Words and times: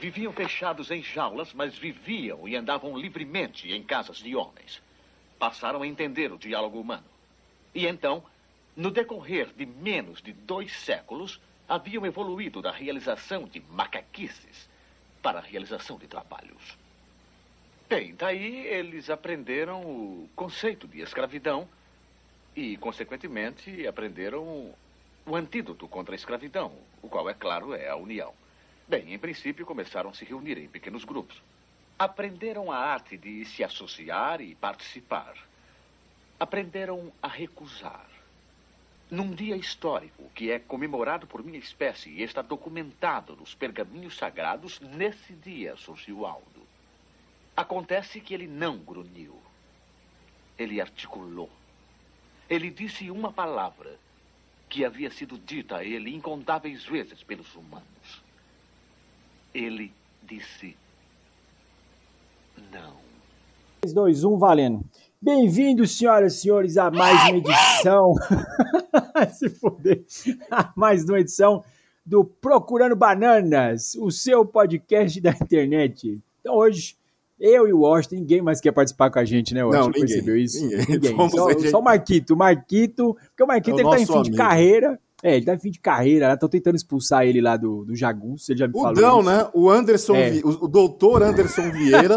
Viviam 0.00 0.32
fechados 0.32 0.90
em 0.90 1.02
jaulas, 1.02 1.52
mas 1.54 1.76
viviam 1.76 2.46
e 2.46 2.54
andavam 2.54 2.96
livremente 2.96 3.72
em 3.72 3.82
casas 3.82 4.18
de 4.18 4.36
homens. 4.36 4.82
Passaram 5.38 5.82
a 5.82 5.86
entender 5.86 6.30
o 6.32 6.38
diálogo 6.38 6.78
humano. 6.78 7.04
E 7.74 7.86
então, 7.86 8.22
no 8.76 8.90
decorrer 8.90 9.48
de 9.56 9.64
menos 9.64 10.20
de 10.20 10.32
dois 10.32 10.72
séculos, 10.80 11.40
haviam 11.66 12.04
evoluído 12.04 12.60
da 12.60 12.70
realização 12.70 13.44
de 13.44 13.60
macaquices 13.60 14.68
para 15.22 15.38
a 15.38 15.42
realização 15.42 15.98
de 15.98 16.06
trabalhos. 16.06 16.76
Bem, 17.88 18.14
daí 18.14 18.66
eles 18.66 19.08
aprenderam 19.08 19.80
o 19.80 20.28
conceito 20.36 20.86
de 20.86 21.00
escravidão 21.00 21.68
e, 22.54 22.76
consequentemente, 22.76 23.86
aprenderam 23.86 24.74
o 25.24 25.34
antídoto 25.34 25.88
contra 25.88 26.14
a 26.14 26.16
escravidão, 26.16 26.72
o 27.02 27.08
qual, 27.08 27.30
é 27.30 27.34
claro, 27.34 27.74
é 27.74 27.88
a 27.88 27.96
união. 27.96 28.32
Bem, 28.88 29.12
em 29.12 29.18
princípio, 29.18 29.66
começaram 29.66 30.10
a 30.10 30.14
se 30.14 30.24
reunir 30.24 30.58
em 30.58 30.68
pequenos 30.68 31.04
grupos. 31.04 31.42
Aprenderam 31.98 32.70
a 32.70 32.76
arte 32.76 33.16
de 33.16 33.44
se 33.44 33.64
associar 33.64 34.40
e 34.40 34.54
participar. 34.54 35.34
Aprenderam 36.38 37.12
a 37.20 37.26
recusar. 37.26 38.06
Num 39.10 39.34
dia 39.34 39.56
histórico 39.56 40.30
que 40.32 40.52
é 40.52 40.60
comemorado 40.60 41.26
por 41.26 41.42
minha 41.42 41.58
espécie 41.58 42.10
e 42.10 42.22
está 42.22 42.42
documentado 42.42 43.34
nos 43.34 43.54
pergaminhos 43.54 44.16
sagrados, 44.16 44.78
nesse 44.78 45.32
dia 45.32 45.76
surgiu 45.76 46.24
Aldo. 46.24 46.64
Acontece 47.56 48.20
que 48.20 48.34
ele 48.34 48.46
não 48.46 48.78
grunhiu. 48.78 49.36
Ele 50.56 50.80
articulou. 50.80 51.50
Ele 52.48 52.70
disse 52.70 53.10
uma 53.10 53.32
palavra 53.32 53.98
que 54.68 54.84
havia 54.84 55.10
sido 55.10 55.36
dita 55.36 55.78
a 55.78 55.84
ele 55.84 56.14
incontáveis 56.14 56.84
vezes 56.84 57.24
pelos 57.24 57.52
humanos. 57.56 58.25
Ele 59.56 59.90
disse 60.28 60.76
não. 62.70 62.92
3, 63.80 63.94
2, 63.94 64.24
1, 64.24 64.36
valendo. 64.36 64.84
Bem-vindos, 65.18 65.96
senhoras 65.96 66.34
e 66.34 66.40
senhores, 66.42 66.76
a 66.76 66.90
mais 66.90 67.18
uma 67.30 67.38
edição. 67.38 68.12
Se 69.32 69.48
fuder. 69.48 70.04
A 70.50 70.74
mais 70.76 71.04
uma 71.06 71.20
edição 71.20 71.64
do 72.04 72.22
Procurando 72.22 72.94
Bananas, 72.94 73.94
o 73.94 74.10
seu 74.10 74.44
podcast 74.44 75.18
da 75.22 75.30
internet. 75.30 76.20
Então, 76.40 76.54
hoje, 76.54 76.94
eu 77.40 77.66
e 77.66 77.72
o 77.72 77.80
Washington, 77.80 78.16
ninguém 78.16 78.42
mais 78.42 78.60
quer 78.60 78.72
participar 78.72 79.10
com 79.10 79.20
a 79.20 79.24
gente, 79.24 79.54
né, 79.54 79.64
Washington? 79.64 79.84
Não, 79.84 79.86
ninguém, 79.88 80.06
percebeu 80.06 80.36
isso? 80.36 80.62
ninguém. 80.62 80.86
Ninguém. 80.86 81.30
Só, 81.30 81.70
só 81.70 81.78
o 81.78 81.82
Marquito. 81.82 82.34
O 82.34 82.36
Marquito, 82.36 83.16
porque 83.28 83.42
o 83.42 83.46
Marquito 83.46 83.80
É 83.80 83.84
o 83.84 83.88
ele 83.88 83.96
tá 83.96 84.02
em 84.02 84.06
fim 84.06 84.22
de 84.22 84.28
amigo. 84.28 84.36
carreira. 84.36 85.00
É, 85.28 85.34
ele 85.36 85.44
tá 85.44 85.54
em 85.54 85.58
fim 85.58 85.70
de 85.72 85.80
carreira. 85.80 86.32
Estão 86.32 86.48
tentando 86.48 86.76
expulsar 86.76 87.26
ele 87.26 87.40
lá 87.40 87.56
do, 87.56 87.84
do 87.84 87.96
Jagunço. 87.96 88.52
Ele 88.52 88.60
já 88.60 88.68
me 88.68 88.72
O 88.76 88.80
falou. 88.80 88.94
Dão, 88.94 89.20
isso. 89.20 89.28
né? 89.30 89.48
O 89.52 89.68
Anderson, 89.68 90.14
É. 90.14 90.30
Vi- 90.30 90.42
o, 90.44 90.50
o 90.66 90.68
doutor 90.68 91.20
Anderson 91.22 91.70
Vieira, 91.72 92.16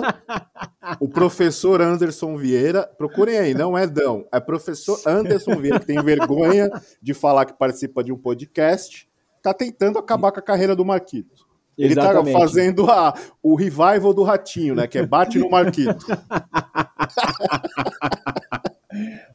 o 0.99 1.09
professor 1.09 1.81
Anderson 1.81 2.37
Vieira, 2.37 2.83
procurem 2.99 3.37
aí, 3.39 3.53
não 3.55 3.75
é 3.75 3.87
Dão, 3.87 4.25
é 4.31 4.39
professor 4.39 4.99
Anderson 5.07 5.55
Vieira, 5.55 5.79
que 5.79 5.87
tem 5.87 6.01
vergonha 6.03 6.69
de 7.01 7.13
falar 7.15 7.45
que 7.45 7.53
participa 7.57 8.03
de 8.03 8.11
um 8.13 8.17
podcast, 8.17 9.09
tá 9.41 9.55
tentando 9.55 9.97
acabar 9.97 10.31
com 10.31 10.39
a 10.39 10.43
carreira 10.43 10.75
do 10.75 10.85
Marquito. 10.85 11.47
Ele 11.77 11.93
Exatamente. 11.93 12.33
tá 12.33 12.39
fazendo 12.39 12.91
a, 12.91 13.13
o 13.41 13.55
revival 13.55 14.13
do 14.13 14.21
Ratinho, 14.21 14.75
né? 14.75 14.85
Que 14.85 14.97
é 14.99 15.05
bate 15.05 15.39
no 15.39 15.49
Marquito. 15.49 16.05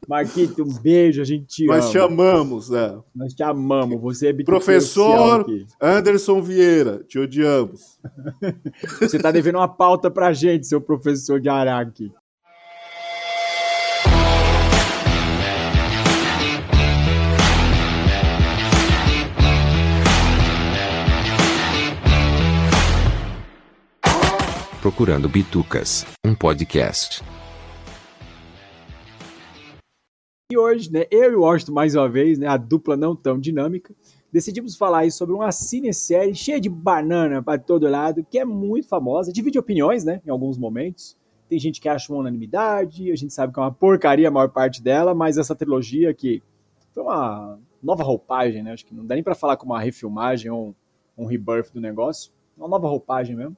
Marquito, 0.09 0.63
um 0.63 0.75
beijo, 0.83 1.21
a 1.21 1.25
gente 1.25 1.47
te 1.47 1.67
Nós 1.67 1.85
ama. 1.85 1.93
chamamos, 1.93 2.71
né? 2.71 2.99
Nós 3.15 3.33
te 3.33 3.43
amamos, 3.43 4.01
você 4.01 4.29
é 4.29 4.33
Professor. 4.45 5.47
Anderson 5.81 6.43
Vieira, 6.43 7.03
te 7.09 7.19
odiamos. 7.19 7.99
Você 9.01 9.19
tá 9.19 9.31
devendo 9.31 9.57
uma 9.57 9.69
pauta 9.69 10.11
pra 10.11 10.33
gente, 10.33 10.67
seu 10.67 10.81
professor 10.81 11.41
de 11.41 11.49
Araque. 11.49 12.11
Procurando 24.81 25.29
Bitucas, 25.29 26.05
um 26.25 26.35
podcast. 26.35 27.23
E 30.55 30.57
hoje, 30.57 30.89
né, 30.93 31.05
eu 31.11 31.33
e 31.33 31.35
o 31.35 31.41
Washington, 31.41 31.73
mais 31.73 31.97
uma 31.97 32.09
vez, 32.09 32.39
né, 32.39 32.47
a 32.47 32.57
dupla 32.57 32.97
não 32.97 33.17
tão 33.17 33.41
dinâmica, 33.41 33.93
decidimos 34.33 34.77
falar 34.77 34.99
aí 34.99 35.11
sobre 35.11 35.35
uma 35.35 35.51
cinesérie 35.51 36.33
cheia 36.33 36.61
de 36.61 36.69
banana 36.69 37.43
pra 37.43 37.59
todo 37.59 37.89
lado, 37.89 38.25
que 38.25 38.39
é 38.39 38.45
muito 38.45 38.87
famosa, 38.87 39.33
divide 39.33 39.59
opiniões, 39.59 40.05
né, 40.05 40.23
em 40.25 40.31
alguns 40.31 40.57
momentos. 40.57 41.17
Tem 41.49 41.59
gente 41.59 41.81
que 41.81 41.89
acha 41.89 42.13
uma 42.13 42.21
unanimidade, 42.21 43.11
a 43.11 43.17
gente 43.17 43.35
sabe 43.35 43.53
que 43.53 43.59
é 43.59 43.63
uma 43.65 43.73
porcaria 43.73 44.29
a 44.29 44.31
maior 44.31 44.49
parte 44.49 44.81
dela, 44.81 45.13
mas 45.13 45.39
essa 45.39 45.57
trilogia 45.57 46.15
que 46.15 46.41
foi 46.93 47.03
uma 47.03 47.59
nova 47.83 48.05
roupagem, 48.05 48.63
né, 48.63 48.75
acho 48.75 48.87
que 48.87 48.95
não 48.95 49.05
dá 49.05 49.17
nem 49.17 49.25
pra 49.25 49.35
falar 49.35 49.57
como 49.57 49.73
uma 49.73 49.81
refilmagem 49.81 50.53
ou 50.53 50.69
um, 51.19 51.25
um 51.25 51.27
rebirth 51.27 51.73
do 51.75 51.81
negócio, 51.81 52.31
uma 52.57 52.69
nova 52.69 52.87
roupagem 52.87 53.35
mesmo. 53.35 53.57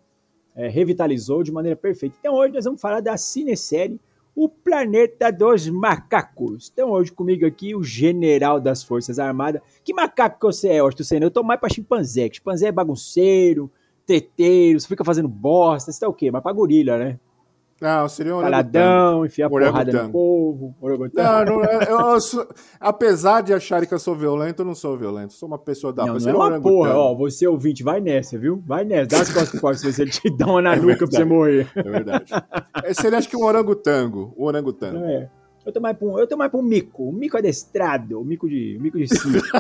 É, 0.54 0.66
revitalizou 0.66 1.42
de 1.42 1.52
maneira 1.52 1.76
perfeita. 1.76 2.16
Então 2.18 2.32
hoje 2.32 2.54
nós 2.54 2.64
vamos 2.64 2.80
falar 2.80 3.02
da 3.02 3.18
cinesérie 3.18 4.00
o 4.36 4.50
Planeta 4.50 5.32
dos 5.32 5.66
Macacos. 5.66 6.70
Então 6.70 6.90
hoje 6.90 7.10
comigo 7.10 7.46
aqui 7.46 7.74
o 7.74 7.82
general 7.82 8.60
das 8.60 8.84
Forças 8.84 9.18
Armadas. 9.18 9.62
Que 9.82 9.94
macaco 9.94 10.38
que 10.38 10.46
você 10.46 10.68
é, 10.68 10.78
Austin 10.80 11.04
Senna? 11.04 11.24
Eu 11.24 11.30
tô 11.30 11.42
mais 11.42 11.58
pra 11.58 11.70
chimpanzé, 11.70 12.28
chimpanzé 12.30 12.66
é 12.68 12.72
bagunceiro, 12.72 13.72
treteiro, 14.06 14.78
fica 14.82 15.02
fazendo 15.02 15.26
bosta, 15.26 15.90
você 15.90 15.98
tá 15.98 16.06
o 16.06 16.12
quê? 16.12 16.30
Mas 16.30 16.42
pra 16.42 16.52
gorila, 16.52 16.98
né? 16.98 17.18
Não, 17.80 18.08
seria 18.08 18.34
um 18.34 18.38
orangotango. 18.38 18.72
Caladão, 18.72 19.26
enfia 19.26 19.46
Orangotango. 19.50 19.84
porrada 19.90 20.02
no 20.04 20.10
povo. 20.10 20.74
Não, 21.12 21.44
não, 21.44 21.64
eu, 21.64 21.80
eu 22.14 22.20
sou- 22.20 22.48
apesar 22.80 23.42
de 23.42 23.52
acharem 23.52 23.86
que 23.86 23.92
eu 23.92 23.98
sou 23.98 24.14
violento, 24.14 24.62
eu 24.62 24.66
não 24.66 24.74
sou 24.74 24.96
violento. 24.96 25.34
Sou 25.34 25.46
uma 25.46 25.58
pessoa 25.58 25.92
da 25.92 26.06
Não, 26.06 26.14
não 26.16 26.30
é 26.30 26.32
um 26.34 26.36
uma 26.36 26.60
porra, 26.60 26.94
ó, 26.94 27.14
você 27.14 27.46
ouvinte, 27.46 27.82
vai 27.82 28.00
nessa, 28.00 28.38
viu? 28.38 28.62
Vai 28.66 28.84
nessa, 28.84 29.08
dá 29.08 29.20
as 29.20 29.30
costas 29.30 29.62
Austin, 29.62 29.92
se 29.92 30.02
ele 30.02 30.10
te 30.10 30.30
dá 30.30 30.46
uma 30.46 30.62
na 30.62 30.74
nuca 30.74 31.06
pra 31.06 31.18
você 31.18 31.24
morrer. 31.24 31.70
É 31.76 31.82
verdade. 31.82 32.32
É, 32.82 32.94
Seria 32.94 33.18
acho 33.18 33.28
que 33.28 33.36
um 33.36 33.44
orangotango. 33.44 34.32
Um 34.38 34.44
orangotango. 34.44 35.04
É. 35.04 35.28
Eu 35.66 35.72
tô 35.72 35.80
mais 35.80 35.96
pra 35.98 36.06
um, 36.06 36.18
eu 36.18 36.26
tô 36.28 36.36
mais 36.36 36.50
pra 36.50 36.60
um 36.60 36.62
mico, 36.62 37.08
um 37.08 37.12
mico 37.12 37.36
adestrado, 37.36 38.20
um 38.20 38.24
mico 38.24 38.48
de, 38.48 38.76
um 38.78 38.82
mico 38.82 38.96
de 38.96 39.08
circo. 39.08 39.46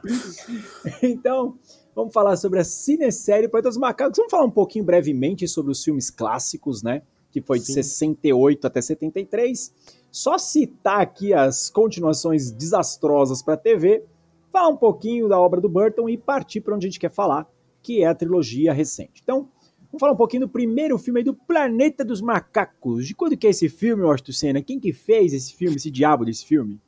então, 1.02 1.54
vamos 1.94 2.12
falar 2.12 2.36
sobre 2.36 2.58
a 2.58 2.64
cinesérie 2.64 3.48
Planeta 3.48 3.68
dos 3.68 3.78
Macacos. 3.78 4.16
Vamos 4.16 4.30
falar 4.30 4.44
um 4.44 4.50
pouquinho 4.50 4.84
brevemente 4.84 5.46
sobre 5.48 5.72
os 5.72 5.82
filmes 5.82 6.10
clássicos, 6.10 6.82
né? 6.82 7.02
Que 7.30 7.40
foi 7.40 7.58
de 7.58 7.66
Sim. 7.66 7.74
68 7.74 8.66
até 8.66 8.80
73. 8.80 9.72
Só 10.10 10.38
citar 10.38 11.00
aqui 11.00 11.32
as 11.32 11.70
continuações 11.70 12.50
desastrosas 12.50 13.42
pra 13.42 13.56
TV, 13.56 14.04
falar 14.52 14.68
um 14.68 14.76
pouquinho 14.76 15.28
da 15.28 15.38
obra 15.38 15.60
do 15.60 15.68
Burton 15.68 16.08
e 16.08 16.18
partir 16.18 16.60
para 16.60 16.74
onde 16.74 16.86
a 16.86 16.90
gente 16.90 16.98
quer 16.98 17.10
falar, 17.10 17.48
que 17.82 18.02
é 18.02 18.06
a 18.06 18.14
trilogia 18.14 18.72
recente. 18.72 19.20
Então, 19.22 19.48
Vamos 19.90 19.98
falar 20.02 20.12
um 20.12 20.16
pouquinho 20.16 20.42
do 20.42 20.48
primeiro 20.48 20.96
filme 20.96 21.18
aí 21.18 21.24
do 21.24 21.34
Planeta 21.34 22.04
dos 22.04 22.20
Macacos. 22.20 23.08
De 23.08 23.12
quando 23.12 23.36
que 23.36 23.44
é 23.48 23.50
esse 23.50 23.68
filme, 23.68 24.04
Washington 24.04 24.32
Senna? 24.32 24.62
Quem 24.62 24.78
que 24.78 24.92
fez 24.92 25.32
esse 25.32 25.52
filme, 25.52 25.76
esse 25.76 25.90
diabo 25.90 26.24
desse 26.24 26.46
filme? 26.46 26.80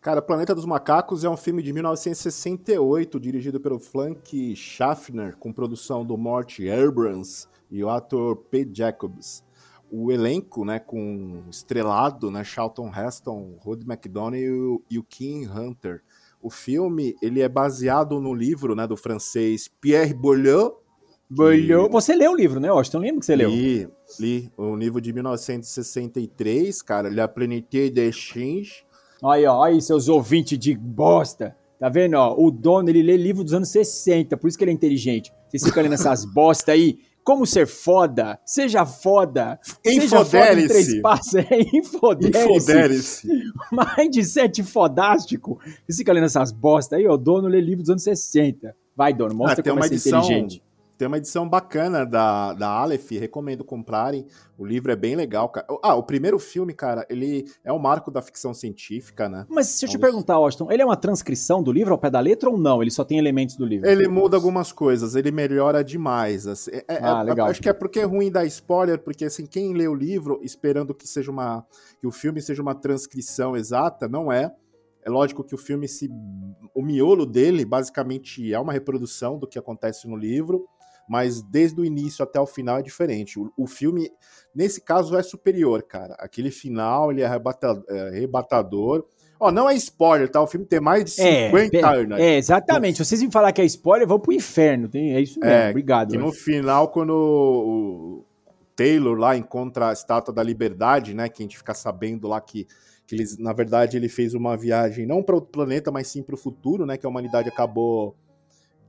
Cara, 0.00 0.22
Planeta 0.22 0.54
dos 0.54 0.64
Macacos 0.64 1.24
é 1.24 1.28
um 1.28 1.36
filme 1.36 1.62
de 1.62 1.72
1968, 1.74 3.20
dirigido 3.20 3.60
pelo 3.60 3.78
Frank 3.78 4.56
Schaffner, 4.56 5.36
com 5.36 5.52
produção 5.52 6.04
do 6.06 6.16
Mort 6.16 6.58
Abrams 6.60 7.46
e 7.70 7.84
o 7.84 7.90
ator 7.90 8.36
P. 8.36 8.66
Jacobs. 8.72 9.44
O 9.90 10.10
elenco, 10.10 10.64
né, 10.64 10.78
com 10.78 11.42
estrelado, 11.50 12.30
né, 12.30 12.42
Charlton 12.44 12.90
Heston, 12.94 13.56
Rod 13.60 13.82
McDonnell 13.86 14.82
e 14.88 14.98
o- 14.98 15.02
Kim 15.04 15.46
Hunter. 15.46 16.00
O 16.40 16.48
filme, 16.48 17.14
ele 17.20 17.42
é 17.42 17.48
baseado 17.48 18.18
no 18.20 18.32
livro, 18.32 18.74
né, 18.74 18.86
do 18.86 18.96
francês 18.96 19.68
Pierre 19.80 20.14
Boileau, 20.14 20.78
Bolhou. 21.32 21.88
Você 21.90 22.12
leu 22.16 22.32
o 22.32 22.36
livro, 22.36 22.58
né, 22.58 22.72
Washington? 22.72 22.98
Lembra 22.98 23.20
que 23.20 23.26
você 23.26 23.36
leu? 23.36 23.50
Li, 23.50 23.88
li. 24.18 24.50
O 24.56 24.74
livro 24.74 25.00
de 25.00 25.12
1963, 25.12 26.82
cara, 26.82 27.08
La 27.08 27.28
Plénitude 27.28 27.90
des 27.90 28.16
Changes. 28.16 28.84
Aí, 29.24 29.44
ó, 29.46 29.62
aí, 29.62 29.80
seus 29.80 30.08
ouvintes 30.08 30.58
de 30.58 30.74
bosta. 30.76 31.56
Tá 31.78 31.88
vendo, 31.88 32.14
ó? 32.14 32.34
O 32.38 32.50
dono, 32.50 32.88
ele 32.90 33.02
lê 33.02 33.16
livro 33.16 33.42
dos 33.42 33.54
anos 33.54 33.68
60, 33.70 34.36
por 34.36 34.48
isso 34.48 34.56
que 34.58 34.64
ele 34.64 34.70
é 34.70 34.74
inteligente. 34.74 35.32
Vocês 35.48 35.62
ficam 35.64 35.82
lendo 35.82 35.94
essas 35.94 36.24
bosta 36.32 36.72
aí. 36.72 36.98
Como 37.22 37.46
ser 37.46 37.66
foda? 37.66 38.38
Seja 38.46 38.84
foda. 38.86 39.58
Infodere-se. 39.84 41.00
É, 41.38 41.76
infodere-se. 41.76 43.28
Mindset 43.98 44.62
fodástico. 44.62 45.58
Vocês 45.86 45.98
ficam 45.98 46.14
lendo 46.14 46.24
essas 46.24 46.50
bosta 46.50 46.96
aí, 46.96 47.06
ó. 47.06 47.14
O 47.14 47.18
dono 47.18 47.46
lê 47.48 47.60
livro 47.60 47.82
dos 47.82 47.90
anos 47.90 48.02
60. 48.02 48.74
Vai, 48.96 49.12
dono, 49.14 49.34
mostra 49.34 49.60
Ah, 49.60 49.70
como 49.70 49.84
é 49.84 49.86
edição- 49.86 50.20
inteligente. 50.22 50.62
Tem 51.00 51.06
uma 51.06 51.16
edição 51.16 51.48
bacana 51.48 52.04
da, 52.04 52.52
da 52.52 52.68
Aleph, 52.68 53.12
recomendo 53.12 53.64
comprarem. 53.64 54.26
O 54.58 54.66
livro 54.66 54.92
é 54.92 54.96
bem 54.96 55.16
legal, 55.16 55.48
cara. 55.48 55.66
Ah, 55.82 55.94
o 55.94 56.02
primeiro 56.02 56.38
filme, 56.38 56.74
cara, 56.74 57.06
ele 57.08 57.50
é 57.64 57.72
o 57.72 57.78
marco 57.78 58.10
da 58.10 58.20
ficção 58.20 58.52
científica, 58.52 59.26
né? 59.26 59.46
Mas 59.48 59.68
se 59.68 59.86
eu 59.86 59.88
te 59.88 59.98
perguntar, 59.98 60.34
Austin, 60.34 60.66
ele 60.68 60.82
é 60.82 60.84
uma 60.84 60.98
transcrição 60.98 61.62
do 61.62 61.72
livro 61.72 61.94
ao 61.94 61.98
pé 61.98 62.10
da 62.10 62.20
letra 62.20 62.50
ou 62.50 62.58
não? 62.58 62.82
Ele 62.82 62.90
só 62.90 63.02
tem 63.02 63.16
elementos 63.16 63.56
do 63.56 63.64
livro? 63.64 63.88
Ele 63.88 64.06
muda 64.08 64.36
algumas 64.36 64.72
coisas, 64.72 65.16
ele 65.16 65.30
melhora 65.30 65.82
demais. 65.82 66.46
Assim. 66.46 66.70
É, 66.70 66.84
é 66.86 66.98
ah, 67.00 67.22
é, 67.22 67.22
legal. 67.22 67.48
Acho 67.48 67.62
que 67.62 67.70
é 67.70 67.72
porque 67.72 68.00
é 68.00 68.04
ruim 68.04 68.30
dar 68.30 68.44
spoiler, 68.44 68.98
porque 68.98 69.24
assim, 69.24 69.46
quem 69.46 69.72
lê 69.72 69.88
o 69.88 69.94
livro 69.94 70.38
esperando 70.42 70.94
que 70.94 71.08
seja 71.08 71.30
uma. 71.30 71.64
que 71.98 72.06
o 72.06 72.12
filme 72.12 72.42
seja 72.42 72.60
uma 72.60 72.74
transcrição 72.74 73.56
exata, 73.56 74.06
não 74.06 74.30
é. 74.30 74.52
É 75.02 75.08
lógico 75.08 75.42
que 75.42 75.54
o 75.54 75.58
filme 75.58 75.88
se. 75.88 76.10
O 76.74 76.82
miolo 76.82 77.24
dele, 77.24 77.64
basicamente, 77.64 78.52
é 78.52 78.60
uma 78.60 78.74
reprodução 78.74 79.38
do 79.38 79.46
que 79.46 79.58
acontece 79.58 80.06
no 80.06 80.14
livro 80.14 80.68
mas 81.10 81.42
desde 81.42 81.80
o 81.80 81.84
início 81.84 82.22
até 82.22 82.38
o 82.38 82.46
final 82.46 82.78
é 82.78 82.82
diferente. 82.82 83.36
O, 83.36 83.52
o 83.56 83.66
filme, 83.66 84.08
nesse 84.54 84.80
caso, 84.80 85.16
é 85.16 85.22
superior, 85.24 85.82
cara. 85.82 86.14
Aquele 86.20 86.52
final, 86.52 87.10
ele 87.10 87.20
é, 87.20 87.24
é 87.24 88.00
arrebatador. 88.10 89.04
Ó, 89.40 89.50
não 89.50 89.68
é 89.68 89.74
spoiler, 89.74 90.30
tá? 90.30 90.40
O 90.40 90.46
filme 90.46 90.64
tem 90.64 90.78
mais 90.78 91.04
de 91.04 91.10
50 91.10 91.76
é, 91.76 91.84
anos. 91.84 92.20
É, 92.20 92.36
exatamente. 92.36 92.98
Se 92.98 93.04
vocês 93.04 93.22
me 93.24 93.32
falar 93.32 93.50
que 93.50 93.60
é 93.60 93.64
spoiler, 93.64 94.06
vão 94.06 94.20
pro 94.20 94.32
inferno. 94.32 94.88
Tem, 94.88 95.16
é 95.16 95.20
isso 95.20 95.40
mesmo. 95.40 95.52
É, 95.52 95.70
Obrigado. 95.70 96.14
E 96.14 96.18
no 96.18 96.30
final, 96.30 96.86
quando 96.92 97.10
o, 97.10 98.24
Taylor 98.76 99.18
lá 99.18 99.36
encontra 99.36 99.88
a 99.88 99.92
Estátua 99.92 100.32
da 100.32 100.44
Liberdade, 100.44 101.12
né? 101.12 101.28
Que 101.28 101.42
a 101.42 101.44
gente 101.44 101.58
fica 101.58 101.74
sabendo 101.74 102.28
lá 102.28 102.40
que, 102.40 102.68
que 103.04 103.16
eles, 103.16 103.36
na 103.36 103.52
verdade, 103.52 103.96
ele 103.96 104.08
fez 104.08 104.32
uma 104.32 104.56
viagem 104.56 105.06
não 105.06 105.24
para 105.24 105.34
outro 105.34 105.50
planeta, 105.50 105.90
mas 105.90 106.06
sim 106.06 106.22
para 106.22 106.36
o 106.36 106.38
futuro, 106.38 106.86
né? 106.86 106.96
Que 106.96 107.04
a 107.04 107.08
humanidade 107.08 107.48
acabou 107.48 108.14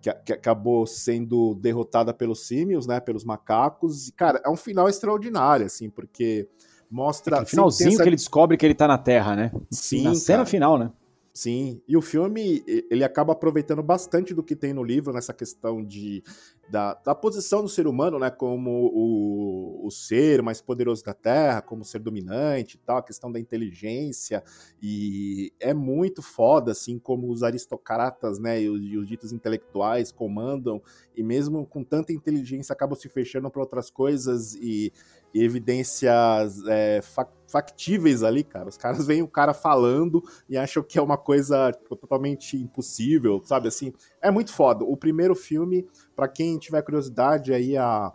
que, 0.02 0.12
que, 0.14 0.34
acabou 0.34 0.86
sendo 0.88 1.56
derrotada 1.56 2.14
pelos 2.14 2.48
símios, 2.48 2.88
né, 2.88 3.00
pelos 3.00 3.24
macacos. 3.24 4.08
E, 4.08 4.12
cara, 4.12 4.42
é 4.46 4.50
um 4.50 4.56
final 4.56 4.90
extraordinário, 4.90 5.66
assim, 5.66 5.90
porque 5.90 6.48
mostra... 6.90 7.38
É 7.38 7.46
finalzinho 7.46 7.90
essa... 7.90 8.04
que 8.04 8.10
ele 8.10 8.16
descobre 8.16 8.58
que 8.58 8.66
ele 8.66 8.76
tá 8.76 8.88
na 8.88 8.98
Terra, 8.98 9.36
né? 9.36 9.52
Sim, 9.70 10.04
Na 10.04 10.16
cena 10.16 10.46
final, 10.46 10.78
né? 10.78 10.92
Sim, 11.34 11.82
e 11.88 11.96
o 11.96 12.02
filme 12.02 12.62
ele 12.90 13.06
acaba 13.06 13.32
aproveitando 13.32 13.82
bastante 13.82 14.34
do 14.34 14.44
que 14.44 14.54
tem 14.54 14.74
no 14.74 14.84
livro 14.84 15.14
nessa 15.14 15.34
questão 15.34 15.82
de, 15.82 16.22
da, 16.72 16.94
da 16.94 17.14
posição 17.14 17.62
do 17.62 17.68
ser 17.68 17.86
humano, 17.86 18.18
né, 18.18 18.30
como 18.32 18.90
o, 18.94 19.86
o 19.86 19.92
ser 19.92 20.42
mais 20.42 20.62
poderoso 20.62 21.04
da 21.04 21.14
Terra, 21.14 21.62
como 21.62 21.84
ser 21.84 22.00
dominante 22.00 22.76
e 22.76 22.80
tal, 22.80 22.98
a 22.98 23.04
questão 23.04 23.30
da 23.30 23.38
inteligência, 23.38 24.42
e 24.82 25.52
é 25.60 25.74
muito 25.74 26.22
foda, 26.22 26.72
assim, 26.72 26.98
como 26.98 27.30
os 27.30 27.44
aristocratas, 27.44 28.40
né, 28.40 28.62
e 28.62 28.70
os, 28.70 28.82
e 28.82 28.98
os 28.98 29.06
ditos 29.06 29.34
intelectuais 29.34 30.14
comandam, 30.14 30.82
e 31.14 31.22
mesmo 31.22 31.66
com 31.66 31.84
tanta 31.84 32.14
inteligência 32.14 32.72
acabam 32.72 32.98
se 32.98 33.10
fechando 33.10 33.52
para 33.52 33.62
outras 33.62 33.90
coisas 33.90 34.56
e 34.56 34.94
e 35.34 35.44
evidências 35.44 36.62
é, 36.68 37.02
factíveis 37.52 38.24
ali, 38.24 38.44
cara. 38.44 38.70
Os 38.70 38.78
caras 38.78 39.06
veem 39.06 39.22
o 39.22 39.28
cara 39.28 39.54
falando 39.54 40.24
e 40.50 40.58
acham 40.58 40.82
que 40.82 40.98
é 40.98 41.02
uma 41.02 41.18
coisa 41.18 41.72
tipo, 41.72 41.96
totalmente 41.96 42.58
impossível, 42.58 43.42
sabe? 43.44 43.68
Assim, 43.68 43.94
é 44.22 44.32
muito 44.32 44.54
foda. 44.54 44.84
O 44.84 44.96
primeiro 44.96 45.36
filme, 45.36 45.86
para 46.16 46.28
quem 46.28 46.58
tiver 46.58 46.82
curiosidade 46.82 47.54
aí, 47.54 47.78
a, 47.78 48.12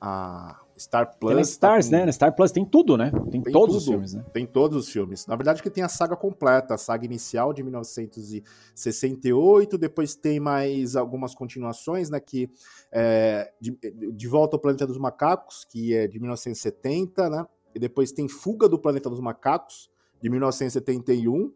a 0.00 0.60
Star 0.78 1.18
Plus. 1.18 1.34
Tem 1.34 1.42
Stars, 1.42 1.88
tá 1.88 1.98
com... 1.98 2.06
né? 2.06 2.12
Star 2.12 2.32
Plus 2.34 2.52
tem 2.52 2.64
tudo, 2.64 2.96
né? 2.96 3.10
Tem, 3.30 3.42
tem 3.42 3.52
todos 3.52 3.76
tudo. 3.76 3.78
os 3.78 3.86
filmes, 3.86 4.14
né? 4.14 4.24
Tem 4.32 4.46
todos 4.46 4.78
os 4.78 4.92
filmes. 4.92 5.26
Na 5.26 5.36
verdade, 5.36 5.62
que 5.62 5.68
tem 5.68 5.82
a 5.82 5.88
saga 5.88 6.16
completa, 6.16 6.74
a 6.74 6.78
saga 6.78 7.04
inicial 7.04 7.52
de 7.52 7.62
1968, 7.62 9.76
depois 9.76 10.14
tem 10.14 10.38
mais 10.38 10.94
algumas 10.96 11.34
continuações, 11.34 12.08
né? 12.10 12.20
Que 12.20 12.48
é, 12.92 13.50
de, 13.60 13.76
de 14.12 14.28
Volta 14.28 14.54
ao 14.56 14.60
Planeta 14.60 14.86
dos 14.86 14.98
Macacos, 14.98 15.64
que 15.64 15.94
é 15.94 16.06
de 16.06 16.20
1970, 16.20 17.28
né? 17.28 17.44
E 17.74 17.78
depois 17.78 18.12
tem 18.12 18.28
Fuga 18.28 18.68
do 18.68 18.78
Planeta 18.78 19.10
dos 19.10 19.20
Macacos, 19.20 19.90
de 20.20 20.28
1971 20.28 21.52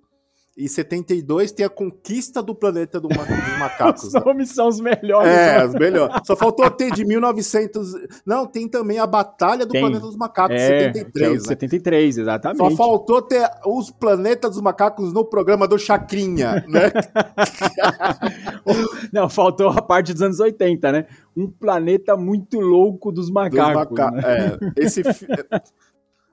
e 0.55 0.69
72 0.69 1.51
tem 1.51 1.65
a 1.65 1.71
conquista 1.71 2.43
do 2.43 2.55
planeta 2.55 3.01
do, 3.01 3.09
dos 3.09 3.17
macacos. 3.59 4.05
os 4.05 4.13
nomes 4.13 4.51
são 4.51 4.69
os 4.69 4.81
melhores. 4.81 5.31
É, 5.31 5.59
né? 5.59 5.67
os 5.67 5.75
melhores. 5.75 6.21
Só 6.27 6.37
faltou 6.37 6.71
ter 6.71 6.93
de 6.93 7.07
1900. 7.07 7.95
Não, 8.27 8.47
tem 8.47 8.69
também 8.69 8.99
a 8.99 9.07
Batalha 9.07 9.65
do 9.65 9.73
tem. 9.73 9.81
Planeta 9.81 10.05
dos 10.05 10.17
Macacos, 10.17 10.57
é, 10.57 10.93
73. 10.93 11.27
É 11.27 11.33
né? 11.33 11.41
73, 11.41 12.19
exatamente. 12.19 12.59
Só 12.59 12.71
faltou 12.71 13.23
ter 13.23 13.49
os 13.65 13.91
planetas 13.91 14.51
dos 14.51 14.61
macacos 14.61 15.11
no 15.15 15.25
programa 15.25 15.67
do 15.67 15.79
Chacrinha, 15.79 16.63
né? 16.69 16.93
Não, 19.11 19.31
faltou 19.31 19.71
a 19.71 19.81
parte 19.81 20.13
dos 20.13 20.21
anos 20.21 20.39
80, 20.39 20.93
né? 20.93 21.07
Um 21.35 21.49
planeta 21.49 22.15
muito 22.15 22.61
louco 22.61 23.11
dos 23.11 23.31
macacos. 23.31 23.89
Dos 23.89 23.99
maca... 23.99 24.11
né? 24.11 24.23
É, 24.77 24.85
esse 24.85 25.03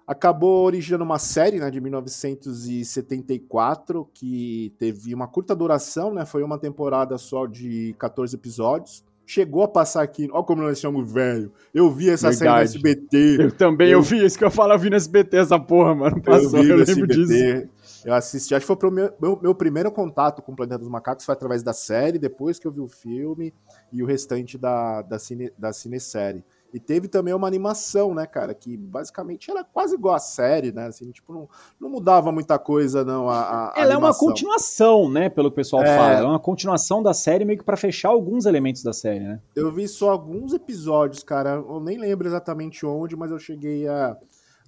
acabou 0.09 0.65
originando 0.65 1.03
uma 1.03 1.19
série 1.19 1.59
né, 1.59 1.69
de 1.69 1.79
1974 1.79 4.09
que 4.11 4.73
teve 4.79 5.13
uma 5.13 5.27
curta 5.27 5.55
duração, 5.55 6.11
né? 6.11 6.25
Foi 6.25 6.41
uma 6.41 6.57
temporada 6.57 7.15
só 7.19 7.45
de 7.45 7.93
14 7.99 8.35
episódios. 8.35 9.05
Chegou 9.23 9.61
a 9.61 9.67
passar 9.67 10.01
aqui. 10.01 10.27
Olha 10.31 10.43
como 10.43 10.63
nós 10.63 10.79
chamamos 10.79 11.13
velho. 11.13 11.53
Eu 11.71 11.91
vi 11.91 12.09
essa 12.09 12.31
Verdade. 12.31 12.71
série 12.71 12.83
no 12.83 12.89
SBT. 12.89 13.37
Eu 13.39 13.51
também, 13.51 13.89
eu, 13.89 13.99
eu 13.99 14.01
vi 14.01 14.25
isso 14.25 14.35
que 14.35 14.43
eu 14.43 14.49
falo, 14.49 14.73
eu 14.73 14.79
vi 14.79 14.89
no 14.89 14.95
SBT 14.95 15.37
essa 15.37 15.59
porra, 15.59 15.93
mano. 15.93 16.19
Passou, 16.23 16.57
eu 16.57 16.63
vi 16.63 16.71
eu 16.71 16.81
SBT. 16.81 17.13
Disso. 17.13 17.69
Eu 18.03 18.15
assisti, 18.15 18.55
acho 18.55 18.65
que 18.65 18.75
foi 18.75 18.89
o 18.89 18.91
meu, 18.91 19.13
meu, 19.21 19.39
meu, 19.39 19.53
primeiro 19.53 19.91
contato 19.91 20.41
com 20.41 20.53
o 20.53 20.55
Planeta 20.55 20.79
dos 20.79 20.87
Macacos 20.87 21.23
foi 21.23 21.33
através 21.33 21.61
da 21.61 21.73
série, 21.73 22.17
depois 22.17 22.57
que 22.57 22.65
eu 22.65 22.71
vi 22.71 22.79
o 22.79 22.87
filme 22.87 23.53
e 23.91 24.01
o 24.01 24.07
restante 24.07 24.57
da, 24.57 25.03
da, 25.03 25.19
cine, 25.19 25.51
da 25.55 25.71
cinesérie. 25.71 26.43
E 26.73 26.79
teve 26.79 27.07
também 27.07 27.33
uma 27.33 27.47
animação, 27.47 28.13
né, 28.13 28.25
cara, 28.25 28.53
que 28.53 28.77
basicamente 28.77 29.49
era 29.49 29.63
quase 29.63 29.95
igual 29.95 30.15
a 30.15 30.19
série, 30.19 30.71
né? 30.71 30.85
Assim, 30.85 31.09
tipo, 31.11 31.33
não, 31.33 31.49
não 31.79 31.89
mudava 31.89 32.31
muita 32.31 32.59
coisa, 32.59 33.03
não. 33.03 33.27
A, 33.27 33.39
a 33.39 33.73
Ela 33.75 33.93
animação. 33.93 33.93
é 33.93 33.97
uma 33.97 34.13
continuação, 34.13 35.09
né, 35.09 35.29
pelo 35.29 35.49
que 35.49 35.53
o 35.53 35.55
pessoal 35.55 35.83
é... 35.83 35.97
fala. 35.97 36.19
É 36.19 36.23
uma 36.23 36.39
continuação 36.39 37.01
da 37.01 37.13
série, 37.13 37.43
meio 37.43 37.57
que 37.57 37.65
para 37.65 37.77
fechar 37.77 38.09
alguns 38.09 38.45
elementos 38.45 38.83
da 38.83 38.93
série, 38.93 39.19
né? 39.19 39.39
Eu 39.55 39.71
vi 39.71 39.87
só 39.87 40.11
alguns 40.11 40.53
episódios, 40.53 41.23
cara. 41.23 41.51
Eu 41.51 41.79
nem 41.79 41.97
lembro 41.97 42.27
exatamente 42.27 42.85
onde, 42.85 43.15
mas 43.15 43.31
eu 43.31 43.39
cheguei 43.39 43.87
a. 43.87 44.15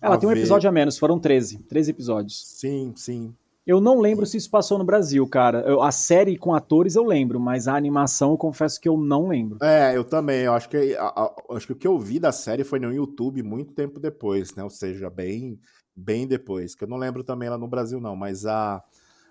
Ela 0.02 0.16
a 0.16 0.18
tem 0.18 0.28
um 0.28 0.32
episódio 0.32 0.68
a 0.68 0.72
menos, 0.72 0.98
foram 0.98 1.20
13. 1.20 1.60
13 1.60 1.92
episódios. 1.92 2.44
Sim, 2.58 2.94
sim. 2.96 3.36
Eu 3.66 3.80
não 3.80 4.00
lembro 4.00 4.26
se 4.26 4.38
isso 4.38 4.50
passou 4.50 4.80
no 4.80 4.84
Brasil, 4.84 5.28
cara. 5.28 5.62
Eu, 5.62 5.84
a 5.84 5.92
série 5.92 6.36
com 6.36 6.54
atores 6.54 6.96
eu 6.96 7.04
lembro, 7.04 7.40
mas 7.40 7.68
a 7.68 7.76
animação 7.76 8.32
eu 8.32 8.38
confesso 8.38 8.82
que 8.82 8.90
eu 8.90 8.98
não 8.98 9.28
lembro. 9.28 9.64
É, 9.64 9.96
eu 9.96 10.04
também. 10.04 10.42
Eu 10.42 10.54
acho 10.54 10.68
que, 10.68 10.96
a, 10.96 11.06
a, 11.06 11.36
acho 11.52 11.68
que 11.68 11.74
o 11.74 11.76
que 11.76 11.88
eu 11.88 12.00
vi 12.00 12.20
da 12.20 12.32
série 12.32 12.64
foi 12.64 12.80
no 12.80 12.92
YouTube 12.92 13.44
muito 13.44 13.74
tempo 13.74 14.00
depois, 14.00 14.56
né? 14.56 14.64
Ou 14.64 14.70
seja, 14.70 15.12
bem, 15.12 15.60
bem 15.96 16.28
depois. 16.28 16.74
Que 16.74 16.86
eu 16.86 16.88
não 16.88 16.98
lembro 16.98 17.24
também 17.24 17.50
lá 17.50 17.58
no 17.58 17.68
Brasil, 17.68 18.02
não. 18.02 18.16
Mas 18.16 18.48
a, 18.48 18.84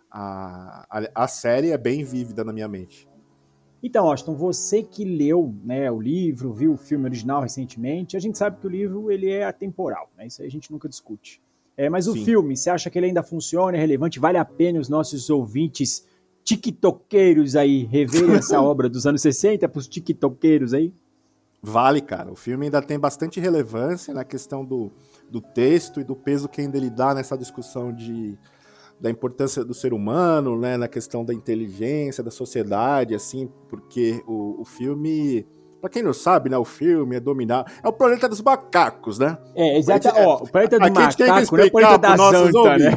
a, 0.08 0.86
a, 0.88 1.24
a 1.24 1.28
série 1.28 1.72
é 1.72 1.78
bem 1.78 2.04
vívida 2.04 2.44
na 2.44 2.52
minha 2.52 2.68
mente. 2.68 3.08
Então, 3.82 4.06
Austin, 4.06 4.34
você 4.34 4.82
que 4.82 5.04
leu 5.04 5.52
né, 5.64 5.90
o 5.90 6.00
livro, 6.00 6.52
viu 6.52 6.74
o 6.74 6.76
filme 6.76 7.06
original 7.06 7.42
recentemente, 7.42 8.16
a 8.16 8.20
gente 8.20 8.38
sabe 8.38 8.60
que 8.60 8.66
o 8.66 8.70
livro 8.70 9.10
ele 9.10 9.28
é 9.28 9.44
atemporal, 9.44 10.08
né? 10.16 10.26
Isso 10.26 10.40
aí 10.40 10.46
a 10.46 10.50
gente 10.50 10.70
nunca 10.70 10.88
discute. 10.88 11.42
É, 11.80 11.88
mas 11.88 12.06
o 12.06 12.12
Sim. 12.12 12.26
filme, 12.26 12.54
você 12.54 12.68
acha 12.68 12.90
que 12.90 12.98
ele 12.98 13.06
ainda 13.06 13.22
funciona, 13.22 13.74
é 13.74 13.80
relevante? 13.80 14.20
Vale 14.20 14.36
a 14.36 14.44
pena 14.44 14.78
os 14.78 14.90
nossos 14.90 15.30
ouvintes 15.30 16.06
tiktokeiros 16.44 17.56
aí 17.56 17.84
reverem 17.84 18.34
essa 18.36 18.60
obra 18.60 18.86
dos 18.86 19.06
anos 19.06 19.22
60 19.22 19.66
para 19.66 19.78
os 19.78 19.88
tiktokeiros 19.88 20.74
aí? 20.74 20.92
Vale, 21.62 22.02
cara. 22.02 22.30
O 22.30 22.36
filme 22.36 22.66
ainda 22.66 22.82
tem 22.82 22.98
bastante 22.98 23.40
relevância 23.40 24.12
na 24.12 24.24
questão 24.24 24.62
do, 24.62 24.92
do 25.30 25.40
texto 25.40 26.02
e 26.02 26.04
do 26.04 26.14
peso 26.14 26.50
que 26.50 26.60
ainda 26.60 26.76
ele 26.76 26.90
dá 26.90 27.14
nessa 27.14 27.34
discussão 27.34 27.90
de, 27.90 28.36
da 29.00 29.08
importância 29.08 29.64
do 29.64 29.72
ser 29.72 29.94
humano, 29.94 30.60
né, 30.60 30.76
na 30.76 30.86
questão 30.86 31.24
da 31.24 31.32
inteligência, 31.32 32.22
da 32.22 32.30
sociedade, 32.30 33.14
assim, 33.14 33.48
porque 33.70 34.22
o, 34.26 34.60
o 34.60 34.66
filme 34.66 35.46
Pra 35.80 35.88
quem 35.88 36.02
não 36.02 36.12
sabe, 36.12 36.50
né, 36.50 36.58
o 36.58 36.64
filme 36.64 37.16
é 37.16 37.20
dominar. 37.20 37.64
É 37.82 37.88
o 37.88 37.92
planeta 37.92 38.28
dos 38.28 38.42
macacos, 38.42 39.18
né? 39.18 39.38
É, 39.54 39.78
exato. 39.78 40.08
Ó, 40.14 40.42
o 40.42 40.48
planeta 40.48 40.78
do 40.78 40.92
macaco 40.92 41.26
não 41.26 41.36
é 41.36 41.42
o 41.42 41.70
planeta 41.70 41.98
da 41.98 42.18
Santa, 42.18 42.76
né? 42.76 42.90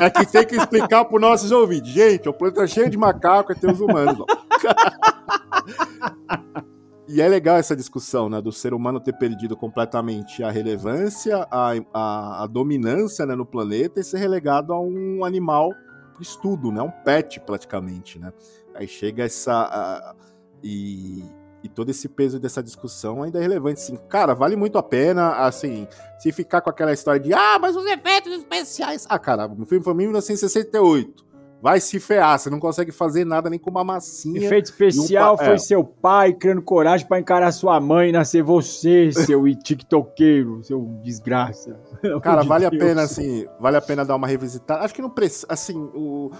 É, 0.00 0.04
aqui 0.04 0.26
tem 0.26 0.44
que 0.44 0.56
explicar 0.56 1.04
pros 1.04 1.20
nossos 1.20 1.52
ouvintes. 1.52 1.92
Gente, 1.92 2.28
o 2.28 2.32
planeta 2.32 2.64
é 2.64 2.66
cheio 2.66 2.90
de 2.90 2.98
macaco 2.98 3.52
e 3.52 3.54
tem 3.54 3.70
os 3.70 3.80
humanos. 3.80 4.26
e 7.06 7.22
é 7.22 7.28
legal 7.28 7.58
essa 7.58 7.76
discussão, 7.76 8.28
né, 8.28 8.40
do 8.40 8.50
ser 8.50 8.74
humano 8.74 8.98
ter 8.98 9.12
perdido 9.12 9.56
completamente 9.56 10.42
a 10.42 10.50
relevância, 10.50 11.46
a, 11.48 11.74
a, 11.92 12.42
a 12.42 12.46
dominância 12.48 13.24
né, 13.24 13.36
no 13.36 13.46
planeta 13.46 14.00
e 14.00 14.04
ser 14.04 14.18
relegado 14.18 14.72
a 14.72 14.80
um 14.80 15.24
animal 15.24 15.70
de 16.18 16.24
estudo, 16.24 16.72
né? 16.72 16.82
Um 16.82 16.90
pet, 16.90 17.38
praticamente, 17.38 18.18
né? 18.18 18.32
Aí 18.74 18.88
chega 18.88 19.22
essa... 19.22 19.52
A, 19.52 20.16
e 20.60 21.22
e 21.64 21.68
todo 21.68 21.88
esse 21.90 22.08
peso 22.08 22.38
dessa 22.38 22.62
discussão 22.62 23.22
ainda 23.22 23.38
é 23.38 23.42
relevante. 23.42 23.80
Assim, 23.80 23.96
cara, 24.08 24.34
vale 24.34 24.54
muito 24.54 24.76
a 24.78 24.82
pena, 24.82 25.30
assim, 25.46 25.88
se 26.18 26.30
ficar 26.30 26.60
com 26.60 26.68
aquela 26.70 26.92
história 26.92 27.18
de, 27.18 27.32
ah, 27.32 27.58
mas 27.58 27.74
os 27.74 27.86
efeitos 27.86 28.32
especiais. 28.34 29.06
Ah, 29.08 29.18
cara, 29.18 29.46
o 29.46 29.64
filme 29.64 29.82
foi 29.82 29.94
em 29.94 29.96
1968. 29.96 31.24
vai 31.62 31.80
se 31.80 31.98
ferrar, 31.98 32.38
você 32.38 32.50
não 32.50 32.60
consegue 32.60 32.92
fazer 32.92 33.24
nada 33.24 33.48
nem 33.48 33.58
com 33.58 33.70
uma 33.70 33.82
massinha. 33.82 34.44
Efeito 34.44 34.66
especial 34.66 35.32
um 35.32 35.36
pa- 35.38 35.44
foi 35.46 35.54
é. 35.54 35.58
seu 35.58 35.82
pai 35.82 36.34
criando 36.34 36.60
coragem 36.60 37.06
pra 37.06 37.18
encarar 37.18 37.50
sua 37.52 37.80
mãe 37.80 38.10
e 38.10 38.12
nascer 38.12 38.42
você, 38.42 39.10
seu 39.10 39.42
tiktokeiro, 39.56 40.62
seu 40.62 40.82
desgraça. 41.02 41.80
Cara, 42.22 42.42
vale 42.42 42.66
a 42.66 42.68
Deus. 42.68 42.82
pena, 42.84 43.02
assim, 43.02 43.46
vale 43.58 43.78
a 43.78 43.80
pena 43.80 44.04
dar 44.04 44.14
uma 44.16 44.26
revisitada. 44.26 44.84
Acho 44.84 44.92
que 44.92 45.00
não 45.00 45.08
precisa, 45.08 45.46
assim, 45.48 45.78
o... 45.94 46.30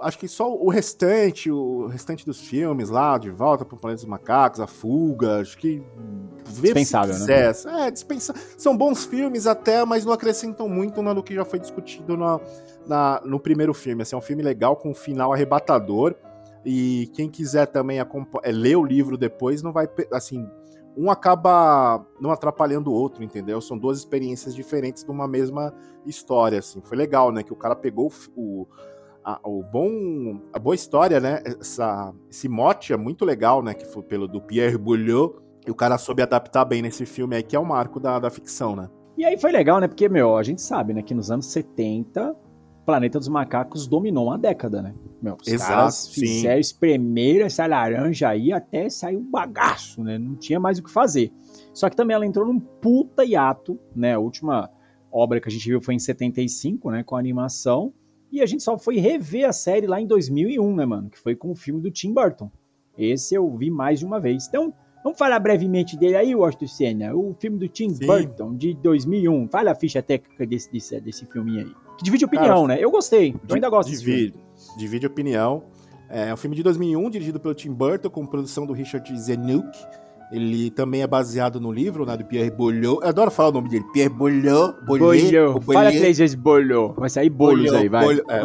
Acho 0.00 0.18
que 0.18 0.28
só 0.28 0.52
o 0.52 0.68
restante, 0.68 1.50
o 1.50 1.86
restante 1.86 2.24
dos 2.24 2.40
filmes 2.40 2.88
lá, 2.88 3.18
De 3.18 3.30
Volta 3.30 3.64
pro 3.64 3.76
Planeta 3.76 4.02
dos 4.02 4.08
Macacos, 4.10 4.60
A 4.60 4.66
Fuga, 4.66 5.40
acho 5.40 5.56
que... 5.58 5.82
Dispensável, 6.48 7.14
né? 7.18 7.86
É, 7.86 7.90
dispensável. 7.90 8.42
São 8.58 8.76
bons 8.76 9.04
filmes 9.04 9.46
até, 9.46 9.84
mas 9.84 10.04
não 10.04 10.12
acrescentam 10.12 10.68
muito 10.68 11.02
no 11.02 11.22
que 11.22 11.34
já 11.34 11.44
foi 11.44 11.58
discutido 11.58 12.16
na, 12.16 12.40
na- 12.86 13.20
no 13.24 13.38
primeiro 13.38 13.72
filme. 13.72 14.02
Assim, 14.02 14.14
é 14.14 14.18
um 14.18 14.22
filme 14.22 14.42
legal, 14.42 14.76
com 14.76 14.90
um 14.90 14.94
final 14.94 15.32
arrebatador. 15.32 16.14
E 16.64 17.10
quem 17.14 17.30
quiser 17.30 17.66
também 17.66 18.00
é, 18.00 18.52
ler 18.52 18.76
o 18.76 18.84
livro 18.84 19.16
depois, 19.16 19.62
não 19.62 19.72
vai... 19.72 19.88
Assim, 20.12 20.46
um 20.96 21.10
acaba 21.10 22.04
não 22.20 22.30
atrapalhando 22.30 22.90
o 22.90 22.94
outro, 22.94 23.22
entendeu? 23.22 23.60
São 23.60 23.78
duas 23.78 23.98
experiências 23.98 24.54
diferentes 24.54 25.04
de 25.04 25.10
uma 25.10 25.28
mesma 25.28 25.72
história, 26.04 26.58
assim. 26.58 26.80
Foi 26.82 26.96
legal, 26.96 27.30
né? 27.30 27.42
Que 27.42 27.52
o 27.52 27.56
cara 27.56 27.76
pegou 27.76 28.08
o 28.08 28.12
o, 28.36 28.66
a, 29.24 29.40
o 29.44 29.62
bom, 29.62 30.40
a 30.52 30.58
boa 30.58 30.74
história, 30.74 31.20
né? 31.20 31.42
Essa, 31.44 32.12
esse 32.30 32.48
mote 32.48 32.92
é 32.92 32.96
muito 32.96 33.24
legal, 33.24 33.62
né? 33.62 33.74
Que 33.74 33.84
foi 33.84 34.02
pelo 34.02 34.26
do 34.26 34.40
Pierre 34.40 34.78
Boulieu. 34.78 35.42
E 35.66 35.70
o 35.70 35.74
cara 35.74 35.98
soube 35.98 36.22
adaptar 36.22 36.64
bem 36.64 36.82
nesse 36.82 37.04
filme 37.04 37.36
aí, 37.36 37.42
que 37.42 37.54
é 37.54 37.58
o 37.58 37.64
marco 37.64 38.00
da, 38.00 38.18
da 38.18 38.30
ficção, 38.30 38.74
né? 38.74 38.88
E 39.16 39.24
aí 39.24 39.38
foi 39.38 39.52
legal, 39.52 39.78
né? 39.80 39.86
Porque, 39.86 40.08
meu, 40.08 40.36
a 40.36 40.42
gente 40.42 40.62
sabe, 40.62 40.94
né, 40.94 41.02
que 41.02 41.12
nos 41.12 41.30
anos 41.30 41.46
70, 41.52 42.34
Planeta 42.86 43.18
dos 43.18 43.28
Macacos 43.28 43.86
dominou 43.86 44.26
uma 44.26 44.38
década, 44.38 44.80
né? 44.80 44.94
Meu, 45.20 45.36
os 45.40 45.46
Exato, 45.46 45.70
caras 45.70 45.94
sim. 45.94 46.22
fizeram 46.22 46.58
espremer 46.58 47.42
essa 47.42 47.66
laranja 47.66 48.28
aí 48.28 48.52
até 48.52 48.88
sair 48.88 49.16
um 49.16 49.30
bagaço, 49.30 50.02
né? 50.02 50.18
Não 50.18 50.34
tinha 50.34 50.58
mais 50.58 50.78
o 50.78 50.82
que 50.82 50.90
fazer. 50.90 51.30
Só 51.74 51.90
que 51.90 51.96
também 51.96 52.14
ela 52.14 52.24
entrou 52.24 52.46
num 52.46 52.58
puta 52.58 53.24
hiato, 53.24 53.78
né? 53.94 54.14
A 54.14 54.18
última 54.18 54.70
obra 55.12 55.40
que 55.40 55.48
a 55.48 55.52
gente 55.52 55.68
viu 55.68 55.80
foi 55.80 55.94
em 55.94 55.98
75, 55.98 56.90
né? 56.90 57.02
Com 57.04 57.16
a 57.16 57.18
animação. 57.18 57.92
E 58.32 58.40
a 58.40 58.46
gente 58.46 58.62
só 58.62 58.78
foi 58.78 58.98
rever 58.98 59.48
a 59.48 59.52
série 59.52 59.86
lá 59.86 60.00
em 60.00 60.06
2001, 60.06 60.74
né, 60.74 60.86
mano? 60.86 61.10
Que 61.10 61.18
foi 61.18 61.34
com 61.34 61.50
o 61.50 61.54
filme 61.54 61.80
do 61.80 61.90
Tim 61.90 62.12
Burton. 62.12 62.50
Esse 62.96 63.34
eu 63.34 63.50
vi 63.56 63.70
mais 63.70 63.98
de 63.98 64.04
uma 64.04 64.20
vez. 64.20 64.46
Então, 64.46 64.72
vamos 65.02 65.18
falar 65.18 65.38
brevemente 65.38 65.96
dele 65.96 66.16
aí, 66.16 66.34
Washington 66.34 66.66
Senna. 66.66 67.14
O 67.14 67.34
filme 67.38 67.58
do 67.58 67.68
Tim 67.68 67.90
Sim. 67.90 68.06
Burton, 68.06 68.54
de 68.54 68.74
2001. 68.74 69.48
Fala 69.48 69.72
a 69.72 69.74
ficha 69.74 70.02
técnica 70.02 70.46
desse, 70.46 70.70
desse, 70.70 71.00
desse 71.00 71.26
filminho 71.26 71.66
aí. 71.66 71.74
Que 71.98 72.04
divide 72.04 72.24
opinião, 72.24 72.66
né? 72.66 72.78
Eu 72.78 72.90
gostei. 72.90 73.34
Eu 73.48 73.54
ainda 73.54 73.68
gosto 73.68 73.90
desse 73.90 74.04
filme. 74.04 74.26
divide, 74.26 74.38
divide 74.76 75.06
opinião. 75.06 75.64
É 76.08 76.32
um 76.34 76.36
filme 76.36 76.56
de 76.56 76.62
2001, 76.62 77.10
dirigido 77.10 77.38
pelo 77.38 77.54
Tim 77.54 77.72
Burton, 77.72 78.10
com 78.10 78.26
produção 78.26 78.66
do 78.66 78.72
Richard 78.72 79.16
Zanuck. 79.20 79.78
Ele 80.30 80.70
também 80.70 81.02
é 81.02 81.06
baseado 81.08 81.60
no 81.60 81.72
livro, 81.72 82.06
né, 82.06 82.16
do 82.16 82.24
Pierre 82.24 82.52
Boulieu. 82.52 83.00
Eu 83.02 83.08
adoro 83.08 83.32
falar 83.32 83.48
o 83.48 83.52
nome 83.52 83.68
dele, 83.68 83.84
Pierre 83.92 84.08
Boulieu. 84.08 84.74
Bolhou. 84.84 85.54
ou 85.54 85.60
Fala 85.60 85.90
três 85.90 86.18
vezes 86.18 86.36
bolhou. 86.36 86.94
Vai 86.94 87.10
sair 87.10 87.28
bolos 87.28 87.72
aí, 87.72 87.88
vai. 87.88 88.14
é. 88.16 88.42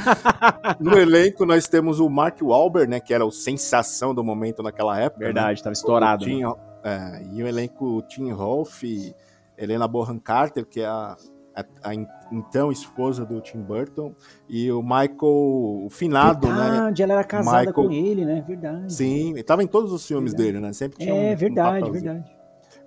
no 0.80 0.98
elenco 0.98 1.44
nós 1.44 1.68
temos 1.68 2.00
o 2.00 2.08
Mark 2.08 2.40
Wahlberg, 2.40 2.90
né, 2.90 3.00
que 3.00 3.12
era 3.12 3.24
o 3.24 3.30
sensação 3.30 4.14
do 4.14 4.24
momento 4.24 4.62
naquela 4.62 4.98
época. 4.98 5.20
né? 5.20 5.26
Verdade, 5.26 5.62
tava 5.62 5.74
estourado. 5.74 6.24
né? 6.24 6.32
Tim, 6.32 6.42
é, 6.82 7.22
e 7.34 7.42
o 7.42 7.46
elenco 7.46 8.02
Tim 8.08 8.30
Rolfe, 8.30 9.14
Helena 9.58 9.86
Bonham 9.86 10.18
Carter, 10.18 10.64
que 10.64 10.80
é 10.80 10.86
a, 10.86 11.16
a- 11.54 11.64
a 11.82 11.94
en- 11.94 12.06
então 12.32 12.70
esposa 12.70 13.24
do 13.24 13.40
Tim 13.40 13.60
Burton, 13.60 14.14
e 14.48 14.70
o 14.70 14.82
Michael, 14.82 15.16
o 15.22 15.88
finado, 15.90 16.46
né? 16.48 16.54
Verdade, 16.54 17.02
ela 17.02 17.12
era 17.14 17.24
casada 17.24 17.58
Michael- 17.58 17.74
com 17.74 17.90
ele, 17.92 18.24
né? 18.24 18.44
Verdade. 18.46 18.92
Sim, 18.92 19.30
ele 19.30 19.42
tava 19.42 19.62
em 19.62 19.66
todos 19.66 19.92
os 19.92 20.06
filmes 20.06 20.32
Verdade. 20.32 20.52
dele, 20.52 20.64
né? 20.66 20.72
Sempre 20.72 20.98
tinha 20.98 21.14
um- 21.14 21.18
É 21.30 21.32
um 21.32 21.36
verdade, 21.36 21.80
papelzinho. 21.80 22.12
verdade. 22.14 22.36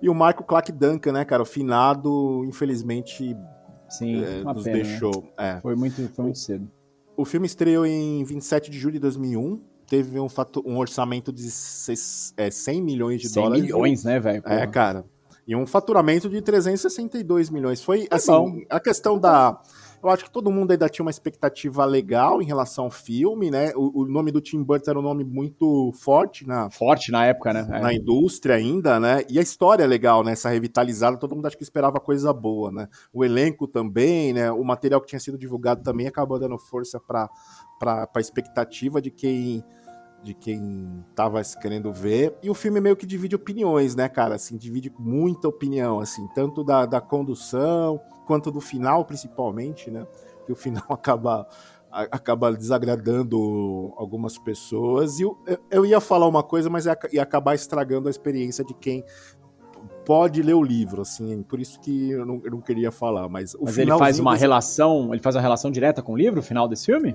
E 0.02 0.08
o 0.08 0.14
Michael 0.14 0.42
Clark 0.44 0.72
Duncan, 0.72 1.12
né, 1.12 1.24
cara? 1.24 1.42
O 1.42 1.46
finado, 1.46 2.42
infelizmente, 2.46 3.36
Sim, 3.88 4.22
é, 4.24 4.42
nos 4.44 4.64
pena. 4.64 4.76
né? 4.76 4.82
deixou. 4.82 5.24
É. 5.38 5.60
Foi 5.60 5.74
muito, 5.76 6.08
foi 6.14 6.24
muito 6.24 6.38
cedo. 6.38 6.68
O 7.16 7.24
filme 7.24 7.46
estreou 7.46 7.86
em 7.86 8.24
27 8.24 8.70
de 8.70 8.78
julho 8.78 8.94
de 8.94 8.98
2001. 8.98 9.60
Teve 9.86 10.18
um, 10.18 10.28
fatu- 10.28 10.62
um 10.66 10.78
orçamento 10.78 11.30
de 11.32 11.50
seis- 11.50 12.32
é, 12.36 12.50
100 12.50 12.82
milhões 12.82 13.20
de 13.20 13.28
100 13.28 13.42
dólares. 13.42 13.62
milhões, 13.64 14.02
né, 14.02 14.18
velho? 14.18 14.42
É, 14.46 14.66
cara. 14.66 15.04
E 15.46 15.54
um 15.54 15.66
faturamento 15.66 16.28
de 16.28 16.40
362 16.40 17.50
milhões. 17.50 17.82
Foi, 17.82 18.06
Tá 18.06 18.16
assim, 18.16 18.64
a 18.70 18.80
questão 18.80 19.18
da... 19.18 19.60
Eu 20.02 20.10
acho 20.10 20.24
que 20.24 20.30
todo 20.30 20.50
mundo 20.50 20.70
ainda 20.70 20.86
tinha 20.86 21.02
uma 21.02 21.10
expectativa 21.10 21.82
legal 21.86 22.42
em 22.42 22.44
relação 22.44 22.84
ao 22.84 22.90
filme, 22.90 23.50
né? 23.50 23.72
O, 23.74 24.02
o 24.02 24.06
nome 24.06 24.30
do 24.30 24.38
Tim 24.38 24.62
Burton 24.62 24.90
era 24.90 24.98
um 24.98 25.02
nome 25.02 25.24
muito 25.24 25.92
forte 25.94 26.46
na, 26.46 26.68
Forte 26.68 27.10
na 27.10 27.24
época, 27.24 27.54
né? 27.54 27.66
É. 27.70 27.80
na 27.80 27.94
indústria 27.94 28.56
ainda, 28.56 29.00
né? 29.00 29.22
E 29.30 29.38
a 29.38 29.42
história 29.42 29.82
é 29.82 29.86
legal, 29.86 30.22
né? 30.22 30.32
Essa 30.32 30.50
revitalizada, 30.50 31.16
todo 31.16 31.34
mundo 31.34 31.46
acho 31.46 31.56
que 31.56 31.62
esperava 31.62 31.98
coisa 32.00 32.34
boa, 32.34 32.70
né? 32.70 32.86
O 33.14 33.24
elenco 33.24 33.66
também, 33.66 34.34
né? 34.34 34.52
O 34.52 34.62
material 34.62 35.00
que 35.00 35.06
tinha 35.06 35.20
sido 35.20 35.38
divulgado 35.38 35.82
também 35.82 36.06
acabou 36.06 36.38
dando 36.38 36.58
força 36.58 37.00
para 37.00 37.30
a 37.82 38.20
expectativa 38.20 39.00
de 39.00 39.10
quem 39.10 39.64
de 40.24 40.32
quem 40.34 41.04
tava 41.14 41.40
querendo 41.60 41.92
ver. 41.92 42.34
E 42.42 42.48
o 42.50 42.54
filme 42.54 42.80
meio 42.80 42.96
que 42.96 43.06
divide 43.06 43.36
opiniões, 43.36 43.94
né, 43.94 44.08
cara? 44.08 44.34
Assim, 44.36 44.56
divide 44.56 44.90
muita 44.98 45.46
opinião, 45.46 46.00
assim, 46.00 46.26
tanto 46.34 46.64
da, 46.64 46.86
da 46.86 47.00
condução 47.00 48.00
quanto 48.26 48.50
do 48.50 48.60
final, 48.60 49.04
principalmente, 49.04 49.90
né? 49.90 50.06
Que 50.46 50.52
o 50.52 50.56
final 50.56 50.82
acaba 50.90 51.46
acaba 52.10 52.50
desagradando 52.52 53.92
algumas 53.96 54.36
pessoas. 54.36 55.20
E 55.20 55.22
eu, 55.22 55.38
eu- 55.70 55.86
ia 55.86 56.00
falar 56.00 56.26
uma 56.26 56.42
coisa, 56.42 56.68
mas 56.68 56.86
ia, 56.86 56.98
ia 57.12 57.22
acabar 57.22 57.54
estragando 57.54 58.08
a 58.08 58.10
experiência 58.10 58.64
de 58.64 58.74
quem 58.74 59.04
pode 60.04 60.42
ler 60.42 60.54
o 60.54 60.62
livro, 60.62 61.02
assim. 61.02 61.42
Por 61.44 61.60
isso 61.60 61.78
que 61.80 62.10
eu 62.10 62.26
não, 62.26 62.40
eu 62.44 62.50
não 62.50 62.60
queria 62.60 62.90
falar. 62.90 63.28
Mas, 63.28 63.54
o 63.54 63.64
Mas 63.64 63.78
ele 63.78 63.96
faz 63.96 64.18
uma 64.18 64.32
desse- 64.32 64.40
relação, 64.42 65.12
ele 65.14 65.22
faz 65.22 65.36
uma 65.36 65.42
relação 65.42 65.70
direta 65.70 66.02
com 66.02 66.12
o 66.14 66.16
livro, 66.16 66.40
o 66.40 66.42
final 66.42 66.66
desse 66.66 66.86
filme? 66.86 67.14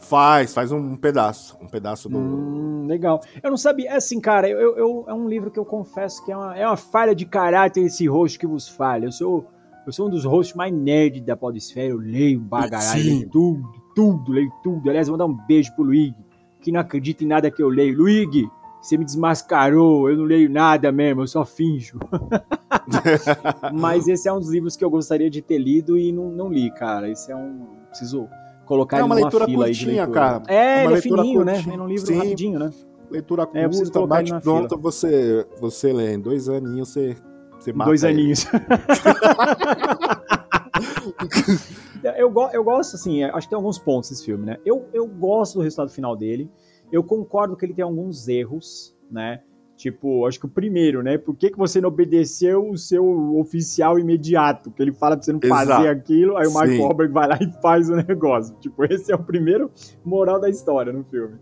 Faz, 0.00 0.52
faz 0.54 0.72
um 0.72 0.96
pedaço. 0.96 1.56
Um 1.60 1.66
pedaço 1.66 2.08
do. 2.08 2.18
Hum, 2.18 2.86
legal. 2.86 3.20
Eu 3.42 3.50
não 3.50 3.56
sabia, 3.56 3.90
é 3.90 3.96
assim, 3.96 4.20
cara, 4.20 4.48
eu, 4.48 4.76
eu- 4.76 5.04
é 5.08 5.14
um 5.14 5.28
livro 5.28 5.50
que 5.50 5.58
eu 5.58 5.64
confesso 5.64 6.24
que 6.24 6.32
é 6.32 6.36
uma, 6.36 6.56
é 6.56 6.66
uma 6.66 6.76
falha 6.76 7.14
de 7.14 7.24
caráter 7.26 7.82
esse 7.84 8.06
host 8.06 8.38
que 8.38 8.46
vos 8.46 8.68
falha. 8.68 9.06
Eu 9.06 9.12
sou, 9.12 9.46
eu 9.86 9.92
sou 9.92 10.06
um 10.06 10.10
dos 10.10 10.24
hosts 10.24 10.56
mais 10.56 10.72
nerd 10.72 11.20
da 11.20 11.36
podesfera, 11.36 11.88
eu 11.88 11.98
leio 11.98 12.40
bagaralho, 12.40 13.02
leio 13.04 13.28
tudo, 13.30 13.72
tudo, 13.94 14.32
leio 14.32 14.50
tudo. 14.62 14.88
Aliás, 14.90 15.08
vou 15.08 15.16
dar 15.18 15.26
um 15.26 15.34
beijo 15.46 15.72
pro 15.74 15.84
Luigi, 15.84 16.14
que 16.60 16.72
não 16.72 16.80
acredita 16.80 17.22
em 17.22 17.26
nada 17.28 17.50
que 17.50 17.62
eu 17.62 17.68
leio. 17.68 17.96
Luigi, 17.96 18.48
você 18.80 18.96
me 18.96 19.04
desmascarou, 19.04 20.10
eu 20.10 20.16
não 20.16 20.24
leio 20.24 20.50
nada 20.50 20.90
mesmo, 20.90 21.22
eu 21.22 21.26
só 21.26 21.44
finjo. 21.44 21.98
Mas 23.72 24.08
esse 24.08 24.28
é 24.28 24.32
um 24.32 24.38
dos 24.38 24.50
livros 24.50 24.76
que 24.76 24.84
eu 24.84 24.90
gostaria 24.90 25.30
de 25.30 25.40
ter 25.40 25.58
lido 25.58 25.96
e 25.96 26.12
não, 26.12 26.30
não 26.30 26.52
li, 26.52 26.70
cara. 26.72 27.08
Esse 27.10 27.30
é 27.30 27.36
um. 27.36 27.66
Preciso 27.88 28.26
colocar 28.72 28.96
É 28.96 29.00
ele 29.00 29.06
uma 29.06 29.14
numa 29.14 29.26
leitura 29.26 29.44
fila 29.44 29.66
aí 29.66 29.72
de 29.72 29.78
curtinha, 29.84 30.02
leitura. 30.04 30.20
cara. 30.20 30.42
É, 30.48 30.54
É 30.54 30.80
uma 30.82 30.90
ele 30.90 30.98
é 30.98 31.02
fininho, 31.02 31.44
né? 31.44 31.54
curtinha. 31.54 31.76
É 31.76 31.80
um 31.80 31.86
livro 31.86 32.06
Sim. 32.06 32.16
rapidinho, 32.16 32.58
né? 32.58 32.70
Leitura 33.10 33.42
É, 33.52 33.68
curta, 33.68 33.98
ele 33.98 34.06
bate 34.06 34.40
pronta, 34.40 34.76
você, 34.76 35.46
você 35.60 35.92
lê. 35.92 36.14
Em 36.14 36.20
dois 36.20 36.48
aninhos 36.48 36.88
você, 36.88 37.14
você 37.60 37.72
mata 37.72 37.90
Dois 37.90 38.02
ele. 38.04 38.20
aninhos. 38.20 38.46
eu, 42.16 42.30
go- 42.30 42.48
eu 42.52 42.64
gosto, 42.64 42.96
assim, 42.96 43.22
acho 43.22 43.46
que 43.46 43.50
tem 43.50 43.56
alguns 43.56 43.78
pontos 43.78 44.10
esse 44.10 44.24
filme, 44.24 44.46
né? 44.46 44.56
Eu, 44.64 44.88
eu 44.92 45.06
gosto 45.06 45.54
do 45.58 45.60
resultado 45.62 45.90
final 45.90 46.16
dele. 46.16 46.50
Eu 46.90 47.02
concordo 47.04 47.56
que 47.56 47.64
ele 47.64 47.74
tem 47.74 47.84
alguns 47.84 48.28
erros, 48.28 48.94
né? 49.10 49.40
Tipo, 49.76 50.26
acho 50.26 50.38
que 50.38 50.46
o 50.46 50.48
primeiro, 50.48 51.02
né? 51.02 51.18
Por 51.18 51.34
que, 51.34 51.50
que 51.50 51.58
você 51.58 51.80
não 51.80 51.88
obedeceu 51.88 52.68
o 52.68 52.76
seu 52.76 53.36
oficial 53.38 53.98
imediato? 53.98 54.70
Que 54.70 54.82
ele 54.82 54.92
fala 54.92 55.16
pra 55.16 55.24
você 55.24 55.32
não 55.32 55.40
Exato. 55.42 55.66
fazer 55.66 55.88
aquilo, 55.88 56.36
aí 56.36 56.46
o 56.46 56.52
Mark. 56.52 56.70
Wahlberg 56.70 57.12
vai 57.12 57.28
lá 57.28 57.38
e 57.40 57.50
faz 57.60 57.90
o 57.90 57.96
negócio. 57.96 58.54
Tipo, 58.60 58.84
esse 58.84 59.10
é 59.10 59.14
o 59.14 59.22
primeiro 59.22 59.70
moral 60.04 60.38
da 60.38 60.48
história 60.48 60.92
no 60.92 61.02
filme. 61.04 61.36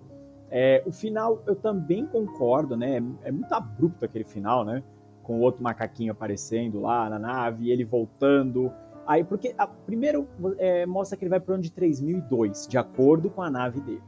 É, 0.50 0.82
o 0.86 0.90
final, 0.90 1.42
eu 1.46 1.54
também 1.54 2.06
concordo, 2.06 2.76
né? 2.76 2.96
É, 3.22 3.28
é 3.28 3.32
muito 3.32 3.52
abrupto 3.52 4.04
aquele 4.04 4.24
final, 4.24 4.64
né? 4.64 4.82
Com 5.22 5.38
o 5.38 5.40
outro 5.42 5.62
macaquinho 5.62 6.12
aparecendo 6.12 6.80
lá 6.80 7.08
na 7.10 7.18
nave, 7.18 7.70
ele 7.70 7.84
voltando. 7.84 8.72
Aí, 9.06 9.22
porque 9.22 9.54
a, 9.58 9.66
primeiro 9.66 10.26
é, 10.58 10.86
mostra 10.86 11.16
que 11.16 11.24
ele 11.24 11.30
vai 11.30 11.40
para 11.40 11.52
o 11.52 11.54
ano 11.54 11.62
de 11.62 11.72
3002, 11.72 12.66
de 12.66 12.78
acordo 12.78 13.28
com 13.28 13.42
a 13.42 13.50
nave 13.50 13.80
dele. 13.80 14.02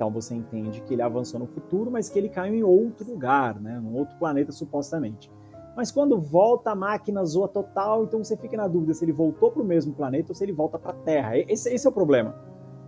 Então 0.00 0.10
você 0.10 0.34
entende 0.34 0.80
que 0.80 0.94
ele 0.94 1.02
avançou 1.02 1.38
no 1.38 1.46
futuro, 1.46 1.90
mas 1.90 2.08
que 2.08 2.18
ele 2.18 2.30
caiu 2.30 2.54
em 2.54 2.62
outro 2.62 3.06
lugar, 3.06 3.60
né? 3.60 3.78
Num 3.78 3.94
outro 3.94 4.16
planeta, 4.16 4.50
supostamente. 4.50 5.30
Mas 5.76 5.92
quando 5.92 6.18
volta 6.18 6.70
a 6.70 6.74
máquina 6.74 7.22
zoa 7.22 7.46
total, 7.46 8.04
então 8.04 8.24
você 8.24 8.34
fica 8.34 8.56
na 8.56 8.66
dúvida 8.66 8.94
se 8.94 9.04
ele 9.04 9.12
voltou 9.12 9.50
para 9.50 9.60
o 9.60 9.64
mesmo 9.64 9.92
planeta 9.92 10.32
ou 10.32 10.34
se 10.34 10.42
ele 10.42 10.54
volta 10.54 10.78
para 10.78 10.92
a 10.92 10.94
Terra. 10.94 11.36
Esse, 11.36 11.68
esse 11.70 11.86
é 11.86 11.90
o 11.90 11.92
problema. 11.92 12.34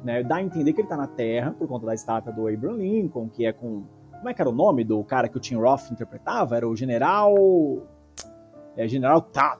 Né? 0.02 0.22
Dá 0.22 0.36
a 0.36 0.42
entender 0.42 0.72
que 0.72 0.80
ele 0.80 0.86
está 0.86 0.96
na 0.96 1.06
Terra 1.06 1.50
por 1.50 1.68
conta 1.68 1.84
da 1.84 1.92
estátua 1.92 2.32
do 2.32 2.48
Abraham 2.48 2.78
Lincoln, 2.78 3.28
que 3.28 3.44
é 3.44 3.52
com. 3.52 3.82
Como 4.10 4.30
é 4.30 4.32
que 4.32 4.40
era 4.40 4.48
o 4.48 4.54
nome 4.54 4.82
do 4.82 5.04
cara 5.04 5.28
que 5.28 5.36
o 5.36 5.40
Tim 5.40 5.56
Roth 5.56 5.90
interpretava? 5.90 6.56
Era 6.56 6.66
o 6.66 6.74
general. 6.74 7.34
é, 8.74 8.88
General 8.88 9.20
Tad, 9.20 9.58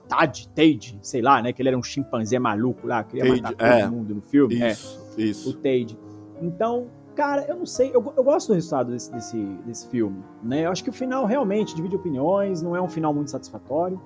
Tade, 0.55 0.97
sei 1.03 1.21
lá, 1.21 1.39
né? 1.39 1.53
Que 1.53 1.61
ele 1.61 1.69
era 1.69 1.77
um 1.77 1.83
chimpanzé 1.83 2.39
maluco 2.39 2.87
lá, 2.87 3.03
queria 3.03 3.27
Tade, 3.29 3.41
matar 3.43 3.55
todo 3.55 3.79
é. 3.79 3.87
mundo 3.87 4.15
no 4.15 4.21
filme. 4.23 4.59
é, 4.59 4.71
Isso, 4.71 5.15
o 5.15 5.21
isso. 5.21 5.53
Tade. 5.57 5.99
Então, 6.41 6.87
cara, 7.13 7.45
eu 7.47 7.55
não 7.55 7.65
sei, 7.65 7.89
eu, 7.93 8.13
eu 8.17 8.23
gosto 8.23 8.47
do 8.49 8.53
resultado 8.55 8.91
desse, 8.91 9.11
desse, 9.11 9.37
desse 9.65 9.87
filme, 9.87 10.23
né? 10.41 10.65
Eu 10.65 10.71
acho 10.71 10.83
que 10.83 10.89
o 10.89 10.93
final 10.93 11.25
realmente 11.25 11.75
divide 11.75 11.95
opiniões, 11.95 12.61
não 12.61 12.75
é 12.75 12.81
um 12.81 12.89
final 12.89 13.13
muito 13.13 13.31
satisfatório, 13.31 13.99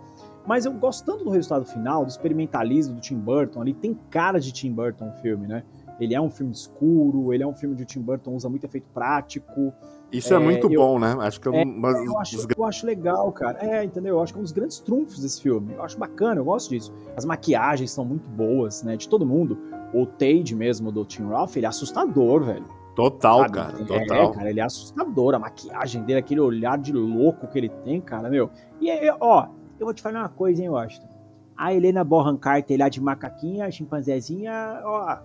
mas 0.46 0.66
eu 0.66 0.72
gosto 0.74 1.06
tanto 1.06 1.24
do 1.24 1.30
resultado 1.30 1.66
final, 1.66 2.06
do 2.06 2.10
experimentalismo 2.10 2.96
do 2.96 3.02
Tim 3.02 3.18
Burton 3.18 3.62
ali, 3.62 3.74
tem 3.74 3.98
cara 4.10 4.40
de 4.40 4.52
Tim 4.52 4.72
Burton 4.72 5.10
o 5.10 5.14
filme, 5.22 5.48
né? 5.48 5.64
Ele 6.00 6.14
é 6.14 6.22
um 6.22 6.30
filme 6.30 6.52
escuro, 6.54 7.34
ele 7.34 7.42
é 7.44 7.48
um 7.48 7.56
filme 7.56 7.76
o 7.82 7.86
Tim 7.86 8.02
Burton 8.02 8.36
usa 8.36 8.48
muito 8.48 8.64
efeito 8.66 8.88
prático, 8.94 9.74
Isso 10.12 10.32
é, 10.34 10.38
É, 10.38 10.40
muito 10.40 10.72
eu- 10.72 10.80
bom, 10.80 10.98
né? 11.00 11.18
Acho 11.20 11.42
que 11.42 11.50
é 11.50 11.62
é, 11.62 11.66
um 11.66 11.80
mas 11.80 11.98
eu 12.06 12.18
acho, 12.20 12.48
eu 12.56 12.64
acho 12.64 12.86
legal, 12.86 13.30
cara. 13.34 13.58
É, 13.60 13.84
entendeu? 13.84 14.16
Eu 14.16 14.22
acho 14.22 14.32
que 14.32 14.38
é 14.38 14.42
um 14.42 14.44
dos 14.44 14.52
grandes 14.54 14.80
trunfos 14.80 15.20
desse 15.20 15.42
filme. 15.42 15.74
Eu 15.74 15.84
acho 15.84 15.98
bacana, 15.98 16.40
eu 16.40 16.46
gosto 16.46 16.70
disso. 16.70 16.94
As 17.18 17.26
maquiagens 17.26 17.92
são 17.92 18.06
muito 18.06 18.30
boas, 18.30 18.84
né? 18.84 18.96
De 18.96 19.10
todo 19.10 19.26
mundo. 19.26 19.58
O 19.94 20.06
Tade 20.06 20.56
mesmo, 20.56 20.92
do 20.94 21.04
Tim 21.04 21.24
Roth, 21.24 21.58
ele 21.58 21.66
é 21.66 21.70
assustador, 21.70 22.44
velho. 22.44 22.66
Total, 22.98 23.40
sabe? 23.42 23.54
cara, 23.54 23.80
É, 23.80 23.86
total. 23.86 24.32
cara, 24.32 24.50
ele 24.50 24.60
é 24.60 24.64
assustador. 24.64 25.36
A 25.36 25.40
maquiagem 25.40 26.02
dele, 26.04 26.18
aquele 26.20 26.40
olhar 26.42 26.78
de 26.80 26.92
louco 26.92 27.46
que 27.48 27.56
ele 27.58 27.70
tem, 27.70 28.02
cara, 28.02 28.28
meu. 28.28 28.50
E 28.82 28.90
aí, 28.90 29.08
ó, 29.22 29.48
eu 29.80 29.86
vou 29.86 29.94
te 29.94 30.02
falar 30.02 30.20
uma 30.22 30.30
coisa, 30.30 30.62
hein, 30.64 30.70
Washington. 30.70 31.08
A 31.56 31.72
Helena 31.74 32.04
Bonham 32.04 32.36
Carter 32.38 32.78
lá 32.80 32.90
de 32.90 33.00
macaquinha, 33.00 33.70
chimpanzézinha, 33.72 34.82
ó, 34.84 35.18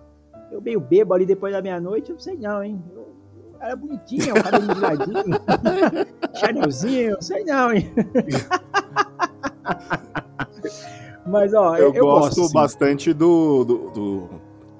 eu 0.51 0.61
meio 0.61 0.79
bebo 0.79 1.15
ali 1.15 1.25
depois 1.25 1.51
da 1.51 1.61
meia-noite, 1.63 2.11
eu 2.11 2.13
não 2.13 2.19
sei 2.21 2.37
não, 2.37 2.63
hein. 2.63 2.79
Eu- 2.95 3.11
Era 3.59 3.75
bonitinha, 3.77 4.33
o 4.33 4.43
cabelo 4.43 4.73
de 4.73 4.79
ladinho, 4.79 5.23
Chanelzinho, 6.35 7.13
não 7.13 7.21
sei 7.21 7.43
não, 7.43 7.71
hein. 7.73 7.91
Mas, 11.25 11.53
ó, 11.53 11.75
Eu, 11.77 11.93
eu, 11.93 12.05
gosto 12.05 12.41
gosto, 12.41 12.53
bastante 12.53 13.13
do, 13.13 13.63
do, 13.63 13.77
do 13.91 14.29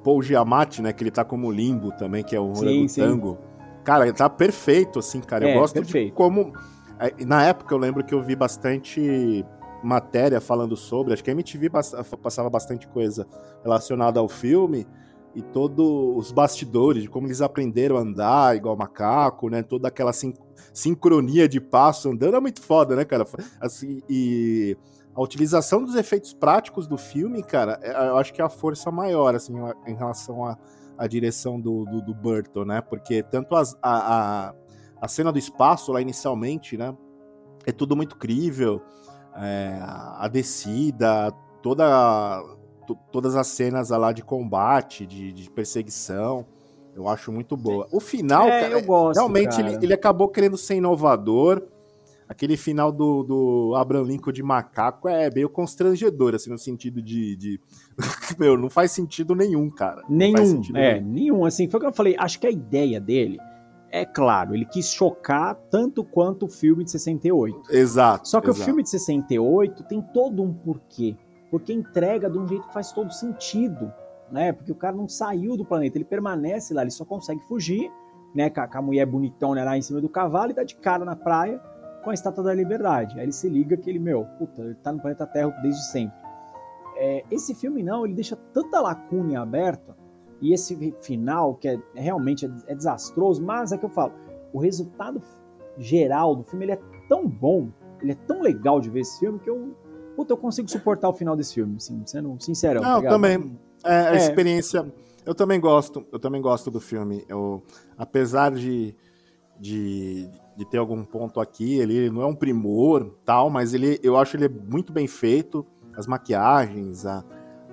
Paul 0.04 0.22
Giamatti, 0.22 0.82
né? 0.82 0.92
Que 0.94 1.04
ele 1.04 1.12
tá 1.12 1.24
como 1.24 1.52
limbo 1.52 1.92
também, 1.94 2.24
que 2.24 2.36
é 2.36 2.40
o 2.40 2.54
Sim, 2.56 2.88
sim. 2.88 3.02
Tango. 3.02 3.38
Cara, 3.84 4.06
ele 4.06 4.14
tá 4.14 4.30
perfeito, 4.30 5.00
assim, 5.00 5.20
cara. 5.22 5.46
Eu 5.46 5.50
É, 5.50 5.54
gosto 5.54 5.74
perfeito. 5.76 6.08
de 6.08 6.12
como. 6.14 6.54
é, 7.00 7.26
Na 7.26 7.44
época 7.46 7.74
eu 7.74 7.78
lembro 7.78 8.04
que 8.04 8.14
eu 8.14 8.22
vi 8.22 8.36
bastante 8.36 9.46
matéria 9.84 10.40
falando 10.40 10.78
sobre, 10.78 11.14
acho 11.14 11.24
que 11.24 11.30
a 11.30 11.34
MTV 11.34 11.70
pass- 11.70 11.94
passava 12.22 12.50
bastante 12.50 12.88
coisa 12.88 13.28
relacionada 13.62 14.20
ao 14.20 14.30
filme 14.30 14.88
e 15.36 15.42
todos 15.42 15.86
os 16.16 16.32
bastidores 16.32 17.04
de 17.04 17.10
como 17.10 17.28
eles 17.28 17.42
aprenderam 17.42 17.98
a 17.98 18.00
andar 18.00 18.56
igual 18.56 18.78
macaco, 18.78 19.50
né? 19.50 19.62
Toda 19.62 19.90
aquela 19.90 20.14
sin- 20.14 20.34
sincronia 20.74 21.50
de 21.50 21.60
passo 21.60 22.10
andando 22.10 22.38
é 22.38 22.40
muito 22.40 22.62
foda, 22.62 22.96
né, 22.96 23.04
cara? 23.04 23.26
Assim, 23.60 24.02
e 24.10 24.78
a 25.16 25.22
utilização 25.22 25.84
dos 25.84 25.96
efeitos 25.96 26.34
práticos 26.34 26.88
do 26.88 26.98
filme, 26.98 27.44
cara, 27.44 27.80
é- 27.82 28.10
eu 28.10 28.18
acho 28.18 28.34
que 28.34 28.42
é 28.42 28.46
a 28.46 28.50
força 28.50 28.90
maior, 28.92 29.36
assim, 29.36 29.54
em 29.88 29.96
relação 29.96 30.46
à 30.46 30.58
à 30.96 31.08
direção 31.08 31.60
do, 31.60 31.86
do, 31.86 32.02
do 32.04 32.14
Burton, 32.14 32.66
né? 32.66 32.80
Porque 32.80 33.24
tanto 33.24 33.56
as- 33.56 33.76
a, 33.82 34.50
a, 34.50 34.54
a 35.02 35.08
cena 35.08 35.32
do 35.32 35.40
espaço 35.40 35.92
lá 35.92 36.00
inicialmente, 36.00 36.78
né? 36.78 36.96
É 37.66 37.72
tudo 37.72 37.96
muito 37.96 38.16
crível. 38.16 38.80
é, 39.36 39.80
a 39.82 40.28
descida, 40.28 41.32
toda, 41.64 41.84
to- 42.86 42.96
todas 43.12 43.36
as 43.36 43.48
cenas 43.48 43.90
lá 43.90 44.12
de 44.12 44.22
combate, 44.24 45.08
de, 45.08 45.34
de 45.34 45.50
perseguição, 45.50 46.46
eu 46.96 47.08
acho 47.08 47.32
muito 47.32 47.58
boa. 47.58 47.88
O 47.92 48.00
final, 48.00 48.48
É, 48.48 48.60
cara, 48.70 48.82
gosto, 48.82 49.18
realmente 49.18 49.58
cara. 49.58 49.72
ele, 49.74 49.86
ele 49.86 49.94
acabou 49.94 50.28
querendo 50.30 50.58
ser 50.58 50.76
inovador. 50.76 51.64
Aquele 52.34 52.58
final 52.58 52.92
do, 52.92 53.22
do 53.22 53.76
Abraham 53.76 54.06
Lincoln 54.06 54.32
de 54.32 54.42
macaco 54.42 55.08
é 55.08 55.30
meio 55.30 55.48
constrangedor, 55.48 56.34
assim, 56.34 56.50
no 56.50 56.58
sentido 56.58 57.00
de. 57.00 57.36
de... 57.36 57.62
Meu, 58.40 58.58
não 58.58 58.72
faz 58.72 58.92
sentido 58.92 59.36
nenhum, 59.36 59.70
cara. 59.70 60.02
Nenhum, 60.10 60.60
é, 60.74 60.96
nenhum. 60.96 61.14
nenhum. 61.14 61.46
Assim, 61.46 61.70
foi 61.70 61.78
o 61.78 61.82
que 61.82 61.88
eu 61.90 61.94
falei. 61.94 62.16
Acho 62.18 62.40
que 62.40 62.48
a 62.48 62.50
ideia 62.50 63.00
dele 63.00 63.38
é 63.92 64.04
claro, 64.04 64.56
ele 64.56 64.66
quis 64.66 64.92
chocar 64.92 65.54
tanto 65.70 66.04
quanto 66.04 66.48
o 66.48 66.50
filme 66.50 66.84
de 66.84 66.90
68. 66.90 67.72
Exato. 67.72 68.28
Só 68.28 68.42
que 68.42 68.50
exato. 68.50 68.64
o 68.64 68.66
filme 68.66 68.82
de 68.82 68.90
68 68.90 69.84
tem 69.84 70.02
todo 70.02 70.42
um 70.42 70.52
porquê. 70.52 71.16
Porque 71.52 71.72
entrega 71.72 72.28
de 72.32 72.40
um 72.40 72.48
jeito 72.48 72.68
que 72.68 72.74
faz 72.74 72.92
todo 72.92 73.14
sentido, 73.14 73.94
né? 74.32 74.52
Porque 74.54 74.72
o 74.72 74.76
cara 74.76 74.96
não 74.96 75.08
saiu 75.08 75.56
do 75.56 75.64
planeta, 75.64 76.00
ele 76.00 76.06
permanece 76.06 76.74
lá, 76.74 76.82
ele 76.82 76.90
só 76.90 77.06
consegue 77.06 77.42
fugir, 77.42 77.92
né? 78.34 78.50
Com 78.50 78.62
a, 78.62 78.68
com 78.68 78.78
a 78.80 78.82
mulher 78.82 79.06
bonitona 79.06 79.64
lá 79.64 79.78
em 79.78 79.84
cima 79.84 80.02
do 80.02 80.10
cavalo 80.10 80.50
e 80.50 80.56
dá 80.56 80.64
de 80.64 80.74
cara 80.78 81.06
na 81.06 81.16
praia 81.16 81.62
com 82.04 82.10
a 82.10 82.14
Estátua 82.14 82.44
da 82.44 82.54
Liberdade. 82.54 83.18
Aí 83.18 83.26
ele 83.26 83.32
se 83.32 83.50
liga 83.50 83.76
que 83.78 83.90
ele, 83.90 84.00
meu, 84.00 84.26
puta, 84.38 84.62
ele 84.62 84.76
tá 84.76 84.92
no 84.92 85.00
planeta 85.00 85.26
Terra 85.26 85.50
desde 85.62 85.84
sempre. 85.88 86.18
É, 86.96 87.24
esse 87.32 87.56
filme 87.56 87.82
não, 87.82 88.06
ele 88.06 88.14
deixa 88.14 88.36
tanta 88.54 88.80
lacuna 88.80 89.42
aberta 89.42 89.96
e 90.40 90.54
esse 90.54 90.94
final 91.02 91.56
que 91.56 91.68
é 91.68 91.80
realmente 91.96 92.46
é, 92.46 92.52
é 92.68 92.76
desastroso, 92.76 93.42
mas 93.42 93.72
é 93.72 93.78
que 93.78 93.86
eu 93.86 93.90
falo, 93.90 94.14
o 94.52 94.60
resultado 94.60 95.22
geral 95.78 96.36
do 96.36 96.44
filme 96.44 96.66
ele 96.66 96.74
é 96.74 96.80
tão 97.10 97.28
bom, 97.28 97.70
ele 98.02 98.12
é 98.12 98.18
tão 98.28 98.42
legal 98.42 98.80
de 98.80 98.90
ver 98.90 99.00
esse 99.00 99.20
filme 99.20 99.40
que 99.40 99.50
eu, 99.50 99.76
puta, 100.16 100.34
eu 100.34 100.38
consigo 100.38 100.70
suportar 100.70 101.10
o 101.10 101.14
final 101.14 101.36
desse 101.36 101.56
filme, 101.56 101.78
assim, 101.78 102.02
sendo 102.06 102.36
sincerão. 102.40 102.82
Não, 102.82 103.02
tá 103.02 103.10
também. 103.10 103.58
É, 103.84 103.90
a 103.90 104.14
É. 104.14 104.18
experiência. 104.18 104.86
Eu 105.26 105.34
também 105.34 105.60
gosto, 105.60 106.06
eu 106.12 106.20
também 106.20 106.42
gosto 106.42 106.70
do 106.70 106.82
filme. 106.82 107.24
Eu, 107.30 107.64
apesar 107.98 108.52
de, 108.52 108.94
de, 109.58 110.30
de 110.56 110.66
ter 110.66 110.78
algum 110.78 111.04
ponto 111.04 111.40
aqui, 111.40 111.76
ele 111.80 112.10
não 112.10 112.22
é 112.22 112.26
um 112.26 112.36
primor, 112.36 113.12
tal, 113.26 113.50
mas 113.50 113.74
ele, 113.74 114.00
eu 114.04 114.18
acho 114.18 114.38
ele 114.38 114.48
muito 114.48 114.94
bem 114.94 115.08
feito, 115.08 115.66
as 115.96 116.06
maquiagens, 116.08 117.06
a, 117.06 117.24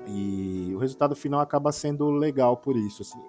e 0.06 0.72
o 0.74 0.78
resultado 0.78 1.14
final 1.14 1.40
acaba 1.40 1.72
sendo 1.72 2.10
legal 2.10 2.56
por 2.56 2.76
isso, 2.76 3.02
assim. 3.02 3.20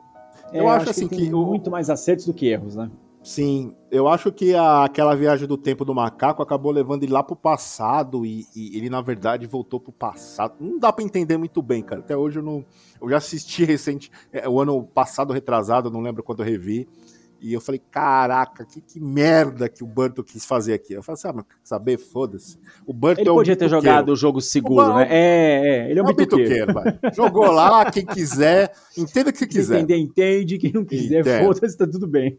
É, 0.53 0.59
eu 0.59 0.67
acho, 0.69 0.89
assim, 0.89 1.07
tem 1.07 1.19
que 1.27 1.33
o- 1.33 1.45
muito 1.45 1.69
mais 1.69 1.89
acertos 1.89 2.25
do 2.25 2.33
que 2.33 2.47
erros, 2.47 2.75
né? 2.75 2.89
Sim, 3.23 3.75
eu 3.91 4.07
acho 4.07 4.31
que 4.31 4.55
a- 4.55 4.83
aquela 4.83 5.15
viagem 5.15 5.47
do 5.47 5.55
tempo 5.55 5.85
do 5.85 5.93
macaco 5.93 6.41
acabou 6.41 6.71
levando 6.71 7.03
ele 7.03 7.11
lá 7.13 7.21
pro 7.21 7.35
passado 7.35 8.25
e, 8.25 8.47
e 8.55 8.75
ele, 8.75 8.89
na 8.89 8.99
verdade, 8.99 9.45
voltou 9.45 9.79
pro 9.79 9.91
passado. 9.91 10.55
Não 10.59 10.79
dá 10.79 10.91
pra 10.91 11.03
entender 11.05 11.37
muito 11.37 11.61
bem, 11.61 11.83
cara. 11.83 12.01
Até 12.01 12.17
hoje 12.17 12.39
eu 12.39 12.43
não. 12.43 12.65
Eu 12.99 13.07
já 13.09 13.17
assisti 13.17 13.63
recente, 13.65 14.11
é, 14.33 14.49
o 14.49 14.59
ano 14.59 14.83
passado 14.83 15.33
retrasado, 15.33 15.91
não 15.91 16.01
lembro 16.01 16.23
quando 16.23 16.39
eu 16.39 16.45
revi. 16.47 16.87
E 17.43 17.53
eu 17.53 17.59
falei, 17.59 17.81
caraca, 17.89 18.63
que, 18.63 18.79
que 18.79 18.99
merda 18.99 19.67
que 19.67 19.83
o 19.83 19.87
Burton 19.87 20.21
quis 20.21 20.45
fazer 20.45 20.73
aqui. 20.73 20.93
Eu 20.93 21.01
falei 21.01 21.15
assim, 21.15 21.27
ah, 21.27 21.33
mas 21.33 21.45
quer 21.45 21.55
saber? 21.63 21.97
Foda-se. 21.97 22.55
O 22.85 22.93
Burton 22.93 23.21
Ele 23.21 23.29
é 23.29 23.31
um 23.31 23.35
podia 23.35 23.55
ter 23.55 23.67
jogado 23.67 24.09
o 24.09 24.15
jogo 24.15 24.39
seguro, 24.39 24.87
Não, 24.87 24.95
né? 24.97 25.07
É, 25.09 25.87
é, 25.87 25.89
ele 25.89 25.99
é 25.99 26.01
É 26.01 26.03
um 26.05 26.09
um 26.09 26.13
bituqueiro. 26.13 26.67
bituqueiro. 26.67 27.15
Jogou 27.15 27.49
lá, 27.51 27.89
quem 27.89 28.05
quiser, 28.05 28.71
entenda 28.95 29.31
o 29.31 29.33
que 29.33 29.39
Quem 29.39 29.47
quiser. 29.47 29.79
entender, 29.79 29.97
entende. 29.97 30.57
Quem 30.59 30.71
não 30.71 30.85
quiser, 30.85 31.43
foda-se, 31.43 31.75
tá 31.75 31.87
tudo 31.87 32.05
bem. 32.07 32.37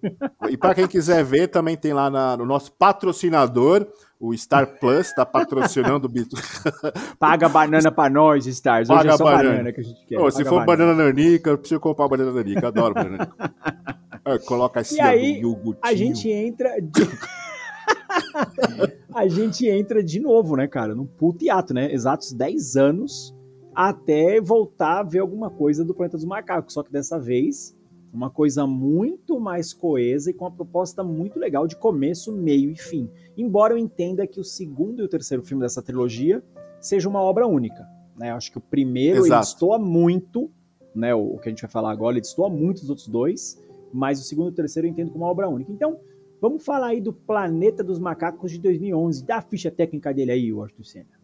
E 0.48 0.56
para 0.56 0.72
quem 0.74 0.86
quiser 0.86 1.24
ver, 1.24 1.48
também 1.48 1.76
tem 1.76 1.92
lá 1.92 2.08
na- 2.08 2.36
no 2.36 2.46
nosso 2.46 2.70
patrocinador, 2.72 3.86
o 4.20 4.32
Star 4.36 4.78
Plus, 4.78 5.08
está 5.08 5.26
patrocinando 5.26 6.06
o 6.06 6.08
Bitu. 6.08 6.36
Paga 7.18 7.48
banana 7.48 7.90
pra 7.90 8.08
nós, 8.08 8.46
Stars. 8.46 8.88
Hoje 8.88 8.98
Paga 8.98 9.14
é 9.14 9.16
só 9.16 9.24
banana. 9.24 9.50
banana. 9.50 9.72
que 9.72 9.80
a 9.80 9.82
gente 9.84 10.06
quer. 10.06 10.20
Ô, 10.20 10.30
se 10.30 10.44
for 10.44 10.64
banana 10.64 10.94
nanica, 10.94 11.50
eu 11.50 11.58
preciso 11.58 11.80
comprar 11.80 12.06
banana 12.06 12.30
nanica. 12.30 12.68
Adoro 12.68 12.94
banana 12.94 13.16
nanica. 13.16 13.52
É, 14.24 14.38
coloca 14.38 14.80
assim, 14.80 14.96
E 14.96 15.00
aí, 15.00 15.40
do 15.40 15.48
iogurtinho. 15.48 15.78
A 15.82 15.94
gente 15.94 16.30
entra. 16.30 16.80
De... 16.80 17.02
a 19.14 19.28
gente 19.28 19.68
entra 19.68 20.02
de 20.02 20.20
novo, 20.20 20.56
né, 20.56 20.68
cara? 20.68 20.94
Num 20.94 21.06
puto 21.06 21.44
hiato, 21.44 21.74
né? 21.74 21.92
Exatos 21.92 22.32
10 22.32 22.76
anos 22.76 23.34
até 23.74 24.40
voltar 24.40 25.00
a 25.00 25.02
ver 25.02 25.20
alguma 25.20 25.50
coisa 25.50 25.84
do 25.84 25.94
Planeta 25.94 26.16
dos 26.16 26.26
Macacos. 26.26 26.74
Só 26.74 26.82
que 26.82 26.92
dessa 26.92 27.18
vez, 27.18 27.76
uma 28.12 28.30
coisa 28.30 28.66
muito 28.66 29.40
mais 29.40 29.72
coesa 29.72 30.30
e 30.30 30.34
com 30.34 30.44
uma 30.44 30.50
proposta 30.50 31.02
muito 31.02 31.38
legal 31.38 31.66
de 31.66 31.76
começo, 31.76 32.32
meio 32.32 32.70
e 32.70 32.76
fim. 32.76 33.08
Embora 33.36 33.72
eu 33.72 33.78
entenda 33.78 34.26
que 34.26 34.38
o 34.38 34.44
segundo 34.44 35.00
e 35.00 35.04
o 35.04 35.08
terceiro 35.08 35.42
filme 35.42 35.62
dessa 35.62 35.82
trilogia 35.82 36.42
seja 36.80 37.08
uma 37.08 37.20
obra 37.20 37.46
única. 37.46 37.86
Né? 38.16 38.30
Eu 38.30 38.34
acho 38.34 38.52
que 38.52 38.58
o 38.58 38.60
primeiro 38.60 39.18
ele 39.18 39.26
Exato. 39.26 39.46
destoa 39.46 39.78
muito, 39.78 40.50
né? 40.94 41.14
O, 41.14 41.34
o 41.34 41.38
que 41.38 41.48
a 41.48 41.50
gente 41.50 41.62
vai 41.62 41.70
falar 41.70 41.90
agora, 41.90 42.14
ele 42.14 42.20
destoa 42.20 42.50
muito 42.50 42.80
dos 42.80 42.90
outros 42.90 43.08
dois, 43.08 43.58
mas 43.92 44.20
o 44.20 44.24
segundo 44.24 44.48
e 44.48 44.50
o 44.50 44.54
terceiro 44.54 44.86
eu 44.86 44.90
entendo 44.90 45.10
como 45.10 45.24
uma 45.24 45.30
obra 45.30 45.48
única. 45.48 45.70
Então, 45.72 45.98
vamos 46.40 46.64
falar 46.64 46.88
aí 46.88 47.00
do 47.00 47.12
Planeta 47.12 47.84
dos 47.84 47.98
Macacos 47.98 48.50
de 48.50 48.58
2011. 48.58 49.24
Dá 49.24 49.36
a 49.36 49.42
ficha 49.42 49.70
técnica 49.70 50.12
dele 50.12 50.32
aí, 50.32 50.52
Washington 50.52 50.84
Senna. 50.84 51.22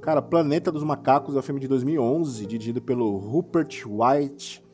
Cara, 0.00 0.22
Planeta 0.22 0.70
dos 0.70 0.84
Macacos 0.84 1.34
é 1.34 1.38
um 1.38 1.42
filme 1.42 1.60
de 1.60 1.66
2011, 1.66 2.46
dirigido 2.46 2.80
pelo 2.80 3.16
Rupert 3.16 3.82
White, 3.86 4.64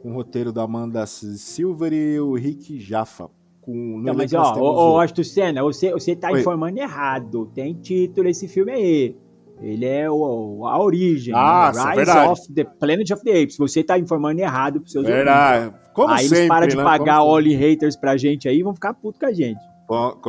com 0.00 0.12
o 0.12 0.14
roteiro 0.14 0.52
da 0.52 0.62
Amanda 0.62 1.04
Silver 1.06 1.92
e 1.92 2.18
o 2.18 2.34
Rick 2.34 2.80
Jaffa. 2.80 3.28
Com, 3.60 4.00
Não, 4.00 4.14
mas 4.14 4.32
ó, 4.32 4.54
ô, 4.54 4.96
ô, 4.96 5.04
o- 5.04 5.24
Senna, 5.24 5.62
você, 5.62 5.92
você 5.92 6.16
tá 6.16 6.30
Oi. 6.32 6.40
informando 6.40 6.78
errado. 6.78 7.44
Tem 7.54 7.74
título 7.74 8.26
esse 8.28 8.48
filme 8.48 8.72
aí. 8.72 9.16
Ele 9.60 9.84
é 9.84 10.10
o, 10.10 10.66
a 10.66 10.82
origem. 10.82 11.34
Ah, 11.36 11.70
né? 11.74 11.82
Rise 11.82 11.96
verdade. 11.96 12.28
of 12.30 12.52
the 12.52 12.64
Planet 12.64 13.10
of 13.10 13.22
the 13.22 13.42
Apes. 13.42 13.56
Você 13.58 13.84
tá 13.84 13.98
informando 13.98 14.40
errado 14.40 14.80
pros 14.80 14.92
seus 14.92 15.04
ouvintes. 15.04 15.24
Verdade. 15.24 15.74
Como 15.92 16.08
aí 16.08 16.22
sempre, 16.22 16.38
eles 16.38 16.48
param 16.48 16.66
de 16.66 16.76
né? 16.76 16.82
pagar 16.82 17.22
Only 17.22 17.54
Haters 17.54 17.96
pra 17.96 18.16
gente 18.16 18.48
aí 18.48 18.58
e 18.58 18.62
vão 18.62 18.74
ficar 18.74 18.94
puto 18.94 19.18
com 19.18 19.26
a 19.26 19.32
gente. 19.32 19.60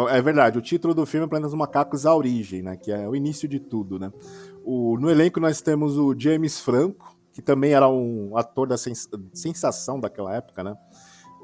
É 0.09 0.21
verdade, 0.21 0.57
o 0.57 0.61
título 0.61 0.93
do 0.93 1.05
filme 1.05 1.25
é 1.25 1.29
Planeta 1.29 1.49
dos 1.49 1.57
Macacos 1.57 2.05
A 2.05 2.15
Origem, 2.15 2.63
né? 2.63 2.75
Que 2.75 2.91
é 2.91 3.07
o 3.07 3.15
início 3.15 3.47
de 3.47 3.59
tudo, 3.59 3.99
né? 3.99 4.11
O, 4.65 4.97
no 4.99 5.09
elenco 5.09 5.39
nós 5.39 5.61
temos 5.61 5.97
o 5.99 6.15
James 6.17 6.59
Franco, 6.59 7.15
que 7.31 7.43
também 7.43 7.71
era 7.71 7.87
um 7.87 8.35
ator 8.35 8.67
da 8.67 8.75
sens 8.75 9.07
sensação 9.33 9.99
daquela 9.99 10.35
época, 10.35 10.63
né? 10.63 10.75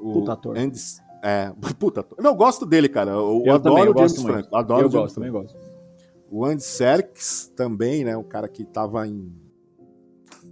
O 0.00 0.14
puta 0.14 0.32
ator. 0.32 0.58
Andy, 0.58 0.78
é, 1.22 1.52
puta 1.78 2.00
ator. 2.00 2.18
Não, 2.20 2.32
eu 2.32 2.36
gosto 2.36 2.66
dele, 2.66 2.88
cara. 2.88 3.12
Eu, 3.12 3.42
eu 3.46 3.54
adoro 3.54 3.76
também, 3.76 3.94
o 3.94 3.96
James 3.96 4.22
Franco. 4.22 4.56
Adoro 4.56 4.86
eu 4.86 4.90
gosto, 4.90 5.14
também 5.14 5.30
gosto. 5.30 5.56
O 6.30 6.44
Andy 6.44 6.62
Serkis 6.62 7.52
também, 7.56 8.04
né? 8.04 8.16
Um 8.16 8.22
cara 8.22 8.48
que 8.48 8.64
tava 8.64 9.06
em 9.06 9.32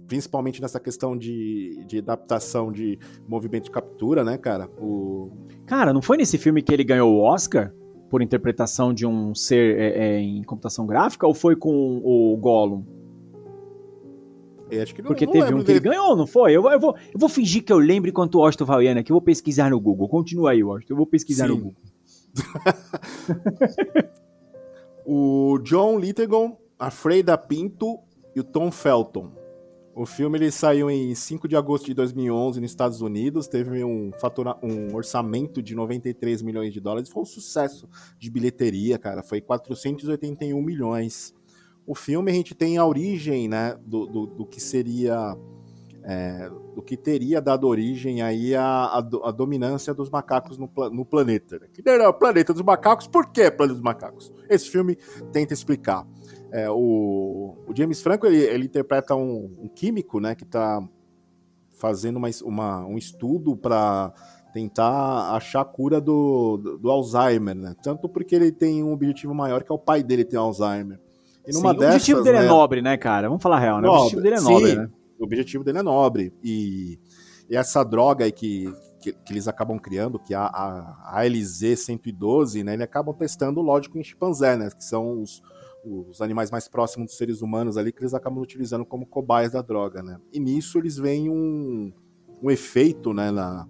principalmente 0.07 0.61
nessa 0.61 0.79
questão 0.79 1.17
de, 1.17 1.83
de 1.85 1.99
adaptação 1.99 2.71
de 2.71 2.97
movimento 3.27 3.65
de 3.65 3.71
captura, 3.71 4.23
né, 4.23 4.37
cara? 4.37 4.69
O... 4.79 5.29
Cara, 5.65 5.93
não 5.93 6.01
foi 6.01 6.17
nesse 6.17 6.37
filme 6.37 6.61
que 6.61 6.73
ele 6.73 6.83
ganhou 6.83 7.13
o 7.13 7.19
Oscar 7.19 7.73
por 8.09 8.21
interpretação 8.21 8.93
de 8.93 9.05
um 9.05 9.35
ser 9.35 9.77
é, 9.77 10.15
é, 10.15 10.19
em 10.19 10.41
computação 10.43 10.87
gráfica 10.87 11.27
ou 11.27 11.33
foi 11.33 11.57
com 11.57 12.01
o 12.03 12.37
Gollum? 12.37 12.83
Eu 14.69 14.83
acho 14.83 14.95
que 14.95 15.01
não, 15.01 15.07
Porque 15.07 15.25
não 15.25 15.33
teve 15.33 15.53
um 15.53 15.59
que 15.59 15.65
dele. 15.65 15.79
ele 15.79 15.89
ganhou, 15.89 16.15
não 16.15 16.27
foi? 16.27 16.53
Eu, 16.53 16.65
eu, 16.69 16.79
vou, 16.79 16.95
eu 17.13 17.19
vou 17.19 17.29
fingir 17.29 17.63
que 17.63 17.71
eu 17.71 17.77
lembro 17.77 18.09
enquanto 18.09 18.35
o 18.35 18.39
Washington 18.39 18.65
Valiana 18.65 18.99
aqui. 18.99 19.11
Eu 19.11 19.15
vou 19.15 19.21
pesquisar 19.21 19.69
no 19.69 19.79
Google. 19.79 20.09
Continua 20.09 20.51
aí, 20.51 20.63
Washington. 20.63 20.93
Eu 20.93 20.97
vou 20.97 21.07
pesquisar 21.07 21.47
Sim. 21.47 21.53
no 21.53 21.57
Google. 21.57 21.81
o 25.09 25.57
John 25.59 25.97
Lithgow, 25.97 26.59
a 26.77 26.91
Freida 26.91 27.37
Pinto 27.37 27.97
e 28.35 28.41
o 28.41 28.43
Tom 28.43 28.69
Felton. 28.69 29.31
O 29.95 30.05
filme 30.05 30.37
ele 30.37 30.51
saiu 30.51 30.91
em 30.91 31.15
5 31.15 31.47
de 31.47 31.55
agosto 31.55 31.85
de 31.85 31.93
2011 31.93 32.59
nos 32.59 32.69
Estados 32.69 32.99
Unidos, 32.99 33.47
teve 33.47 33.85
um, 33.85 34.11
fatura, 34.19 34.57
um 34.61 34.93
orçamento 34.93 35.63
de 35.63 35.73
93 35.73 36.41
milhões 36.41 36.73
de 36.73 36.81
dólares, 36.81 37.09
foi 37.09 37.23
um 37.23 37.25
sucesso 37.25 37.87
de 38.19 38.29
bilheteria, 38.29 38.99
cara, 38.99 39.23
foi 39.23 39.39
481 39.39 40.61
milhões. 40.61 41.33
O 41.85 41.95
filme 41.95 42.29
a 42.29 42.33
gente 42.35 42.53
tem 42.53 42.77
a 42.77 42.85
origem, 42.85 43.47
né, 43.47 43.77
do, 43.85 44.05
do, 44.05 44.25
do 44.27 44.45
que 44.45 44.59
seria, 44.59 45.37
é, 46.09 46.49
do 46.73 46.81
que 46.81 46.95
teria 46.95 47.41
dado 47.41 47.67
origem 47.67 48.21
aí 48.21 48.55
à, 48.55 48.97
à, 48.97 49.01
dominância 49.01 49.93
dos 49.93 50.09
macacos 50.09 50.57
no, 50.57 50.71
no 50.89 51.03
planeta. 51.03 51.59
Que 51.73 51.87
era 51.87 52.09
o 52.09 52.13
planeta 52.13 52.53
dos 52.53 52.61
macacos, 52.61 53.07
por 53.07 53.29
que 53.29 53.51
planeta 53.51 53.73
dos 53.73 53.83
macacos? 53.83 54.31
Esse 54.49 54.69
filme 54.69 54.97
tenta 55.33 55.53
explicar. 55.53 56.07
É, 56.49 56.69
o, 56.69 57.57
o, 57.67 57.75
James 57.75 58.01
Franco 58.01 58.25
ele, 58.25 58.37
ele 58.37 58.65
interpreta 58.65 59.15
um, 59.15 59.53
um, 59.63 59.67
químico, 59.67 60.21
né, 60.21 60.33
que 60.33 60.45
está 60.45 60.81
fazendo 61.77 62.15
uma, 62.15 62.29
uma, 62.45 62.85
um 62.85 62.97
estudo 62.97 63.57
para 63.57 64.13
tentar 64.53 65.35
achar 65.35 65.59
a 65.59 65.65
cura 65.65 65.99
do, 65.99 66.55
do, 66.55 66.77
do, 66.77 66.89
Alzheimer, 66.89 67.53
né? 67.53 67.75
Tanto 67.83 68.07
porque 68.07 68.33
ele 68.33 68.49
tem 68.49 68.81
um 68.81 68.93
objetivo 68.93 69.35
maior 69.35 69.61
que 69.61 69.69
é 69.69 69.75
o 69.75 69.77
pai 69.77 70.01
dele 70.01 70.23
ter 70.23 70.37
Alzheimer. 70.37 71.01
E 71.45 71.51
numa 71.51 71.73
Sim, 71.73 71.79
dessas, 71.79 71.91
o 71.91 71.95
objetivo 71.95 72.23
dele 72.23 72.39
né, 72.39 72.45
é 72.45 72.47
nobre, 72.47 72.81
né, 72.81 72.97
cara? 72.97 73.27
Vamos 73.27 73.43
falar 73.43 73.57
a 73.57 73.59
real, 73.59 73.81
né? 73.81 73.87
Nobre, 73.87 73.99
o 73.99 74.01
objetivo 74.03 74.21
dele 74.21 74.35
é 74.35 74.41
nobre, 74.41 74.69
sim, 74.69 74.75
né? 74.77 74.89
O 75.19 75.23
objetivo 75.23 75.63
dele 75.63 75.79
é 75.79 75.83
nobre. 75.83 76.33
E, 76.43 76.99
e 77.49 77.55
essa 77.55 77.83
droga 77.83 78.25
aí 78.25 78.31
que, 78.31 78.73
que, 79.01 79.13
que, 79.13 79.33
eles 79.33 79.47
acabam 79.47 79.79
criando, 79.79 80.19
que 80.19 80.33
é 80.33 80.37
a, 80.37 80.45
a, 80.45 81.19
a 81.19 81.25
LZ-112, 81.25 82.63
né? 82.63 82.73
Eles 82.73 82.83
acabam 82.83 83.15
testando, 83.15 83.61
lógico, 83.61 83.97
em 83.97 84.03
chimpanzé, 84.03 84.55
né? 84.55 84.69
Que 84.69 84.83
são 84.83 85.21
os, 85.21 85.41
os 85.83 86.21
animais 86.21 86.51
mais 86.51 86.67
próximos 86.67 87.07
dos 87.07 87.17
seres 87.17 87.41
humanos 87.41 87.77
ali 87.77 87.91
que 87.91 88.01
eles 88.01 88.13
acabam 88.13 88.41
utilizando 88.41 88.85
como 88.85 89.05
cobaias 89.05 89.53
da 89.53 89.61
droga, 89.61 90.03
né? 90.03 90.19
E 90.33 90.39
nisso 90.39 90.77
eles 90.77 90.97
veem 90.97 91.29
um, 91.29 91.91
um 92.41 92.51
efeito, 92.51 93.13
né, 93.13 93.31
na, 93.31 93.67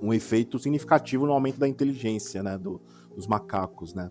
um 0.00 0.12
efeito 0.12 0.58
significativo 0.58 1.26
no 1.26 1.32
aumento 1.32 1.58
da 1.58 1.68
inteligência, 1.68 2.42
né, 2.42 2.56
do, 2.56 2.80
dos 3.14 3.26
macacos, 3.26 3.94
né? 3.94 4.10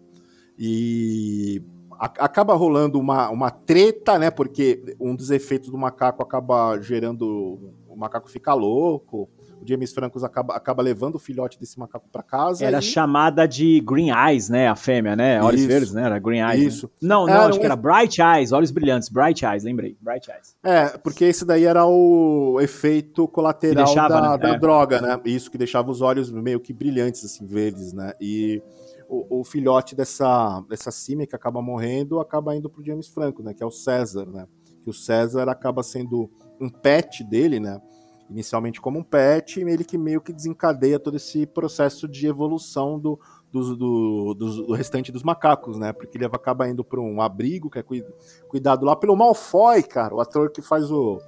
E 0.57 1.61
acaba 2.05 2.53
rolando 2.53 2.99
uma, 2.99 3.29
uma 3.29 3.49
treta, 3.49 4.19
né, 4.19 4.29
porque 4.29 4.95
um 4.99 5.15
dos 5.15 5.31
efeitos 5.31 5.69
do 5.69 5.77
macaco 5.77 6.21
acaba 6.21 6.79
gerando 6.81 7.59
o 7.93 7.95
macaco 7.95 8.29
fica 8.29 8.53
louco, 8.53 9.29
o 9.61 9.67
James 9.67 9.93
Franco 9.93 10.23
acaba, 10.25 10.55
acaba 10.55 10.81
levando 10.81 11.15
o 11.15 11.19
filhote 11.19 11.59
desse 11.59 11.79
macaco 11.79 12.09
para 12.11 12.23
casa. 12.23 12.65
Era 12.65 12.79
e... 12.79 12.81
chamada 12.81 13.47
de 13.47 13.79
Green 13.81 14.09
Eyes, 14.09 14.49
né? 14.49 14.67
A 14.67 14.75
fêmea, 14.75 15.15
né? 15.15 15.41
Olhos 15.41 15.61
Isso. 15.61 15.69
verdes, 15.69 15.93
né? 15.93 16.03
Era 16.03 16.19
Green 16.19 16.41
Eyes. 16.41 16.73
Isso. 16.73 16.87
Né? 16.87 17.07
Não, 17.09 17.25
não, 17.25 17.33
Era 17.33 17.45
acho 17.45 17.57
um- 17.57 17.59
que 17.59 17.65
era 17.65 17.75
Bright 17.75 18.19
Eyes, 18.21 18.51
olhos 18.51 18.71
brilhantes. 18.71 19.09
Bright 19.09 19.45
Eyes, 19.45 19.63
lembrei. 19.63 19.95
Bright 20.01 20.29
Eyes. 20.29 20.55
É, 20.63 20.97
porque 20.97 21.25
esse 21.25 21.45
daí 21.45 21.65
era 21.65 21.85
o 21.85 22.57
efeito 22.59 23.27
colateral 23.27 23.85
deixava, 23.85 24.09
da, 24.19 24.31
né? 24.31 24.37
da 24.37 24.49
É. 24.49 24.59
droga, 24.59 24.99
né? 24.99 25.19
Isso 25.25 25.49
que 25.51 25.57
deixava 25.57 25.89
os 25.91 26.01
olhos 26.01 26.31
meio 26.31 26.59
que 26.59 26.73
brilhantes, 26.73 27.23
assim, 27.23 27.45
verdes, 27.45 27.93
né? 27.93 28.13
E 28.19 28.61
o, 29.07 29.39
o 29.41 29.43
filhote 29.43 29.95
dessa, 29.95 30.61
dessa 30.69 30.91
símia 30.91 31.27
que 31.27 31.35
acaba 31.35 31.61
morrendo 31.61 32.19
acaba 32.19 32.55
indo 32.55 32.69
pro 32.69 32.83
James 32.85 33.07
Franco, 33.07 33.41
né? 33.43 33.53
Que 33.53 33.63
é 33.63 33.65
o 33.65 33.71
César, 33.71 34.25
né? 34.25 34.47
Que 34.83 34.89
o 34.89 34.93
César 34.93 35.47
acaba 35.49 35.81
sendo 35.83 36.29
um 36.59 36.69
pet 36.69 37.23
dele, 37.23 37.59
né? 37.59 37.81
Inicialmente 38.29 38.79
como 38.81 38.99
um 38.99 39.03
pet, 39.03 39.59
e 39.59 39.63
ele 39.63 39.83
que 39.83 39.97
meio 39.97 40.21
que 40.21 40.33
desencadeia 40.33 40.97
todo 40.97 41.17
esse 41.17 41.45
processo 41.45 42.07
de 42.07 42.25
evolução 42.25 42.97
do, 42.97 43.19
do, 43.51 43.75
do- 43.75 44.33
do 44.33 44.73
restante 44.73 45.11
dos 45.11 45.21
macacos, 45.23 45.77
né? 45.77 45.91
Porque 45.93 46.17
ele 46.17 46.25
acaba 46.25 46.67
indo 46.67 46.83
para 46.83 46.99
um 46.99 47.21
abrigo 47.21 47.69
que 47.69 47.79
é 47.79 47.83
cui- 47.83 48.05
cuidado 48.47 48.85
lá 48.85 48.95
pelo 48.95 49.15
Malfoy, 49.15 49.83
cara, 49.83 50.15
o 50.15 50.21
ator 50.21 50.49
que 50.51 50.61
faz 50.61 50.89
o. 50.91 51.19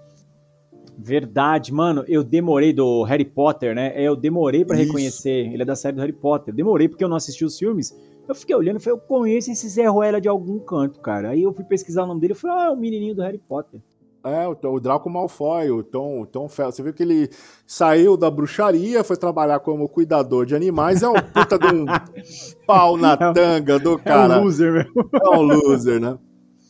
Verdade, 0.98 1.74
mano. 1.74 2.04
Eu 2.08 2.24
demorei 2.24 2.74
do 2.74 3.04
Harry 3.04 3.26
Potter, 3.26 3.76
né? 3.76 3.94
Eu 3.96 4.16
demorei 4.16 4.64
pra 4.64 4.76
Isso. 4.78 4.86
reconhecer. 4.88 5.52
Ele 5.54 5.62
é 5.62 5.66
da 5.66 5.76
série 5.76 5.96
do 5.96 6.02
Harry 6.02 6.14
Potter. 6.14 6.54
Eu 6.54 6.56
demorei 6.58 6.88
porque 6.88 7.04
eu 7.04 7.10
não 7.10 7.18
assisti 7.18 7.44
os 7.44 7.58
filmes. 7.58 7.96
Eu 8.28 8.34
fiquei 8.34 8.56
olhando 8.56 8.78
e 8.78 8.80
falei, 8.80 8.98
eu 8.98 9.04
conheço 9.04 9.52
esse 9.52 9.70
Zé 9.70 9.86
Ruela 9.88 10.20
de 10.20 10.28
algum 10.28 10.58
canto, 10.60 11.00
cara. 11.00 11.30
Aí 11.30 11.44
eu 11.44 11.54
fui 11.54 11.64
pesquisar 11.64 12.04
o 12.04 12.08
nome 12.08 12.22
dele 12.22 12.34
e 12.34 12.36
falei, 12.36 12.58
ah, 12.58 12.66
é 12.66 12.70
o 12.72 12.78
menininho 12.78 13.14
do 13.16 13.22
Harry 13.22 13.38
Potter. 13.38 13.80
É, 14.24 14.48
o, 14.48 14.58
o 14.74 14.80
Draco 14.80 15.08
Malfoy, 15.08 15.70
o 15.70 15.84
Tom, 15.84 16.22
o 16.22 16.26
Tom 16.26 16.50
Felton. 16.50 16.72
Você 16.72 16.82
viu 16.82 16.94
que 16.94 17.04
ele 17.04 17.30
saiu 17.68 18.18
da 18.18 18.32
bruxaria, 18.32 19.04
foi 19.04 19.16
trabalhar 19.18 19.60
como 19.60 19.88
cuidador 19.88 20.48
de 20.48 20.56
animais, 20.56 21.04
é 21.04 21.08
um 21.08 21.14
puta 21.14 21.60
de 21.60 21.68
um 21.68 21.86
pau 22.66 22.98
na 22.98 23.16
tanga 23.34 23.78
do 23.78 23.94
É 23.94 23.98
cara. 24.00 24.40
um 24.40 24.46
loser, 24.46 24.74
meu. 24.74 25.06
É 25.22 25.38
um 25.38 25.42
loser, 25.44 26.00
né? 26.02 26.18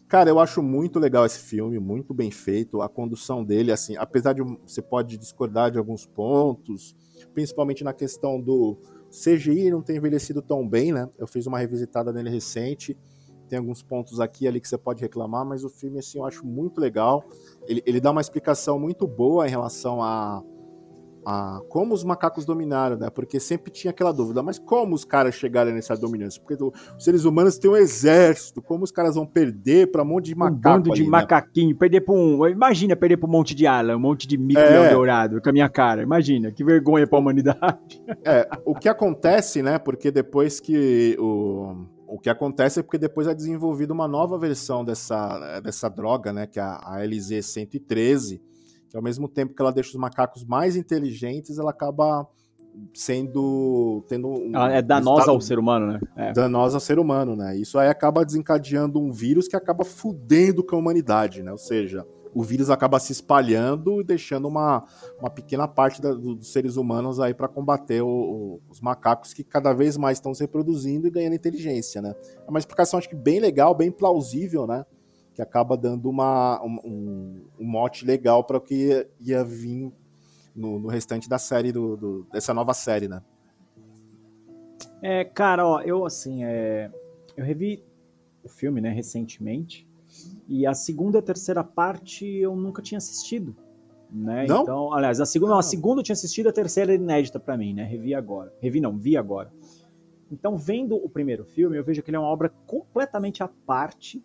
Cara, 0.08 0.30
eu 0.30 0.40
acho 0.40 0.62
muito 0.62 1.00
legal 1.00 1.26
esse 1.26 1.40
filme, 1.40 1.80
muito 1.80 2.14
bem 2.14 2.30
feito. 2.30 2.82
A 2.82 2.88
condução 2.88 3.44
dele, 3.44 3.72
assim, 3.72 3.98
apesar 3.98 4.34
de 4.34 4.44
você 4.44 4.82
pode 4.82 5.18
discordar 5.18 5.72
de 5.72 5.80
alguns 5.80 6.06
pontos, 6.06 6.96
principalmente 7.34 7.84
na 7.84 7.92
questão 7.92 8.40
do 8.40 8.78
CGI 9.10 9.72
não 9.72 9.82
ter 9.82 9.96
envelhecido 9.96 10.44
tão 10.44 10.68
bem, 10.68 10.92
né? 10.92 11.10
Eu 11.18 11.26
fiz 11.26 11.48
uma 11.48 11.58
revisitada 11.58 12.14
nele 12.14 12.30
recente. 12.30 12.96
Tem 13.50 13.58
alguns 13.58 13.82
pontos 13.82 14.20
aqui 14.20 14.48
ali 14.48 14.62
que 14.62 14.68
você 14.68 14.78
pode 14.78 15.02
reclamar, 15.02 15.44
mas 15.46 15.64
o 15.64 15.70
filme, 15.70 15.98
assim, 15.98 16.20
eu 16.20 16.26
acho 16.26 16.46
muito 16.46 16.80
legal. 16.80 17.24
Ele, 17.68 17.82
ele 17.86 18.00
dá 18.00 18.12
uma 18.12 18.22
explicação 18.22 18.80
muito 18.80 19.08
boa 19.08 19.48
em 19.48 19.50
relação 19.50 20.04
a, 20.04 20.44
a 21.26 21.60
como 21.70 21.94
os 21.94 22.04
macacos 22.04 22.46
dominaram, 22.46 22.98
né? 22.98 23.10
Porque 23.10 23.40
sempre 23.40 23.72
tinha 23.72 23.92
aquela 23.92 24.12
dúvida, 24.12 24.44
mas 24.44 24.60
como 24.60 24.94
os 24.96 25.04
caras 25.04 25.36
chegaram 25.36 25.72
nessa 25.72 25.96
dominância? 25.96 26.42
Porque 26.42 26.62
os 26.64 27.04
seres 27.04 27.26
humanos 27.26 27.58
têm 27.58 27.72
um 27.72 27.76
exército, 27.76 28.62
como 28.62 28.84
os 28.84 28.92
caras 28.92 29.16
vão 29.16 29.26
perder 29.26 29.92
pra 29.92 30.04
um 30.04 30.06
monte 30.06 30.26
de 30.28 30.36
Um 30.36 30.38
macaco 30.40 30.62
bando 30.62 30.84
de 30.92 31.02
ali, 31.02 31.04
né? 31.04 31.10
macaquinho. 31.10 31.76
Perder 31.76 32.02
pra 32.02 32.14
um. 32.14 32.46
Imagina 32.48 32.96
perder 32.96 33.18
pra 33.18 33.28
um 33.28 33.32
monte 33.32 33.56
de 33.56 33.66
ala, 33.66 33.96
um 33.96 34.00
monte 34.00 34.28
de 34.28 34.38
mico 34.38 34.60
É. 34.60 34.92
dourado 34.94 35.42
com 35.42 35.50
a 35.50 35.54
minha 35.54 35.70
cara. 35.70 36.02
Imagina, 36.04 36.52
que 36.52 36.64
vergonha 36.64 37.08
pra 37.08 37.20
humanidade. 37.20 37.56
É, 38.24 38.48
o 38.66 38.74
que 38.74 38.88
acontece, 38.90 39.62
né? 39.62 39.78
Porque 39.78 40.10
depois 40.12 40.60
que 40.60 41.16
o, 41.20 41.86
o 42.08 42.20
que 42.20 42.30
acontece 42.30 42.80
é 42.80 42.84
porque 42.84 42.98
depois 42.98 43.28
é 43.28 43.34
desenvolvida 43.36 43.94
uma 43.94 44.08
nova 44.08 44.38
versão 44.38 44.84
dessa, 44.86 45.60
dessa 45.60 45.90
droga, 45.90 46.32
né? 46.34 46.48
Que 46.48 46.60
é 46.60 46.64
a, 46.64 46.76
a 46.84 47.00
LZ-113, 47.06 48.40
que 48.96 48.98
ao 48.98 49.04
mesmo 49.04 49.28
tempo 49.28 49.54
que 49.54 49.62
ela 49.62 49.74
deixa 49.74 49.90
os 49.90 49.96
macacos 49.96 50.46
mais 50.46 50.78
inteligentes, 50.78 51.58
ela 51.60 51.72
acaba 51.72 52.26
sendo 52.94 54.04
tendo 54.08 54.28
um 54.30 54.56
Ela 54.56 54.74
é 54.74 54.82
danosa 54.82 55.32
ao 55.32 55.42
ser 55.42 55.60
humano, 55.60 55.88
né? 55.94 56.00
É. 56.16 56.34
danosa 56.34 56.78
ao 56.78 56.82
ser 56.82 56.98
humano, 56.98 57.36
né? 57.36 57.58
Isso 57.58 57.78
aí 57.78 57.90
acaba 57.90 58.24
desencadeando 58.26 59.00
um 59.00 59.12
vírus 59.12 59.48
que 59.48 59.56
acaba 59.56 59.84
fudendo 59.84 60.64
com 60.64 60.76
a 60.76 60.80
humanidade, 60.80 61.44
né? 61.44 61.52
Ou 61.52 61.58
seja, 61.58 62.06
o 62.34 62.42
vírus 62.44 62.70
acaba 62.70 63.00
se 63.00 63.12
espalhando 63.12 64.02
e 64.02 64.04
deixando 64.04 64.48
uma, 64.48 64.84
uma 65.20 65.30
pequena 65.30 65.68
parte 65.68 66.02
da- 66.02 66.14
do- 66.14 66.36
dos 66.36 66.52
seres 66.52 66.76
humanos 66.78 67.20
aí 67.20 67.34
para 67.34 67.48
combater 67.48 68.02
o- 68.02 68.08
o- 68.08 68.62
os 68.70 68.80
macacos 68.82 69.34
que 69.34 69.44
cada 69.44 69.74
vez 69.74 69.96
mais 69.98 70.18
estão 70.18 70.34
se 70.34 70.42
reproduzindo 70.44 71.08
e 71.08 71.12
ganhando 71.12 71.36
inteligência, 71.36 72.02
né? 72.02 72.14
É 72.46 72.50
uma 72.50 72.60
explicação 72.60 72.98
acho 72.98 73.10
que 73.10 73.16
bem 73.16 73.40
legal, 73.40 73.74
bem 73.76 73.90
plausível, 73.92 74.66
né? 74.68 74.86
Que 75.36 75.42
acaba 75.42 75.76
dando 75.78 76.10
uma, 76.10 76.64
um, 76.64 76.80
um- 77.60 77.66
mote 77.66 78.06
legal 78.06 78.44
para 78.44 78.58
o 78.58 78.62
que 78.62 78.74
ia, 78.88 79.10
ia 79.20 79.44
vir 79.44 79.92
no, 80.56 80.80
no 80.80 80.88
restante 80.88 81.28
da 81.30 81.38
série 81.38 81.72
do, 81.74 81.98
do- 81.98 82.28
dessa 82.32 82.54
nova 82.54 82.74
série, 82.74 83.08
né? 83.10 83.22
É, 85.02 85.24
cara, 85.26 85.68
ó, 85.68 85.82
eu 85.82 86.06
assim, 86.06 86.44
é, 86.44 86.90
eu 87.36 87.44
revi 87.46 87.84
o 88.44 88.50
filme, 88.50 88.80
né, 88.82 88.90
recentemente, 88.90 89.88
e 90.48 90.66
a 90.66 90.74
segunda 90.74 91.18
e 91.18 91.20
a 91.20 91.22
terceira 91.22 91.64
parte 91.64 92.26
eu 92.26 92.56
nunca 92.56 92.82
tinha 92.82 92.98
assistido, 92.98 93.56
né? 94.10 94.46
Não? 94.48 94.62
Então, 94.64 94.94
aliás, 94.94 95.20
a 95.20 95.26
segunda, 95.26 95.50
não, 95.52 95.58
Ah. 95.58 95.60
a 95.60 95.64
segunda 95.64 96.00
eu 96.00 96.04
tinha 96.04 96.14
assistido, 96.14 96.48
a 96.48 96.54
terceira 96.54 96.94
era 96.94 97.02
inédita 97.02 97.40
pra 97.40 97.58
mim, 97.58 97.74
né? 97.74 97.84
Revi 97.84 98.16
agora. 98.16 98.54
Revi 98.62 98.80
não, 98.80 98.98
vi 98.98 99.18
agora. 99.18 99.52
Então, 100.32 100.58
vendo 100.58 100.96
o 100.96 101.10
primeiro 101.10 101.44
filme, 101.44 101.78
eu 101.78 101.84
vejo 101.84 102.02
que 102.02 102.10
ele 102.10 102.18
é 102.18 102.20
uma 102.20 102.30
obra 102.30 102.50
completamente 102.66 103.44
à 103.44 103.48
parte 103.48 104.24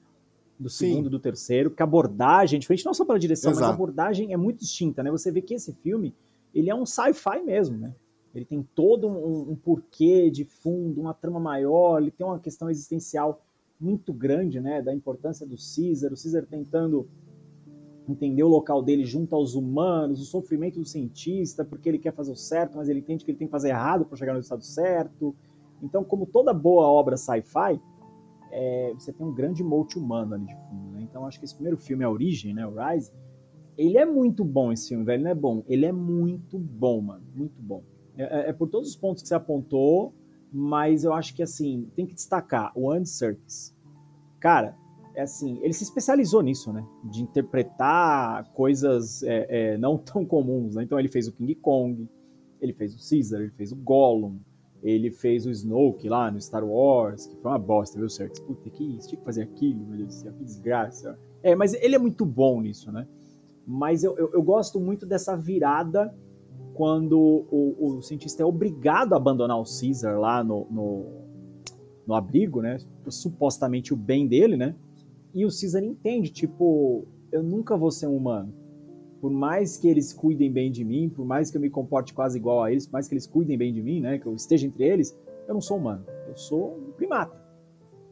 do 0.61 0.69
segundo, 0.69 1.05
Sim. 1.05 1.11
do 1.11 1.19
terceiro, 1.19 1.71
que 1.71 1.83
a 1.83 1.85
abordagem 1.85 2.59
é 2.59 2.61
diferente, 2.61 2.85
não 2.85 2.93
só 2.93 3.03
pela 3.03 3.19
direção, 3.19 3.51
mas 3.51 3.59
a 3.59 3.63
Exato. 3.63 3.75
abordagem 3.75 4.33
é 4.35 4.37
muito 4.37 4.59
distinta, 4.59 5.03
né? 5.03 5.11
Você 5.11 5.33
vê 5.33 5.41
que 5.41 5.55
esse 5.55 5.73
filme, 5.73 6.15
ele 6.55 6.69
é 6.69 6.75
um 6.75 6.85
sci-fi 6.85 7.43
mesmo, 7.43 7.79
né? 7.79 7.95
Ele 8.35 8.45
tem 8.45 8.63
todo 8.75 9.09
um, 9.09 9.53
um 9.53 9.57
porquê 9.57 10.31
de 10.31 10.45
fundo, 10.45 11.01
uma 11.01 11.15
trama 11.15 11.41
maior, 11.41 12.01
ele 12.01 12.11
tem 12.11 12.27
uma 12.27 12.39
questão 12.39 12.69
existencial 12.69 13.43
muito 13.81 14.13
grande, 14.13 14.61
né? 14.61 14.83
Da 14.83 14.95
importância 14.95 15.47
do 15.47 15.57
Caesar, 15.57 16.13
o 16.13 16.23
Caesar 16.23 16.45
tentando 16.45 17.09
entender 18.07 18.43
o 18.43 18.49
local 18.49 18.83
dele 18.83 19.07
junto 19.07 19.35
aos 19.35 19.55
humanos, 19.55 20.21
o 20.21 20.25
sofrimento 20.27 20.79
do 20.79 20.85
cientista, 20.85 21.65
porque 21.65 21.89
ele 21.89 21.99
quer 21.99 22.13
fazer 22.13 22.33
o 22.33 22.37
certo, 22.37 22.77
mas 22.77 22.89
ele 22.89 22.99
entende 22.99 23.25
que 23.25 23.31
ele 23.31 23.39
tem 23.39 23.49
que 23.49 23.53
fazer 23.53 23.71
errado 23.71 24.05
para 24.05 24.19
chegar 24.19 24.35
no 24.35 24.41
estado 24.41 24.63
certo. 24.63 25.35
Então, 25.83 26.05
como 26.05 26.27
toda 26.27 26.53
boa 26.53 26.87
obra 26.87 27.17
sci-fi, 27.17 27.81
é, 28.51 28.93
você 28.95 29.13
tem 29.13 29.27
um 29.27 29.33
grande 29.33 29.63
mote 29.63 29.99
humano 29.99 30.35
ali 30.35 30.47
de 30.47 30.55
fundo. 30.55 30.91
Né? 30.93 31.03
Então, 31.03 31.27
acho 31.27 31.39
que 31.39 31.45
esse 31.45 31.55
primeiro 31.55 31.79
filme, 31.79 32.05
A 32.05 32.11
Origem, 32.11 32.55
né, 32.55 32.67
o 32.67 32.75
Rise, 32.75 33.13
ele 33.77 33.97
é 33.97 34.05
muito 34.05 34.45
bom 34.45 34.73
esse 34.73 34.89
filme, 34.89 35.05
velho. 35.05 35.23
Não 35.23 35.31
é 35.31 35.35
bom, 35.35 35.63
ele 35.67 35.87
é 35.87 35.93
muito 35.93 36.59
bom, 36.59 37.01
mano, 37.01 37.25
muito 37.35 37.61
bom. 37.63 37.83
É, 38.17 38.23
é- 38.23 38.49
é 38.51 38.53
por 38.53 38.69
todos 38.69 38.89
os 38.89 38.97
pontos 38.97 39.23
que 39.23 39.29
você 39.29 39.35
apontou, 39.35 40.13
mas 40.53 41.05
eu 41.05 41.13
acho 41.15 41.35
que 41.35 41.43
assim 41.43 41.89
tem 41.95 42.05
que 42.07 42.15
destacar 42.15 42.73
o 42.75 42.91
Andy 42.91 43.09
Serkis. 43.09 43.75
Cara, 44.41 44.77
é 45.15 45.23
assim, 45.23 45.59
ele 45.63 45.73
se 45.73 45.85
especializou 45.85 46.43
nisso, 46.43 46.73
né? 46.73 46.85
De 47.05 47.23
interpretar 47.23 48.51
coisas 48.53 49.23
é, 49.23 49.47
é, 49.75 49.79
não 49.79 49.97
tão 49.97 50.25
comuns. 50.25 50.75
Né? 50.75 50.83
Então 50.83 50.99
ele 50.99 51.09
fez 51.09 51.29
o 51.29 51.33
King 51.33 51.55
Kong, 51.55 52.09
ele 52.61 52.73
fez 52.73 52.95
o 52.95 53.09
Caesar, 53.09 53.41
ele 53.41 53.51
fez 53.53 53.73
o 53.73 53.77
Gollum, 53.77 54.39
ele 54.83 55.11
fez 55.11 55.47
o 55.47 55.51
Snoke 55.51 56.09
lá 56.09 56.31
no 56.31 56.41
Star 56.41 56.65
Wars, 56.65 57.27
que 57.27 57.37
foi 57.37 57.51
uma 57.51 57.59
bosta, 57.59 57.99
viu, 57.99 58.09
Serkis? 58.09 58.41
Puta, 58.41 58.71
que 58.71 58.97
isso, 58.97 59.09
tinha 59.09 59.19
que 59.19 59.25
fazer 59.25 59.43
aquilo, 59.43 59.85
meu 59.87 59.99
Deus 59.99 60.09
do 60.09 60.15
céu, 60.15 60.33
que 60.33 60.45
desgraça. 60.45 61.19
É, 61.43 61.55
mas 61.55 61.75
ele 61.75 61.95
é 61.95 61.99
muito 61.99 62.25
bom 62.25 62.61
nisso, 62.61 62.91
né? 62.91 63.07
Mas 63.67 64.03
eu, 64.03 64.17
eu, 64.17 64.31
eu 64.33 64.43
gosto 64.43 64.81
muito 64.81 65.05
dessa 65.05 65.37
virada 65.37 66.15
quando 66.75 67.19
o, 67.51 67.97
o 67.99 68.03
cientista 68.03 68.43
é 68.43 68.47
obrigado 68.47 69.13
a 69.13 69.17
abandonar 69.17 69.59
o 69.61 69.65
Caesar 69.65 70.19
lá 70.19 70.43
no, 70.43 70.67
no, 70.71 71.07
no 72.07 72.15
abrigo, 72.15 72.63
né? 72.63 72.79
Supostamente 73.09 73.93
o 73.93 73.97
bem 73.97 74.27
dele, 74.27 74.57
né? 74.57 74.75
E 75.35 75.45
o 75.45 75.49
Caesar 75.49 75.85
entende, 75.85 76.31
tipo, 76.31 77.07
eu 77.31 77.43
nunca 77.43 77.77
vou 77.77 77.91
ser 77.91 78.07
um 78.07 78.17
humano. 78.17 78.53
Por 79.21 79.31
mais 79.31 79.77
que 79.77 79.87
eles 79.87 80.13
cuidem 80.13 80.51
bem 80.51 80.73
de 80.73 80.83
mim, 80.85 81.11
por 81.11 81.27
mais 81.27 81.51
que 81.51 81.57
eu 81.57 81.61
me 81.61 81.69
comporte 81.69 82.15
quase 82.15 82.39
igual 82.39 82.63
a 82.63 82.73
eles, 82.73 82.87
por 82.87 82.95
mais 82.95 83.07
que 83.07 83.15
eles 83.15 83.27
cuidem 83.27 83.59
bem 83.59 83.73
de 83.73 83.83
mim, 83.83 84.01
né? 84.01 84.19
Que 84.19 84.27
eu 84.27 84.35
esteja 84.35 84.67
entre 84.67 84.85
eles, 84.85 85.17
eu 85.47 85.53
não 85.53 85.61
sou 85.61 85.77
humano. 85.77 86.05
Eu 86.27 86.37
sou 86.37 86.77
um 86.77 86.93
primata. 86.93 87.39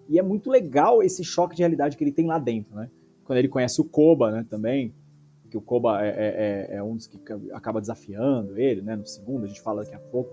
E 0.09 0.18
é 0.18 0.23
muito 0.23 0.51
legal 0.51 1.03
esse 1.03 1.25
choque 1.25 1.57
de 1.57 1.62
realidade 1.62 1.97
que 1.97 2.05
ele 2.05 2.12
tem 2.12 2.27
lá 2.27 2.38
dentro, 2.38 2.75
né? 2.77 2.90
Quando 3.25 3.38
ele 3.38 3.49
conhece 3.49 3.81
o 3.81 3.85
Koba, 3.85 4.31
né? 4.31 4.47
Também, 4.49 4.94
que 5.51 5.57
o 5.57 5.61
Koba 5.62 6.05
é, 6.05 6.09
é- 6.71 6.77
é 6.77 6.83
um 6.83 6.94
dos 6.94 7.07
que 7.07 7.18
acaba 7.53 7.81
desafiando 7.81 8.59
ele, 8.59 8.83
né? 8.83 8.94
No 8.97 9.07
segundo, 9.07 9.44
a 9.44 9.47
gente 9.49 9.62
fala 9.62 9.83
daqui 9.83 9.94
a 9.94 9.99
pouco. 9.99 10.31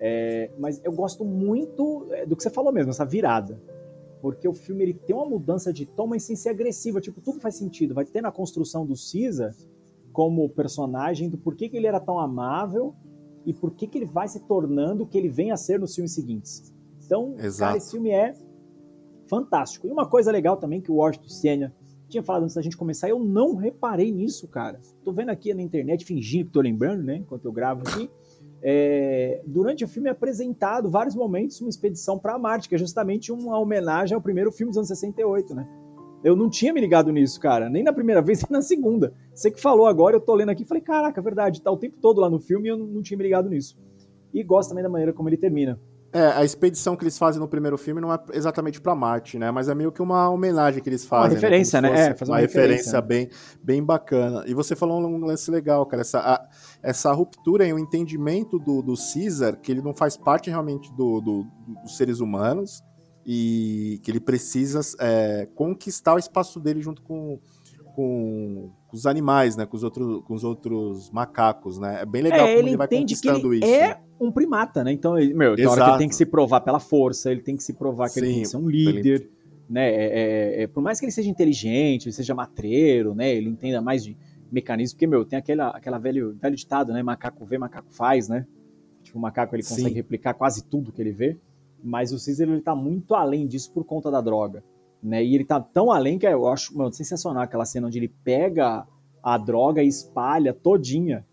É, 0.00 0.50
mas 0.58 0.80
eu 0.84 0.92
gosto 0.92 1.24
muito 1.24 2.06
é, 2.10 2.26
do 2.26 2.36
que 2.36 2.42
você 2.42 2.50
falou 2.50 2.72
mesmo, 2.72 2.90
essa 2.90 3.04
virada. 3.04 3.60
Porque 4.20 4.48
o 4.48 4.52
filme 4.52 4.82
ele 4.82 4.94
tem 4.94 5.14
uma 5.14 5.26
mudança 5.26 5.72
de 5.72 5.86
tom, 5.86 6.08
mas 6.08 6.24
sem 6.24 6.34
ser 6.34 6.48
agressiva. 6.48 7.00
Tipo, 7.00 7.20
tudo 7.20 7.40
faz 7.40 7.54
sentido. 7.54 7.94
Vai 7.94 8.04
ter 8.04 8.20
na 8.20 8.32
construção 8.32 8.84
do 8.84 8.94
Caesar 8.94 9.54
como 10.18 10.48
personagem 10.48 11.30
do 11.30 11.38
porquê 11.38 11.68
que 11.68 11.76
ele 11.76 11.86
era 11.86 12.00
tão 12.00 12.18
amável 12.18 12.92
e 13.46 13.54
por 13.54 13.70
que 13.70 13.88
ele 13.94 14.04
vai 14.04 14.26
se 14.26 14.40
tornando 14.48 15.04
o 15.04 15.06
que 15.06 15.16
ele 15.16 15.28
vem 15.28 15.52
a 15.52 15.56
ser 15.56 15.78
nos 15.78 15.94
filmes 15.94 16.12
seguintes. 16.12 16.74
Então, 17.06 17.36
Exato. 17.38 17.68
cara, 17.68 17.78
esse 17.78 17.92
filme 17.92 18.10
é 18.10 18.34
fantástico. 19.28 19.86
E 19.86 19.92
uma 19.92 20.08
coisa 20.08 20.32
legal 20.32 20.56
também 20.56 20.80
que 20.80 20.90
o 20.90 20.96
Washington 20.96 21.28
Senna 21.28 21.74
tinha 22.08 22.20
falado 22.20 22.42
antes 22.42 22.56
da 22.56 22.62
gente 22.62 22.76
começar, 22.76 23.08
eu 23.08 23.20
não 23.20 23.54
reparei 23.54 24.10
nisso, 24.10 24.48
cara. 24.48 24.80
Tô 25.04 25.12
vendo 25.12 25.28
aqui 25.28 25.54
na 25.54 25.62
internet, 25.62 26.04
fingindo 26.04 26.46
que 26.46 26.50
tô 26.50 26.60
lembrando, 26.60 27.04
né? 27.04 27.18
Enquanto 27.18 27.44
eu 27.44 27.52
gravo 27.52 27.82
aqui. 27.86 28.10
É, 28.60 29.40
durante 29.46 29.84
o 29.84 29.88
filme 29.88 30.08
é 30.08 30.10
apresentado 30.10 30.90
vários 30.90 31.14
momentos 31.14 31.60
uma 31.60 31.70
expedição 31.70 32.18
para 32.18 32.36
Marte, 32.36 32.68
que 32.68 32.74
é 32.74 32.78
justamente 32.78 33.30
uma 33.30 33.56
homenagem 33.56 34.16
ao 34.16 34.20
primeiro 34.20 34.50
filme 34.50 34.72
dos 34.72 34.78
anos 34.78 34.88
68, 34.88 35.54
né? 35.54 35.68
Eu 36.24 36.34
não 36.34 36.48
tinha 36.50 36.72
me 36.72 36.80
ligado 36.80 37.12
nisso, 37.12 37.40
cara, 37.40 37.68
nem 37.70 37.82
na 37.84 37.92
primeira 37.92 38.20
vez, 38.22 38.40
nem 38.42 38.58
na 38.58 38.62
segunda. 38.62 39.12
Você 39.34 39.50
que 39.50 39.60
falou 39.60 39.86
agora, 39.86 40.16
eu 40.16 40.20
tô 40.20 40.34
lendo 40.34 40.50
aqui 40.50 40.62
e 40.62 40.66
falei, 40.66 40.82
caraca, 40.82 41.20
é 41.20 41.22
verdade, 41.22 41.62
tá 41.62 41.70
o 41.70 41.76
tempo 41.76 41.96
todo 42.00 42.20
lá 42.20 42.28
no 42.28 42.38
filme 42.40 42.68
e 42.68 42.70
eu 42.72 42.76
não, 42.76 42.86
não 42.86 43.02
tinha 43.02 43.16
me 43.16 43.24
ligado 43.24 43.48
nisso. 43.48 43.78
E 44.34 44.42
gosto 44.42 44.70
também 44.70 44.82
da 44.84 44.90
maneira 44.90 45.12
como 45.12 45.28
ele 45.28 45.36
termina. 45.36 45.78
É, 46.10 46.26
a 46.28 46.42
expedição 46.42 46.96
que 46.96 47.04
eles 47.04 47.18
fazem 47.18 47.38
no 47.38 47.46
primeiro 47.46 47.76
filme 47.76 48.00
não 48.00 48.10
é 48.10 48.18
exatamente 48.32 48.80
pra 48.80 48.94
Marte, 48.94 49.38
né? 49.38 49.50
Mas 49.50 49.68
é 49.68 49.74
meio 49.74 49.92
que 49.92 50.00
uma 50.00 50.30
homenagem 50.30 50.82
que 50.82 50.88
eles 50.88 51.04
fazem. 51.04 51.34
referência, 51.34 51.82
Como 51.82 51.92
se 51.94 51.98
né? 51.98 51.98
fosse 51.98 52.10
É, 52.10 52.14
fazer 52.18 52.30
uma, 52.32 52.36
uma 52.36 52.40
referência, 52.40 52.98
referência, 52.98 53.02
bem, 53.02 53.28
bem 53.62 53.84
bacana. 53.84 54.42
E 54.46 54.54
você 54.54 54.74
falou 54.74 55.00
um 55.02 55.18
lance 55.26 55.50
legal, 55.50 55.84
cara. 55.84 56.00
Essa, 56.00 56.18
a- 56.20 56.48
essa 56.82 57.12
ruptura 57.12 57.66
em 57.66 57.74
o 57.74 57.78
entendimento 57.78 58.58
do, 58.58 58.80
do 58.80 58.94
Caesar, 58.96 59.58
que 59.60 59.70
ele 59.70 59.82
não 59.82 59.94
faz 59.94 60.16
parte 60.16 60.48
realmente 60.48 60.90
do, 60.94 61.20
do- 61.20 61.46
dos 61.82 61.94
seres 61.98 62.20
humanos 62.20 62.82
e 63.30 64.00
que 64.02 64.10
ele 64.10 64.20
precisa 64.20 64.80
é, 64.98 65.46
conquistar 65.54 66.14
o 66.14 66.18
espaço 66.18 66.58
dele 66.58 66.80
junto 66.80 67.02
com, 67.02 67.38
com, 67.94 68.70
com 68.86 68.96
os 68.96 69.04
animais, 69.04 69.54
né? 69.54 69.66
Com 69.66 69.76
os, 69.76 69.82
outros, 69.82 70.24
com 70.24 70.32
os 70.32 70.44
outros 70.44 71.10
macacos, 71.10 71.78
né? 71.78 72.00
É 72.00 72.06
bem 72.06 72.22
legal 72.22 72.46
é, 72.46 72.54
como 72.54 72.58
ele 72.60 72.70
ele 72.70 72.76
vai 72.78 72.88
conquistando 72.88 73.52
ele 73.52 73.66
isso. 73.66 73.74
é 73.74 74.00
um 74.18 74.32
primata, 74.32 74.82
né? 74.82 74.92
Então, 74.92 75.18
ele, 75.18 75.34
meu, 75.34 75.54
tem 75.54 75.66
hora 75.66 75.84
que 75.84 75.90
ele 75.90 75.98
tem 75.98 76.08
que 76.08 76.14
se 76.14 76.24
provar 76.24 76.62
pela 76.62 76.80
força, 76.80 77.30
ele 77.30 77.42
tem 77.42 77.54
que 77.54 77.62
se 77.62 77.74
provar 77.74 78.08
que 78.08 78.18
ele 78.18 78.28
Sim, 78.28 78.32
tem 78.32 78.42
que 78.44 78.48
ser 78.48 78.56
um 78.56 78.66
líder, 78.66 79.28
né? 79.68 79.90
É, 79.90 80.04
é, 80.06 80.62
é, 80.62 80.66
por 80.66 80.82
mais 80.82 80.98
que 80.98 81.04
ele 81.04 81.12
seja 81.12 81.28
inteligente, 81.28 82.06
ele 82.06 82.14
seja 82.14 82.34
matreiro, 82.34 83.14
né? 83.14 83.30
Ele 83.30 83.50
entenda 83.50 83.82
mais 83.82 84.02
de 84.02 84.16
mecanismo, 84.50 84.96
porque, 84.96 85.06
meu, 85.06 85.22
tem 85.26 85.38
aquela, 85.38 85.68
aquela 85.68 85.98
velho, 85.98 86.34
velho 86.40 86.56
ditado, 86.56 86.94
né? 86.94 87.02
Macaco 87.02 87.44
vê, 87.44 87.58
macaco 87.58 87.92
faz, 87.92 88.26
né? 88.26 88.46
Tipo, 89.02 89.18
o 89.18 89.20
macaco 89.20 89.54
ele 89.54 89.62
consegue 89.62 89.90
Sim. 89.90 89.94
replicar 89.94 90.32
quase 90.32 90.64
tudo 90.64 90.90
que 90.90 91.02
ele 91.02 91.12
vê, 91.12 91.36
mas 91.82 92.12
o 92.12 92.24
Caesar 92.24 92.48
ele 92.48 92.60
tá 92.60 92.74
muito 92.74 93.14
além 93.14 93.46
disso 93.46 93.72
por 93.72 93.84
conta 93.84 94.10
da 94.10 94.20
droga, 94.20 94.62
né? 95.02 95.24
E 95.24 95.34
ele 95.34 95.44
tá 95.44 95.60
tão 95.60 95.90
além 95.90 96.18
que 96.18 96.26
eu 96.26 96.48
acho, 96.48 96.76
mano, 96.76 96.92
sensacional 96.92 97.42
aquela 97.42 97.64
cena 97.64 97.86
onde 97.86 97.98
ele 97.98 98.08
pega 98.08 98.86
a 99.22 99.38
droga 99.38 99.82
e 99.82 99.88
espalha 99.88 100.52
todinha 100.52 101.26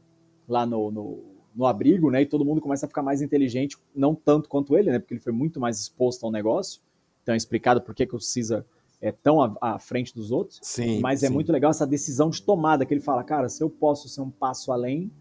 lá 0.48 0.66
no, 0.66 0.92
no, 0.92 1.24
no 1.56 1.66
abrigo, 1.66 2.12
né? 2.12 2.22
E 2.22 2.26
todo 2.26 2.46
mundo 2.46 2.62
começa 2.62 2.86
a 2.86 2.90
ficar 2.90 3.02
mais 3.02 3.22
inteligente, 3.22 3.78
não 3.96 4.14
tanto 4.14 4.50
quanto 4.50 4.78
ele, 4.78 4.92
né? 4.92 5.00
Porque 5.00 5.14
ele 5.14 5.22
foi 5.22 5.34
muito 5.34 5.60
mais 5.60 5.80
exposto 5.80 6.26
ao 6.26 6.32
negócio. 6.32 6.82
Então 7.24 7.34
é 7.34 7.38
explicado 7.38 7.82
por 7.82 7.96
que, 7.96 8.06
que 8.06 8.16
o 8.16 8.20
Caesar 8.20 8.64
é 9.02 9.12
tão 9.12 9.42
à, 9.42 9.56
à 9.62 9.80
frente 9.80 10.14
dos 10.14 10.32
outros. 10.32 10.60
Sim, 10.62 11.00
Mas 11.00 11.24
é 11.24 11.28
sim. 11.28 11.34
muito 11.34 11.52
legal 11.52 11.72
essa 11.72 11.86
decisão 11.86 12.30
de 12.30 12.42
tomada 12.42 12.86
que 12.86 12.94
ele 12.94 13.02
fala, 13.02 13.24
cara, 13.24 13.50
se 13.50 13.64
eu 13.64 13.70
posso 13.70 14.08
ser 14.08 14.22
um 14.22 14.30
passo 14.30 14.72
além, 14.72 15.12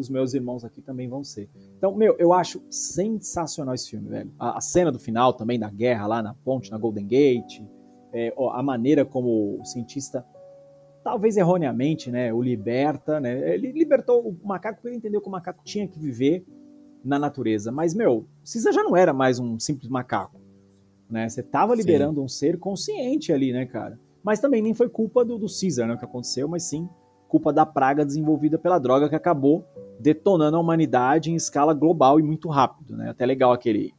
os 0.00 0.08
meus 0.08 0.34
irmãos 0.34 0.64
aqui 0.64 0.80
também 0.80 1.08
vão 1.08 1.22
ser. 1.22 1.48
Então, 1.76 1.94
meu, 1.94 2.16
eu 2.18 2.32
acho 2.32 2.62
sensacional 2.70 3.74
esse 3.74 3.90
filme, 3.90 4.08
velho. 4.08 4.32
A, 4.38 4.58
a 4.58 4.60
cena 4.60 4.90
do 4.90 4.98
final 4.98 5.32
também 5.32 5.58
da 5.58 5.70
guerra 5.70 6.06
lá 6.06 6.22
na 6.22 6.34
ponte, 6.34 6.70
na 6.70 6.78
Golden 6.78 7.06
Gate, 7.06 7.62
é, 8.12 8.32
ó, 8.36 8.50
a 8.50 8.62
maneira 8.62 9.04
como 9.04 9.60
o 9.60 9.64
cientista, 9.64 10.24
talvez 11.04 11.36
erroneamente, 11.36 12.10
né, 12.10 12.32
o 12.32 12.42
liberta, 12.42 13.20
né? 13.20 13.54
Ele 13.54 13.72
libertou 13.72 14.28
o 14.28 14.46
macaco 14.46 14.76
porque 14.76 14.88
ele 14.88 14.96
entendeu 14.96 15.20
que 15.20 15.28
o 15.28 15.32
macaco 15.32 15.62
tinha 15.64 15.86
que 15.86 15.98
viver 15.98 16.44
na 17.04 17.18
natureza. 17.18 17.70
Mas, 17.70 17.94
meu, 17.94 18.26
Caesar 18.44 18.72
já 18.72 18.82
não 18.82 18.96
era 18.96 19.12
mais 19.12 19.38
um 19.38 19.58
simples 19.58 19.88
macaco, 19.88 20.40
né? 21.08 21.28
Você 21.28 21.42
tava 21.42 21.74
Sim. 21.74 21.82
liberando 21.82 22.22
um 22.22 22.28
ser 22.28 22.58
consciente 22.58 23.32
ali, 23.32 23.52
né, 23.52 23.66
cara? 23.66 23.98
Mas 24.22 24.40
também 24.40 24.60
nem 24.60 24.74
foi 24.74 24.88
culpa 24.88 25.24
do, 25.24 25.38
do 25.38 25.46
Caesar, 25.46 25.88
né, 25.88 25.94
o 25.94 25.98
que 25.98 26.04
aconteceu, 26.04 26.46
mas 26.48 26.64
sim 26.64 26.88
culpa 27.30 27.52
da 27.52 27.64
praga 27.64 28.04
desenvolvida 28.04 28.58
pela 28.58 28.78
droga 28.78 29.08
que 29.08 29.14
acabou 29.14 29.64
detonando 30.00 30.56
a 30.56 30.60
humanidade 30.60 31.30
em 31.30 31.34
escala 31.34 31.74
global 31.74 32.18
e 32.18 32.22
muito 32.22 32.48
rápido, 32.48 32.96
né? 32.96 33.10
Até 33.10 33.26
legal 33.26 33.52
aquele 33.52 33.94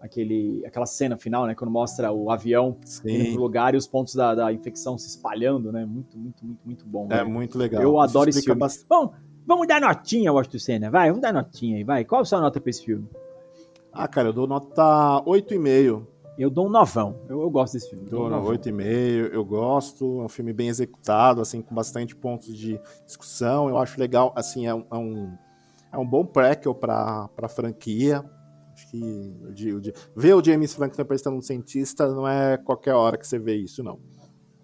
aquele 0.00 0.64
aquela 0.64 0.86
cena 0.86 1.16
final, 1.16 1.46
né, 1.46 1.54
quando 1.54 1.70
mostra 1.70 2.12
o 2.12 2.30
avião 2.30 2.76
indo 2.78 2.88
Sim. 2.88 3.32
pro 3.32 3.42
lugar 3.42 3.74
e 3.74 3.76
os 3.76 3.86
pontos 3.86 4.14
da, 4.14 4.34
da 4.34 4.52
infecção 4.52 4.96
se 4.96 5.08
espalhando, 5.08 5.72
né? 5.72 5.84
Muito, 5.84 6.16
muito, 6.16 6.44
muito, 6.44 6.60
muito 6.64 6.86
bom. 6.86 7.06
É 7.10 7.16
velho. 7.16 7.30
muito 7.30 7.58
legal. 7.58 7.82
Eu 7.82 7.98
adoro 7.98 8.30
esse 8.30 8.42
filme. 8.42 8.60
bastante. 8.60 8.86
Bom, 8.88 9.12
vamos 9.46 9.66
dar 9.66 9.80
notinha, 9.80 10.32
Washington 10.32 10.58
Senna, 10.58 10.90
vai, 10.90 11.08
vamos 11.08 11.22
dar 11.22 11.32
notinha 11.32 11.78
aí, 11.78 11.84
vai. 11.84 12.04
Qual 12.04 12.20
a 12.20 12.24
sua 12.24 12.40
nota 12.40 12.60
pra 12.60 12.70
esse 12.70 12.84
filme? 12.84 13.08
Ah, 13.92 14.06
cara, 14.06 14.28
eu 14.28 14.32
dou 14.32 14.46
nota 14.46 15.22
8,5. 15.26 16.06
Eu 16.38 16.50
dou 16.50 16.66
um 16.66 16.70
novão. 16.70 17.20
Eu, 17.28 17.42
eu 17.42 17.50
gosto 17.50 17.72
desse 17.72 17.90
filme. 17.90 18.04
eu 18.04 18.10
dou 18.10 18.26
um 18.26 18.30
novão. 18.30 18.52
8,5, 18.52 19.32
eu 19.32 19.44
gosto. 19.44 20.20
É 20.20 20.24
um 20.24 20.28
filme 20.28 20.52
bem 20.52 20.68
executado, 20.68 21.40
assim, 21.40 21.60
com 21.60 21.74
bastante 21.74 22.14
pontos 22.14 22.56
de 22.56 22.80
discussão. 23.04 23.68
Eu 23.68 23.76
acho 23.76 23.98
legal, 23.98 24.32
assim, 24.36 24.66
é 24.66 24.74
um, 24.74 24.84
é 24.90 24.96
um, 24.96 25.36
é 25.92 25.98
um 25.98 26.06
bom 26.06 26.24
prequel 26.24 26.74
pra, 26.74 27.28
pra 27.34 27.48
franquia. 27.48 28.24
Acho 28.72 28.88
que 28.90 29.34
o 29.42 29.78
o 29.78 30.20
ver 30.20 30.34
o 30.34 30.44
James 30.44 30.72
Franco 30.72 30.94
interpretando 30.94 31.36
um 31.36 31.42
cientista 31.42 32.06
não 32.14 32.28
é 32.28 32.56
qualquer 32.56 32.94
hora 32.94 33.18
que 33.18 33.26
você 33.26 33.38
vê 33.38 33.56
isso, 33.56 33.82
não. 33.82 33.98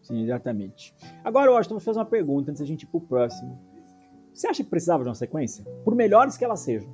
Sim, 0.01 0.23
exatamente. 0.23 0.95
Agora, 1.25 1.51
Washington, 1.51 1.75
vou 1.75 1.81
te 1.81 1.85
fazer 1.85 1.99
uma 1.99 2.05
pergunta 2.05 2.51
antes 2.51 2.61
da 2.61 2.67
gente 2.67 2.83
ir 2.83 2.87
pro 2.87 3.01
próximo. 3.01 3.59
Você 4.33 4.47
acha 4.47 4.63
que 4.63 4.71
precisava 4.71 5.03
de 5.03 5.09
uma 5.09 5.15
sequência? 5.15 5.65
Por 5.85 5.95
melhores 5.97 6.37
que 6.37 6.45
elas 6.45 6.61
sejam. 6.61 6.93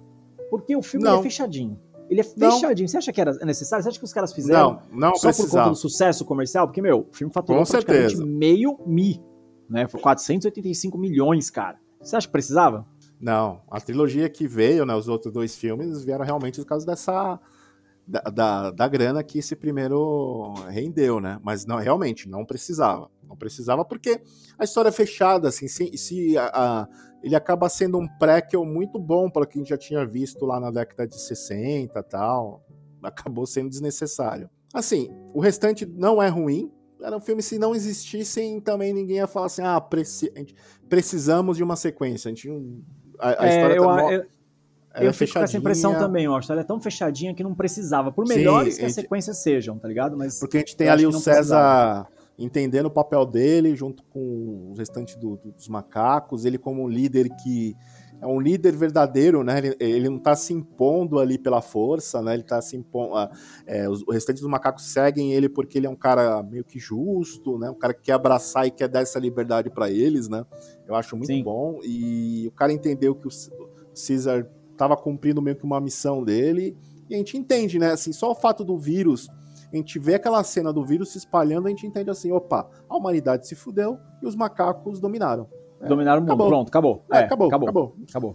Porque 0.48 0.74
o 0.74 0.82
filme 0.82 1.06
é 1.08 1.22
fechadinho. 1.22 1.78
Ele 2.10 2.20
é 2.20 2.24
fechadinho. 2.24 2.88
Você 2.88 2.96
acha 2.98 3.12
que 3.12 3.20
era 3.20 3.32
necessário? 3.44 3.82
Você 3.84 3.88
acha 3.90 3.98
que 3.98 4.04
os 4.04 4.12
caras 4.12 4.32
fizeram 4.32 4.82
Não, 4.90 5.10
não 5.10 5.14
só 5.16 5.28
por 5.28 5.36
conta 5.36 5.42
precisava. 5.42 5.70
do 5.70 5.76
sucesso 5.76 6.24
comercial? 6.24 6.66
Porque, 6.66 6.82
meu, 6.82 7.06
o 7.10 7.14
filme 7.14 7.32
faturou 7.32 7.62
Com 7.64 7.70
praticamente 7.70 8.16
certeza. 8.16 8.26
meio 8.26 8.76
mi, 8.84 9.22
né? 9.68 9.86
Foi 9.86 10.00
485 10.00 10.98
milhões, 10.98 11.48
cara. 11.50 11.78
Você 12.02 12.16
acha 12.16 12.26
que 12.26 12.32
precisava? 12.32 12.84
Não, 13.20 13.60
a 13.70 13.80
trilogia 13.80 14.28
que 14.28 14.48
veio, 14.48 14.84
né, 14.84 14.94
os 14.96 15.06
outros 15.06 15.32
dois 15.32 15.54
filmes, 15.54 16.02
vieram 16.02 16.24
realmente 16.24 16.58
por 16.60 16.66
causa 16.66 16.84
dessa. 16.84 17.38
Da, 18.06 18.20
da, 18.22 18.70
da 18.72 18.88
grana 18.88 19.22
que 19.22 19.38
esse 19.38 19.54
primeiro 19.54 20.52
rendeu, 20.68 21.20
né? 21.20 21.38
Mas 21.44 21.64
não, 21.64 21.76
realmente, 21.76 22.28
não 22.28 22.44
precisava. 22.44 23.08
Não 23.22 23.36
precisava 23.36 23.84
porque 23.84 24.20
a 24.58 24.64
história 24.64 24.88
é 24.88 24.92
fechada, 24.92 25.46
assim, 25.48 25.68
se, 25.68 25.96
se 25.96 26.36
a- 26.36 26.50
a- 26.52 26.88
ele 27.22 27.34
acaba 27.34 27.68
sendo 27.68 27.98
um 27.98 28.06
prequel 28.18 28.64
muito 28.64 28.98
bom 28.98 29.28
para 29.30 29.46
quem 29.46 29.64
já 29.64 29.76
tinha 29.76 30.04
visto 30.06 30.44
lá 30.46 30.58
na 30.60 30.70
década 30.70 31.06
de 31.06 31.20
60 31.20 31.98
e 31.98 32.02
tal. 32.02 32.64
Acabou 33.02 33.46
sendo 33.46 33.68
desnecessário. 33.68 34.48
Assim, 34.72 35.10
o 35.34 35.40
restante 35.40 35.84
não 35.86 36.22
é 36.22 36.28
ruim. 36.28 36.70
Era 37.02 37.16
um 37.16 37.20
filme, 37.20 37.42
se 37.42 37.58
não 37.58 37.74
existissem, 37.74 38.60
também 38.60 38.92
ninguém 38.92 39.16
ia 39.16 39.26
falar 39.26 39.46
assim, 39.46 39.62
ah, 39.62 39.80
preci- 39.80 40.32
precisamos 40.88 41.56
de 41.56 41.62
uma 41.62 41.76
sequência. 41.76 42.28
A 42.30 42.34
gente 42.34 42.50
a, 43.18 43.42
a 43.42 43.46
É, 43.46 43.48
história 43.56 43.74
eu, 43.74 43.84
tá 43.84 43.88
eu, 43.88 43.96
ela 43.98 44.24
é 44.94 45.06
eu 45.08 45.12
fico 45.14 45.32
com 45.32 45.38
essa 45.40 45.56
impressão 45.56 45.96
também, 45.96 46.24
eu 46.24 46.34
acho. 46.34 46.50
Ela 46.52 46.60
é 46.60 46.64
tão 46.64 46.80
fechadinha 46.80 47.34
que 47.34 47.42
não 47.42 47.54
precisava. 47.54 48.10
Por 48.12 48.26
Sim, 48.26 48.34
melhores 48.36 48.76
que 48.76 48.84
as 48.84 48.92
gente- 48.92 49.02
sequências 49.02 49.38
sejam, 49.38 49.78
tá 49.78 49.88
ligado? 49.88 50.16
Mas 50.16 50.38
Porque 50.38 50.56
a 50.58 50.60
gente 50.60 50.76
tem 50.76 50.88
Eu 50.88 50.92
ali 50.92 51.06
o 51.06 51.12
César 51.12 52.06
entendendo 52.40 52.86
o 52.86 52.90
papel 52.90 53.24
dele, 53.26 53.76
junto 53.76 54.02
com 54.04 54.70
os 54.72 54.78
restantes 54.78 55.14
do- 55.16 55.36
do- 55.36 55.52
dos 55.52 55.68
macacos, 55.68 56.44
ele 56.44 56.58
como 56.58 56.82
um 56.82 56.88
líder 56.88 57.28
que 57.42 57.76
é 58.22 58.26
um 58.26 58.38
líder 58.38 58.76
verdadeiro, 58.76 59.42
né? 59.42 59.58
Ele, 59.58 59.76
ele 59.80 60.08
não 60.10 60.18
tá 60.18 60.36
se 60.36 60.52
impondo 60.52 61.18
ali 61.18 61.38
pela 61.38 61.62
força, 61.62 62.20
né? 62.20 62.34
Ele 62.34 62.42
tá 62.42 62.60
se 62.60 62.76
impondo. 62.76 63.14
ah, 63.16 63.30
é, 63.66 63.88
os, 63.88 64.02
os 64.06 64.12
restantes 64.14 64.42
dos 64.42 64.50
macacos 64.50 64.92
seguem 64.92 65.32
ele 65.32 65.48
porque 65.48 65.78
ele 65.78 65.86
é 65.86 65.90
um 65.90 65.96
cara 65.96 66.42
meio 66.42 66.62
que 66.64 66.78
justo, 66.78 67.58
né? 67.58 67.70
Um 67.70 67.78
cara 67.78 67.94
que 67.94 68.02
quer 68.02 68.12
abraçar 68.12 68.66
e 68.66 68.70
quer 68.70 68.88
dar 68.88 69.00
essa 69.00 69.18
liberdade 69.18 69.70
para 69.70 69.90
eles, 69.90 70.28
né? 70.28 70.44
Eu 70.86 70.94
acho 70.94 71.16
muito 71.16 71.28
Sim. 71.28 71.42
bom. 71.42 71.78
E 71.82 72.46
o 72.48 72.50
cara 72.52 72.72
entendeu 72.72 73.14
que 73.14 73.26
o 73.26 73.30
o 73.30 74.06
Caesar 74.06 74.46
tava 74.76 74.96
cumprindo 74.96 75.42
meio 75.42 75.56
que 75.56 75.64
uma 75.64 75.80
missão 75.80 76.22
dele. 76.22 76.76
E 77.08 77.14
a 77.14 77.18
gente 77.18 77.36
entende, 77.36 77.78
né? 77.78 77.90
Assim, 77.92 78.12
só 78.12 78.30
o 78.30 78.34
fato 78.34 78.62
do 78.64 78.78
vírus 78.78 79.28
a 79.72 79.76
gente 79.76 79.98
vê 79.98 80.14
aquela 80.14 80.42
cena 80.44 80.72
do 80.72 80.84
vírus 80.84 81.10
se 81.12 81.18
espalhando, 81.18 81.66
a 81.66 81.70
gente 81.70 81.86
entende 81.86 82.10
assim, 82.10 82.32
opa, 82.32 82.68
a 82.88 82.96
humanidade 82.96 83.46
se 83.46 83.54
fudeu 83.54 83.98
e 84.22 84.26
os 84.26 84.34
macacos 84.34 84.98
dominaram. 85.00 85.46
É, 85.80 85.86
dominaram 85.86 86.18
o 86.20 86.22
mundo. 86.22 86.30
acabou. 86.32 86.48
Pronto, 86.48 86.68
acabou. 86.68 87.04
É, 87.12 87.16
É, 87.16 87.24
acabou, 87.24 87.46
acabou, 87.48 87.68
acabou. 87.68 87.94
acabou. 88.08 88.34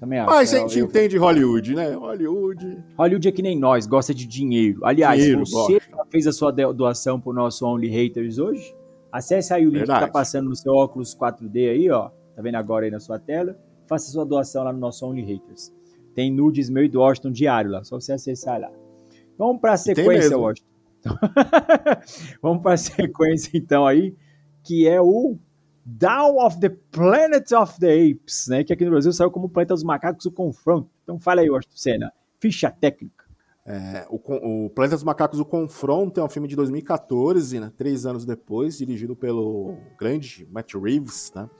Também 0.00 0.18
acho. 0.18 0.30
Mas 0.30 0.52
a 0.52 0.56
É, 0.56 0.60
gente 0.60 0.78
eu- 0.80 0.86
entende 0.86 1.16
Hollywood, 1.16 1.74
né? 1.74 1.92
Hollywood. 1.94 2.84
Hollywood 2.98 3.28
é 3.28 3.32
que 3.32 3.42
nem 3.42 3.56
nós, 3.58 3.86
gosta 3.86 4.12
de 4.12 4.26
dinheiro. 4.26 4.84
Aliás, 4.84 5.20
Dinheiro, 5.20 5.44
você 5.46 5.80
fez 6.10 6.26
a 6.26 6.32
sua 6.32 6.50
doação 6.50 7.20
pro 7.20 7.32
nosso 7.32 7.64
Only 7.66 7.88
Haters 7.88 8.38
hoje? 8.38 8.74
Acesse 9.12 9.52
aí 9.54 9.62
o 9.62 9.66
link 9.66 9.72
que 9.74 9.78
Verdade. 9.86 10.06
tá 10.06 10.12
passando 10.12 10.48
no 10.48 10.56
seu 10.56 10.72
óculos 10.74 11.14
4D 11.14 11.70
aí, 11.70 11.90
ó. 11.90 12.08
Tá 12.34 12.40
vendo 12.42 12.54
agora 12.56 12.84
aí 12.86 12.90
na 12.90 12.98
sua 12.98 13.18
tela? 13.18 13.56
Faça 13.86 14.10
sua 14.10 14.24
doação 14.24 14.64
lá 14.64 14.72
no 14.72 14.78
nosso 14.78 15.06
Only 15.06 15.22
Haters. 15.22 15.72
Tem 16.14 16.32
nudes 16.32 16.68
meu 16.70 16.84
e 16.84 16.88
do 16.88 16.98
Washington 17.00 17.30
diário 17.30 17.70
lá, 17.70 17.84
só 17.84 18.00
você 18.00 18.12
acessar 18.12 18.58
lá. 18.60 18.70
Vamos 19.42 19.60
pra 19.60 19.76
sequência, 19.76 20.30
mesmo. 20.30 20.38
Washington. 20.38 20.70
Vamos 22.40 22.62
pra 22.62 22.76
sequência 22.76 23.50
então 23.54 23.84
aí, 23.84 24.14
que 24.62 24.86
é 24.86 25.00
o 25.00 25.36
Down 25.84 26.38
of 26.46 26.60
the 26.60 26.68
Planet 26.92 27.50
of 27.50 27.80
the 27.80 27.92
Apes, 27.92 28.46
né? 28.46 28.62
Que 28.62 28.72
aqui 28.72 28.84
no 28.84 28.92
Brasil 28.92 29.12
saiu 29.12 29.32
como 29.32 29.48
Planeta 29.48 29.74
dos 29.74 29.82
Macacos, 29.82 30.26
o 30.26 30.30
Confronto. 30.30 30.88
Então 31.02 31.18
fala 31.18 31.40
aí, 31.40 31.50
Washington 31.50 31.76
Senna. 31.76 32.12
Ficha 32.38 32.70
técnica. 32.70 33.24
É, 33.66 34.06
o, 34.08 34.66
o 34.66 34.70
Planeta 34.70 34.94
dos 34.94 35.02
Macacos, 35.04 35.40
o 35.40 35.44
Confronto, 35.44 36.20
é 36.20 36.24
um 36.24 36.28
filme 36.28 36.46
de 36.46 36.54
2014, 36.54 37.58
né? 37.58 37.72
Três 37.76 38.06
anos 38.06 38.24
depois, 38.24 38.78
dirigido 38.78 39.16
pelo 39.16 39.76
grande 39.98 40.46
Matt 40.52 40.74
Reeves, 40.74 41.32
né? 41.34 41.50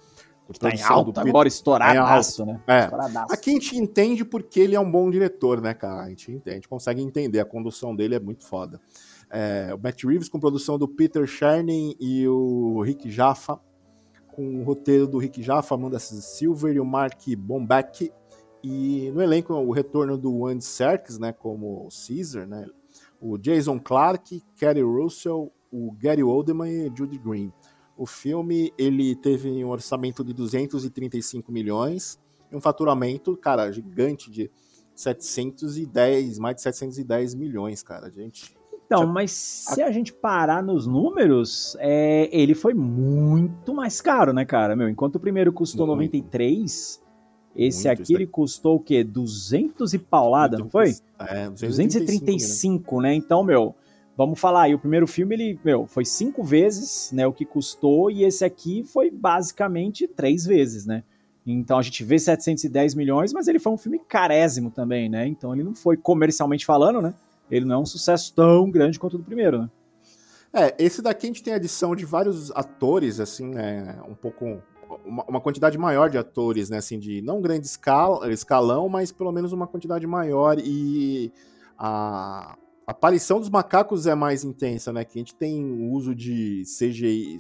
Com 0.46 0.52
Tá 0.54 0.70
em 0.70 0.82
alta 0.82 1.12
Peter- 1.20 1.28
agora, 1.30 1.48
estouradaço, 1.48 2.44
né? 2.44 2.60
É. 2.66 2.84
Estouradaço. 2.84 3.32
Aqui 3.32 3.50
a 3.50 3.52
gente 3.54 3.76
entende 3.76 4.24
porque 4.24 4.60
ele 4.60 4.74
é 4.74 4.80
um 4.80 4.90
bom 4.90 5.10
diretor, 5.10 5.60
né, 5.60 5.72
cara? 5.72 6.02
A 6.02 6.08
gente, 6.08 6.30
entende, 6.32 6.50
a 6.50 6.54
gente 6.54 6.68
consegue 6.68 7.00
entender, 7.00 7.40
a 7.40 7.44
condução 7.44 7.94
dele 7.94 8.14
é 8.16 8.20
muito 8.20 8.44
foda. 8.44 8.80
É, 9.30 9.72
o 9.74 9.78
Matt 9.82 10.04
Reeves 10.04 10.28
com 10.28 10.38
produção 10.40 10.78
do 10.78 10.86
Peter 10.86 11.26
Chernin 11.26 11.94
e 11.98 12.26
o 12.28 12.82
Rick 12.82 13.10
Jaffa, 13.10 13.58
com 14.34 14.60
o 14.60 14.64
roteiro 14.64 15.06
do 15.06 15.18
Rick 15.18 15.42
Jaffa, 15.42 15.74
Amanda 15.74 15.98
Silver 15.98 16.74
e 16.74 16.80
o 16.80 16.84
Mark 16.84 17.20
Bombeck. 17.38 18.12
E 18.62 19.10
no 19.12 19.22
elenco 19.22 19.52
o 19.54 19.72
retorno 19.72 20.16
do 20.18 20.46
Andy 20.46 20.64
Serkis, 20.64 21.18
né, 21.18 21.32
como 21.32 21.88
Caesar, 22.06 22.46
né? 22.46 22.66
O 23.20 23.38
Jason 23.38 23.78
Clarke, 23.78 24.42
Kerry 24.56 24.82
Russell, 24.82 25.52
o 25.72 25.92
Gary 25.92 26.22
Oldman 26.22 26.70
e 26.70 26.92
Judy 26.94 27.18
Green. 27.18 27.52
O 28.02 28.06
filme 28.06 28.74
ele 28.76 29.14
teve 29.14 29.64
um 29.64 29.68
orçamento 29.68 30.24
de 30.24 30.32
235 30.34 31.52
milhões 31.52 32.18
e 32.50 32.56
um 32.56 32.60
faturamento, 32.60 33.36
cara, 33.36 33.70
gigante 33.70 34.28
de 34.28 34.50
710, 34.92 36.36
mais 36.40 36.56
de 36.56 36.62
710 36.62 37.36
milhões, 37.36 37.80
cara, 37.80 38.10
gente. 38.10 38.56
Então, 38.86 39.06
mas 39.06 39.30
se 39.30 39.80
a 39.80 39.92
gente 39.92 40.12
parar 40.12 40.64
nos 40.64 40.84
números, 40.84 41.76
é, 41.78 42.28
ele 42.32 42.56
foi 42.56 42.74
muito 42.74 43.72
mais 43.72 44.00
caro, 44.00 44.32
né, 44.32 44.44
cara? 44.44 44.74
Meu, 44.74 44.88
enquanto 44.88 45.14
o 45.14 45.20
primeiro 45.20 45.52
custou 45.52 45.86
Muito. 45.86 46.12
93, 46.16 47.00
esse 47.54 47.86
Muito, 47.86 48.02
aqui 48.02 48.14
ele 48.14 48.26
custou 48.26 48.78
o 48.78 48.80
quê? 48.80 49.04
200 49.04 49.94
e 49.94 49.98
paulada, 50.00 50.58
não 50.58 50.68
foi? 50.68 50.96
É, 51.20 51.48
235, 51.48 53.00
né? 53.00 53.14
Então, 53.14 53.44
meu, 53.44 53.76
vamos 54.16 54.38
falar 54.38 54.62
aí, 54.62 54.74
o 54.74 54.78
primeiro 54.78 55.06
filme, 55.06 55.34
ele, 55.34 55.60
meu, 55.64 55.86
foi 55.86 56.04
cinco 56.04 56.42
vezes, 56.42 57.10
né, 57.12 57.26
o 57.26 57.32
que 57.32 57.44
custou, 57.44 58.10
e 58.10 58.24
esse 58.24 58.44
aqui 58.44 58.84
foi 58.84 59.10
basicamente 59.10 60.06
três 60.06 60.44
vezes, 60.44 60.86
né? 60.86 61.02
Então 61.44 61.78
a 61.78 61.82
gente 61.82 62.04
vê 62.04 62.18
710 62.18 62.94
milhões, 62.94 63.32
mas 63.32 63.48
ele 63.48 63.58
foi 63.58 63.72
um 63.72 63.76
filme 63.76 63.98
carésimo 63.98 64.70
também, 64.70 65.08
né? 65.08 65.26
Então 65.26 65.52
ele 65.52 65.64
não 65.64 65.74
foi 65.74 65.96
comercialmente 65.96 66.64
falando, 66.64 67.02
né? 67.02 67.14
Ele 67.50 67.64
não 67.64 67.76
é 67.76 67.78
um 67.78 67.86
sucesso 67.86 68.32
tão 68.32 68.70
grande 68.70 68.98
quanto 68.98 69.14
o 69.14 69.18
do 69.18 69.24
primeiro, 69.24 69.62
né? 69.62 69.70
É, 70.54 70.74
esse 70.78 71.00
daqui 71.00 71.26
a 71.26 71.28
gente 71.28 71.42
tem 71.42 71.54
a 71.54 71.56
adição 71.56 71.96
de 71.96 72.04
vários 72.04 72.50
atores, 72.52 73.18
assim, 73.18 73.48
né, 73.48 73.98
um 74.06 74.14
pouco 74.14 74.62
uma, 75.04 75.24
uma 75.24 75.40
quantidade 75.40 75.78
maior 75.78 76.10
de 76.10 76.18
atores, 76.18 76.68
né, 76.68 76.76
assim, 76.76 76.98
de 76.98 77.22
não 77.22 77.40
grande 77.40 77.66
escala, 77.66 78.30
escalão, 78.30 78.86
mas 78.86 79.10
pelo 79.10 79.32
menos 79.32 79.52
uma 79.52 79.66
quantidade 79.66 80.06
maior 80.06 80.58
e 80.58 81.32
a, 81.78 82.54
a 82.86 82.90
aparição 82.90 83.38
dos 83.38 83.48
macacos 83.48 84.06
é 84.06 84.14
mais 84.14 84.42
intensa, 84.44 84.92
né, 84.92 85.04
que 85.04 85.18
a 85.18 85.20
gente 85.20 85.34
tem 85.34 85.64
o 85.64 85.92
uso 85.92 86.14
de 86.14 86.62
CGI, 86.64 87.36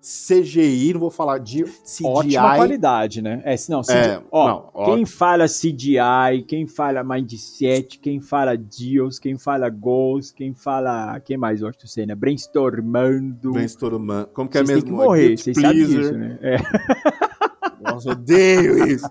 CGI, 0.00 0.92
não 0.94 1.00
vou 1.00 1.10
falar 1.10 1.38
de 1.38 1.64
CGI. 1.64 2.04
Ótima 2.06 2.54
qualidade, 2.56 3.20
né? 3.20 3.42
É, 3.44 3.54
não, 3.68 3.82
CGI, 3.82 3.94
É, 3.96 4.22
ó, 4.30 4.48
não, 4.48 4.70
ó. 4.72 4.84
quem 4.94 5.04
fala 5.04 5.44
CGI, 5.46 6.42
quem 6.46 6.66
fala 6.66 7.04
Mindset, 7.04 7.98
quem 7.98 8.20
fala 8.20 8.56
Deals, 8.56 9.18
quem 9.18 9.36
fala 9.36 9.68
Goals, 9.68 10.32
quem 10.32 10.54
fala, 10.54 11.20
quem 11.20 11.36
mais 11.36 11.60
eu 11.60 11.68
acho 11.68 11.78
que 11.78 12.06
né? 12.06 12.14
Brainstormando. 12.14 13.52
Brainstormando. 13.52 14.28
Como 14.28 14.48
que 14.48 14.58
é 14.58 14.62
mesmo? 14.62 14.84
que 14.84 14.92
morrer, 14.92 15.36
vocês 15.36 15.56
sabem 15.60 15.84
disso, 15.86 16.12
né? 16.12 16.38
É, 16.40 16.56
Nossa, 17.80 18.10
odeio 18.10 18.86
isso. 18.86 19.06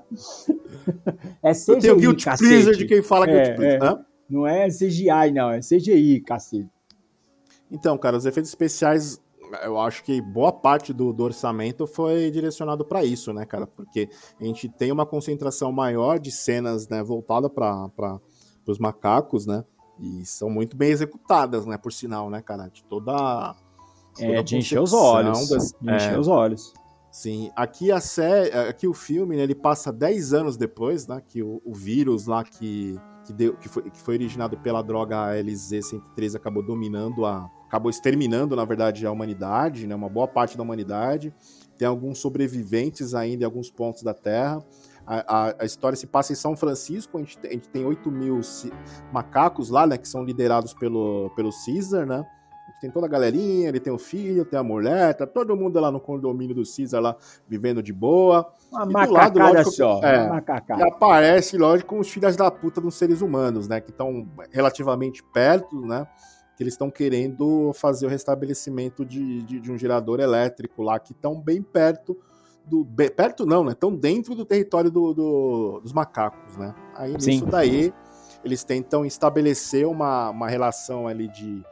é 1.43 1.51
Eu 1.51 1.79
tenho 1.79 1.95
CGI, 1.97 2.25
cacete. 2.25 2.49
Pleaser 2.49 2.75
de 2.75 2.85
quem 2.85 3.01
fala 3.01 3.29
É, 3.29 3.33
Guilty 3.33 3.55
Pleaser. 3.55 3.83
é. 3.83 3.85
Hã? 3.85 4.05
Não 4.29 4.45
é 4.45 4.67
CGI, 4.67 5.31
não, 5.33 5.49
é 5.51 5.59
CGI, 5.59 6.21
cacete. 6.21 6.69
Então, 7.71 7.97
cara, 7.97 8.17
os 8.17 8.25
efeitos 8.25 8.49
especiais, 8.49 9.21
eu 9.63 9.79
acho 9.79 10.03
que 10.03 10.21
boa 10.21 10.51
parte 10.51 10.93
do, 10.93 11.11
do 11.11 11.23
orçamento 11.23 11.85
foi 11.85 12.31
direcionado 12.31 12.85
para 12.85 13.03
isso, 13.03 13.33
né, 13.33 13.45
cara? 13.45 13.67
Porque 13.67 14.09
a 14.39 14.43
gente 14.43 14.69
tem 14.69 14.91
uma 14.91 15.05
concentração 15.05 15.71
maior 15.71 16.19
de 16.19 16.31
cenas, 16.31 16.87
né, 16.87 17.03
voltada 17.03 17.49
para 17.49 18.19
os 18.65 18.79
macacos, 18.79 19.45
né? 19.45 19.63
E 19.99 20.25
são 20.25 20.49
muito 20.49 20.77
bem 20.77 20.91
executadas, 20.91 21.65
né, 21.65 21.77
por 21.77 21.91
sinal, 21.91 22.29
né, 22.29 22.41
cara? 22.41 22.67
De 22.69 22.83
toda. 22.83 23.55
É, 24.19 24.27
toda 24.27 24.43
de 24.43 24.57
encher 24.57 24.79
os 24.81 24.93
olhos. 24.93 25.49
das- 25.49 25.73
De 25.81 25.95
encher 25.95 26.13
é, 26.13 26.19
os 26.19 26.27
olhos. 26.27 26.73
Sim, 27.11 27.49
aqui 27.55 27.91
a 27.91 27.99
série, 27.99 28.51
aqui 28.55 28.87
o 28.87 28.93
filme, 28.93 29.35
né, 29.35 29.43
ele 29.43 29.55
passa 29.55 29.91
10 29.91 30.33
anos 30.33 30.55
depois, 30.55 31.07
né, 31.07 31.21
que 31.25 31.41
o, 31.41 31.61
o 31.65 31.73
vírus 31.73 32.27
lá 32.27 32.43
que, 32.43 32.95
que, 33.27 33.33
deu, 33.33 33.57
que, 33.57 33.67
foi, 33.67 33.83
que 33.83 34.01
foi 34.01 34.15
originado 34.15 34.57
pela 34.57 34.81
droga 34.81 35.33
LZ-103 35.35 36.35
acabou 36.35 36.63
dominando 36.63 37.25
a, 37.25 37.51
acabou 37.67 37.89
exterminando, 37.89 38.55
na 38.55 38.63
verdade, 38.63 39.05
a 39.05 39.11
humanidade, 39.11 39.85
né, 39.85 39.93
uma 39.93 40.07
boa 40.07 40.27
parte 40.27 40.55
da 40.55 40.63
humanidade. 40.63 41.33
Tem 41.77 41.87
alguns 41.87 42.19
sobreviventes 42.19 43.13
ainda 43.13 43.43
em 43.43 43.45
alguns 43.45 43.69
pontos 43.69 44.01
da 44.01 44.13
Terra. 44.13 44.63
A, 45.05 45.49
a, 45.49 45.55
a 45.59 45.65
história 45.65 45.95
se 45.95 46.07
passa 46.07 46.31
em 46.31 46.35
São 46.35 46.55
Francisco, 46.55 47.17
a 47.17 47.21
gente, 47.21 47.37
a 47.45 47.51
gente 47.51 47.69
tem 47.69 47.85
8 47.85 48.09
mil 48.09 48.39
macacos 49.11 49.69
lá, 49.69 49.85
né, 49.85 49.97
que 49.97 50.07
são 50.07 50.23
liderados 50.23 50.73
pelo, 50.73 51.29
pelo 51.35 51.49
Caesar, 51.65 52.05
né, 52.05 52.25
tem 52.79 52.91
toda 52.91 53.05
a 53.05 53.09
galerinha, 53.09 53.69
ele 53.69 53.79
tem 53.79 53.91
o 53.91 53.97
filho, 53.97 54.45
tem 54.45 54.57
a 54.59 54.63
mulher, 54.63 55.13
tá 55.15 55.25
todo 55.25 55.55
mundo 55.55 55.79
lá 55.79 55.91
no 55.91 55.99
condomínio 55.99 56.55
do 56.55 56.63
Caesar 56.63 57.01
lá, 57.01 57.15
vivendo 57.47 57.81
de 57.81 57.91
boa. 57.93 58.47
Uma 58.71 59.03
E 59.03 59.07
do 59.07 59.13
lado, 59.13 59.39
lógico, 59.39 59.71
só. 59.71 59.99
é, 60.03 60.29
E 60.77 60.83
aparece, 60.83 61.57
lógico, 61.57 61.97
os 61.99 62.09
filhos 62.09 62.35
da 62.35 62.51
puta 62.51 62.79
dos 62.81 62.95
seres 62.95 63.21
humanos, 63.21 63.67
né? 63.67 63.81
Que 63.81 63.89
estão 63.91 64.27
relativamente 64.51 65.23
perto, 65.23 65.79
né? 65.85 66.05
Que 66.55 66.63
eles 66.63 66.73
estão 66.73 66.89
querendo 66.89 67.71
fazer 67.73 68.05
o 68.05 68.09
restabelecimento 68.09 69.05
de, 69.05 69.43
de, 69.43 69.59
de 69.59 69.71
um 69.71 69.77
gerador 69.77 70.19
elétrico 70.19 70.81
lá, 70.83 70.99
que 70.99 71.11
estão 71.13 71.39
bem 71.39 71.61
perto 71.61 72.17
do. 72.65 72.83
bem- 72.83 73.09
perto 73.09 73.45
não, 73.45 73.63
né? 73.63 73.71
Estão 73.71 73.95
dentro 73.95 74.35
do 74.35 74.43
território 74.43 74.89
do- 74.91 75.13
do- 75.13 75.79
dos 75.81 75.93
macacos, 75.93 76.57
né? 76.57 76.73
Aí 76.95 77.15
Sim. 77.19 77.31
nisso 77.31 77.45
daí, 77.45 77.93
eles 78.43 78.63
tentam 78.63 79.05
estabelecer 79.05 79.87
uma, 79.87 80.29
uma 80.31 80.47
relação 80.49 81.07
ali 81.07 81.27
de. 81.27 81.63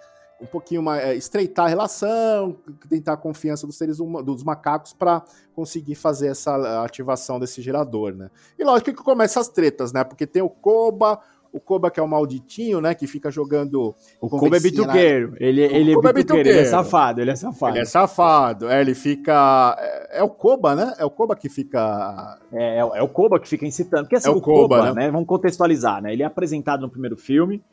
Um 0.42 0.46
pouquinho 0.46 0.84
mais. 0.84 1.02
é, 1.04 1.16
estreitar 1.16 1.66
a 1.66 1.70
relação, 1.70 2.58
tentar 2.90 3.14
a 3.14 3.18
confiança 3.18 3.66
dos 3.66 3.78
seres 3.78 4.00
humanos, 4.00 4.26
dos 4.26 4.44
macacos 4.44 4.92
para 4.94 5.24
conseguir 5.56 5.96
fazer 5.96 6.28
essa 6.28 6.84
ativação 6.84 7.40
desse 7.40 7.62
gerador, 7.62 8.14
né? 8.14 8.30
E 8.60 8.64
lógico 8.64 8.92
que 8.92 9.04
começa 9.04 9.40
as 9.40 9.48
tretas, 9.48 9.94
né? 9.94 10.04
Porque 10.04 10.28
tem 10.28 10.42
o 10.42 10.50
Koba, 10.50 11.20
o 11.54 11.60
Koba 11.62 11.90
que 11.90 12.02
é 12.02 12.04
o 12.04 12.08
malditinho, 12.08 12.82
né? 12.82 12.94
Que 12.94 13.08
fica 13.08 13.32
jogando. 13.32 13.96
O 14.20 14.28
Kobe 14.30 14.36
é 14.36 14.40
conversinha 14.60 14.82
lá. 14.82 14.88
bituqueiro. 14.94 15.36
Ele, 15.40 15.62
ele 15.62 15.92
é 15.94 15.94
é 16.10 16.14
bituqueiro, 16.14 16.50
ele 16.50 16.60
é 16.60 16.66
safado, 16.66 17.22
ele 17.22 17.32
é 17.32 17.36
safado. 17.38 17.72
Ele 17.74 17.80
é 17.82 17.86
safado, 17.86 18.70
é, 18.70 18.82
ele 18.82 18.94
fica. 18.94 19.78
É, 19.80 20.20
é 20.20 20.24
o 20.24 20.30
Koba, 20.30 20.76
né? 20.76 20.94
É 20.98 21.06
o 21.06 21.10
Koba 21.10 21.34
que 21.38 21.48
fica. 21.48 22.38
É, 22.52 22.80
é, 22.80 22.84
o- 22.86 22.94
é 22.94 23.02
o 23.02 23.08
Koba 23.08 23.40
que 23.40 23.48
fica 23.48 23.66
incitando. 23.66 24.02
Porque 24.02 24.18
assim, 24.18 24.28
É 24.28 24.32
o 24.32 24.36
o 24.38 24.42
Koba, 24.42 24.80
Koba, 24.80 24.94
né? 24.94 25.10
Vamos 25.10 25.28
contextualizar, 25.28 26.02
né? 26.02 26.12
Ele 26.12 26.24
é 26.24 26.26
apresentado 26.26 26.82
no 26.82 26.90
primeiro 26.90 27.16
filme 27.16 27.64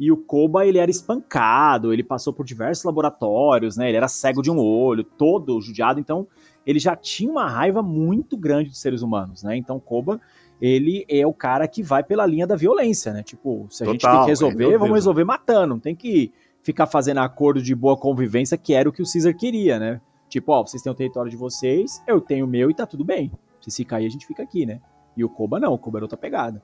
e 0.00 0.10
o 0.10 0.16
Koba, 0.16 0.64
ele 0.64 0.78
era 0.78 0.90
espancado, 0.90 1.92
ele 1.92 2.02
passou 2.02 2.32
por 2.32 2.46
diversos 2.46 2.82
laboratórios, 2.84 3.76
né? 3.76 3.86
Ele 3.86 3.98
era 3.98 4.08
cego 4.08 4.40
de 4.40 4.50
um 4.50 4.58
olho, 4.58 5.04
todo 5.04 5.60
judiado, 5.60 6.00
então 6.00 6.26
ele 6.66 6.78
já 6.78 6.96
tinha 6.96 7.30
uma 7.30 7.46
raiva 7.46 7.82
muito 7.82 8.34
grande 8.34 8.70
dos 8.70 8.80
seres 8.80 9.02
humanos, 9.02 9.42
né? 9.42 9.58
Então 9.58 9.76
o 9.76 9.80
Koba, 9.80 10.18
ele 10.58 11.04
é 11.06 11.26
o 11.26 11.34
cara 11.34 11.68
que 11.68 11.82
vai 11.82 12.02
pela 12.02 12.24
linha 12.24 12.46
da 12.46 12.56
violência, 12.56 13.12
né? 13.12 13.22
Tipo, 13.22 13.66
se 13.68 13.84
a 13.84 13.86
gente 13.88 14.00
Total, 14.00 14.14
tem 14.14 14.24
que 14.24 14.30
resolver, 14.30 14.68
meu 14.68 14.78
vamos 14.78 14.94
resolver 14.94 15.24
matando, 15.24 15.74
não 15.74 15.78
tem 15.78 15.94
que 15.94 16.32
ficar 16.62 16.86
fazendo 16.86 17.18
acordo 17.18 17.60
de 17.60 17.74
boa 17.74 17.94
convivência, 17.94 18.56
que 18.56 18.72
era 18.72 18.88
o 18.88 18.92
que 18.92 19.02
o 19.02 19.06
Caesar 19.06 19.36
queria, 19.36 19.78
né? 19.78 20.00
Tipo, 20.30 20.52
ó, 20.52 20.66
vocês 20.66 20.82
têm 20.82 20.90
o 20.90 20.94
território 20.94 21.30
de 21.30 21.36
vocês, 21.36 22.02
eu 22.06 22.22
tenho 22.22 22.46
o 22.46 22.48
meu 22.48 22.70
e 22.70 22.74
tá 22.74 22.86
tudo 22.86 23.04
bem. 23.04 23.30
Se 23.60 23.70
se 23.70 23.84
cair, 23.84 24.06
a 24.06 24.10
gente 24.10 24.26
fica 24.26 24.42
aqui, 24.42 24.64
né? 24.64 24.80
E 25.14 25.22
o 25.22 25.28
Koba 25.28 25.60
não, 25.60 25.74
o 25.74 25.78
Koba 25.78 25.98
era 25.98 26.04
outra 26.04 26.16
pegada. 26.16 26.62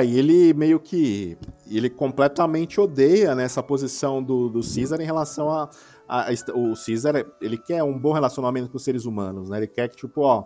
E 0.00 0.18
ele 0.18 0.52
meio 0.54 0.78
que. 0.80 1.36
Ele 1.70 1.88
completamente 1.90 2.80
odeia 2.80 3.34
né, 3.34 3.44
essa 3.44 3.62
posição 3.62 4.22
do, 4.22 4.48
do 4.48 4.60
Caesar 4.60 5.00
em 5.00 5.04
relação 5.04 5.50
a, 5.50 5.68
a- 6.08 6.28
a 6.30 6.32
O 6.54 6.74
Caesar, 6.74 7.24
ele 7.40 7.56
quer 7.58 7.82
um 7.82 7.98
bom 7.98 8.12
relacionamento 8.12 8.68
com 8.70 8.76
os 8.76 8.84
seres 8.84 9.04
humanos, 9.06 9.48
né? 9.48 9.56
Ele 9.58 9.66
quer 9.66 9.88
que, 9.88 9.96
tipo, 9.96 10.20
ó, 10.22 10.44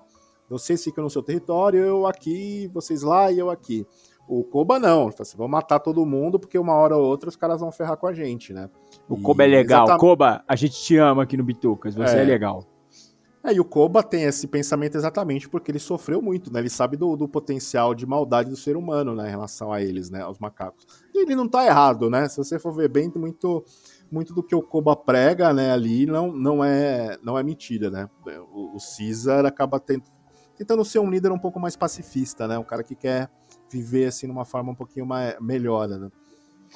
vocês 0.48 0.82
ficam 0.82 1.02
no 1.04 1.10
seu 1.10 1.22
território, 1.22 1.80
eu 1.80 2.06
aqui, 2.06 2.70
vocês 2.72 3.02
lá 3.02 3.30
e 3.32 3.38
eu 3.38 3.50
aqui. 3.50 3.84
O 4.28 4.42
Koba 4.42 4.78
não, 4.80 5.04
ele 5.04 5.12
fala 5.12 5.22
assim, 5.22 5.36
vamos 5.36 5.52
matar 5.52 5.78
todo 5.78 6.04
mundo, 6.04 6.38
porque 6.38 6.58
uma 6.58 6.74
hora 6.74 6.96
ou 6.96 7.04
outra 7.04 7.28
os 7.28 7.36
caras 7.36 7.60
vão 7.60 7.70
ferrar 7.70 7.96
com 7.96 8.06
a 8.08 8.12
gente, 8.12 8.52
né? 8.52 8.68
O 9.08 9.16
E 9.16 9.22
Koba 9.22 9.44
é 9.44 9.46
legal. 9.46 9.84
exatamente- 9.84 10.00
Koba, 10.00 10.44
a 10.48 10.56
gente 10.56 10.74
te 10.82 10.96
ama 10.96 11.22
aqui 11.22 11.36
no 11.36 11.44
Bitucas, 11.44 11.94
você 11.94 12.16
é, 12.16 12.22
É. 12.22 12.24
legal. 12.24 12.64
É, 13.46 13.52
e 13.54 13.60
o 13.60 13.64
Koba 13.64 14.02
tem 14.02 14.24
esse 14.24 14.48
pensamento 14.48 14.96
exatamente 14.96 15.48
porque 15.48 15.70
ele 15.70 15.78
sofreu 15.78 16.20
muito, 16.20 16.52
né? 16.52 16.58
Ele 16.58 16.68
sabe 16.68 16.96
do, 16.96 17.16
do 17.16 17.28
potencial 17.28 17.94
de 17.94 18.04
maldade 18.04 18.50
do 18.50 18.56
ser 18.56 18.76
humano, 18.76 19.14
né? 19.14 19.28
Em 19.28 19.30
relação 19.30 19.72
a 19.72 19.80
eles, 19.80 20.10
né? 20.10 20.20
Aos 20.20 20.40
macacos. 20.40 20.84
E 21.14 21.22
ele 21.22 21.36
não 21.36 21.46
tá 21.48 21.64
errado, 21.64 22.10
né? 22.10 22.28
Se 22.28 22.38
você 22.38 22.58
for 22.58 22.72
ver 22.72 22.88
bem, 22.88 23.08
muito, 23.14 23.64
muito 24.10 24.34
do 24.34 24.42
que 24.42 24.52
o 24.52 24.60
Koba 24.60 24.96
prega, 24.96 25.52
né? 25.54 25.70
Ali 25.70 26.06
não, 26.06 26.32
não, 26.32 26.64
é, 26.64 27.16
não 27.22 27.38
é 27.38 27.42
mentira, 27.44 27.88
né? 27.88 28.08
O, 28.52 28.76
o 28.76 28.78
Caesar 28.80 29.46
acaba 29.46 29.78
tent- 29.78 30.10
tentando 30.56 30.84
ser 30.84 30.98
um 30.98 31.08
líder 31.08 31.30
um 31.30 31.38
pouco 31.38 31.60
mais 31.60 31.76
pacifista, 31.76 32.48
né? 32.48 32.58
Um 32.58 32.64
cara 32.64 32.82
que 32.82 32.96
quer 32.96 33.30
viver, 33.70 34.06
assim, 34.06 34.26
numa 34.26 34.44
forma 34.44 34.72
um 34.72 34.74
pouquinho 34.74 35.06
mais, 35.06 35.36
melhor, 35.40 35.86
né? 35.86 36.10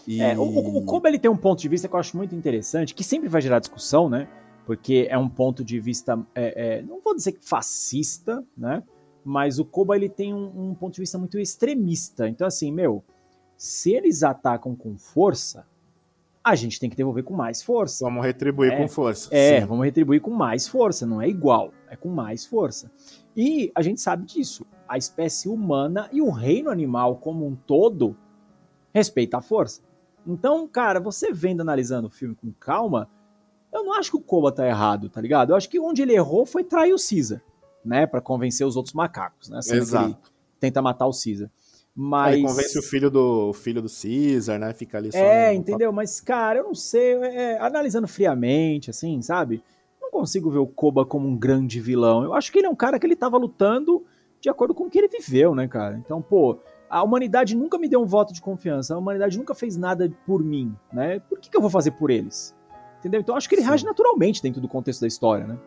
E... 0.06 0.22
É, 0.22 0.38
o, 0.38 0.42
o, 0.42 0.78
o 0.78 0.84
Koba 0.84 1.08
ele 1.08 1.18
tem 1.18 1.28
um 1.28 1.36
ponto 1.36 1.60
de 1.60 1.68
vista 1.68 1.88
que 1.88 1.94
eu 1.96 1.98
acho 1.98 2.16
muito 2.16 2.32
interessante, 2.32 2.94
que 2.94 3.02
sempre 3.02 3.28
vai 3.28 3.40
gerar 3.40 3.58
discussão, 3.58 4.08
né? 4.08 4.28
Porque 4.70 5.08
é 5.10 5.18
um 5.18 5.28
ponto 5.28 5.64
de 5.64 5.80
vista, 5.80 6.16
é, 6.32 6.76
é, 6.78 6.82
não 6.82 7.00
vou 7.00 7.12
dizer 7.12 7.32
que 7.32 7.44
fascista, 7.44 8.40
né? 8.56 8.84
Mas 9.24 9.58
o 9.58 9.64
Koba 9.64 9.96
ele 9.96 10.08
tem 10.08 10.32
um, 10.32 10.70
um 10.70 10.74
ponto 10.76 10.94
de 10.94 11.00
vista 11.00 11.18
muito 11.18 11.40
extremista. 11.40 12.28
Então, 12.28 12.46
assim, 12.46 12.70
meu, 12.70 13.02
se 13.56 13.90
eles 13.90 14.22
atacam 14.22 14.76
com 14.76 14.96
força, 14.96 15.66
a 16.44 16.54
gente 16.54 16.78
tem 16.78 16.88
que 16.88 16.94
devolver 16.94 17.24
com 17.24 17.34
mais 17.34 17.64
força. 17.64 18.04
Vamos 18.04 18.24
retribuir 18.24 18.70
É. 18.70 18.76
com 18.76 18.86
força. 18.86 19.28
É, 19.32 19.60
sim. 19.60 19.66
vamos 19.66 19.84
retribuir 19.84 20.20
com 20.20 20.30
mais 20.30 20.68
força, 20.68 21.04
não 21.04 21.20
é 21.20 21.28
igual, 21.28 21.72
é 21.88 21.96
com 21.96 22.08
mais 22.08 22.46
força. 22.46 22.92
E 23.36 23.72
a 23.74 23.82
gente 23.82 24.00
sabe 24.00 24.24
disso. 24.24 24.64
A 24.86 24.96
espécie 24.96 25.48
humana 25.48 26.08
e 26.12 26.22
o 26.22 26.30
reino 26.30 26.70
animal 26.70 27.16
como 27.16 27.44
um 27.44 27.56
todo 27.56 28.16
respeita 28.94 29.38
a 29.38 29.42
força. 29.42 29.82
Então, 30.24 30.68
cara, 30.68 31.00
você 31.00 31.32
vendo 31.32 31.60
analisando 31.60 32.06
o 32.06 32.10
filme 32.10 32.36
com 32.36 32.52
calma, 32.52 33.10
eu 33.72 33.84
não 33.84 33.94
acho 33.94 34.10
que 34.10 34.16
o 34.16 34.20
Koba 34.20 34.52
tá 34.52 34.66
errado, 34.66 35.08
tá 35.08 35.20
ligado? 35.20 35.50
Eu 35.50 35.56
acho 35.56 35.68
que 35.68 35.78
onde 35.78 36.02
ele 36.02 36.14
errou 36.14 36.44
foi 36.44 36.64
trair 36.64 36.92
o 36.92 36.96
Caesar, 36.98 37.40
né, 37.84 38.06
Pra 38.06 38.20
convencer 38.20 38.66
os 38.66 38.76
outros 38.76 38.94
macacos, 38.94 39.48
né? 39.48 39.62
Sendo 39.62 39.82
Exato. 39.82 40.06
ele 40.06 40.16
tenta 40.58 40.82
matar 40.82 41.06
o 41.06 41.12
Caesar. 41.12 41.48
Aí 41.48 41.52
Mas 41.94 42.34
Ele 42.34 42.46
convence 42.46 42.78
o 42.78 42.82
filho 42.82 43.10
do 43.10 43.50
o 43.50 43.52
filho 43.52 43.82
do 43.82 43.88
Caesar, 43.88 44.58
né? 44.58 44.72
Fica 44.72 44.98
ali 44.98 45.10
só 45.10 45.18
é, 45.18 45.52
no 45.52 45.58
entendeu? 45.58 45.92
Mas, 45.92 46.20
cara, 46.20 46.60
eu 46.60 46.64
não 46.64 46.74
sei. 46.74 47.14
é, 47.14 47.58
analisando 47.58 48.06
friamente, 48.06 48.90
assim, 48.90 49.20
sabe? 49.22 49.62
Não 50.00 50.10
consigo 50.10 50.50
ver 50.50 50.58
o 50.58 50.66
Koba 50.66 51.04
como 51.04 51.28
um 51.28 51.36
grande 51.36 51.80
vilão. 51.80 52.24
Eu 52.24 52.34
acho 52.34 52.50
que 52.50 52.58
ele 52.58 52.66
é 52.66 52.70
um 52.70 52.76
cara 52.76 52.98
que 52.98 53.06
ele 53.06 53.16
tava 53.16 53.36
lutando 53.36 54.04
de 54.40 54.48
acordo 54.48 54.74
com 54.74 54.84
o 54.84 54.90
que 54.90 54.98
ele 54.98 55.08
viveu, 55.08 55.54
né, 55.54 55.68
cara? 55.68 55.98
Então, 55.98 56.22
pô, 56.22 56.58
a 56.88 57.02
humanidade 57.02 57.54
nunca 57.54 57.78
me 57.78 57.88
deu 57.88 58.00
um 58.00 58.06
voto 58.06 58.32
de 58.32 58.40
confiança. 58.40 58.94
A 58.94 58.98
humanidade 58.98 59.36
nunca 59.36 59.54
fez 59.54 59.76
nada 59.76 60.10
por 60.26 60.42
mim, 60.42 60.74
né? 60.92 61.20
Por 61.20 61.38
que, 61.38 61.50
que 61.50 61.56
eu 61.56 61.60
vou 61.60 61.70
fazer 61.70 61.92
por 61.92 62.10
eles? 62.10 62.54
Entendeu? 63.00 63.20
Então, 63.20 63.34
acho 63.34 63.48
que 63.48 63.54
ele 63.54 63.62
Sim. 63.62 63.68
reage 63.68 63.84
naturalmente 63.84 64.42
dentro 64.42 64.60
do 64.60 64.68
contexto 64.68 65.00
da 65.00 65.06
história, 65.06 65.46
né? 65.46 65.58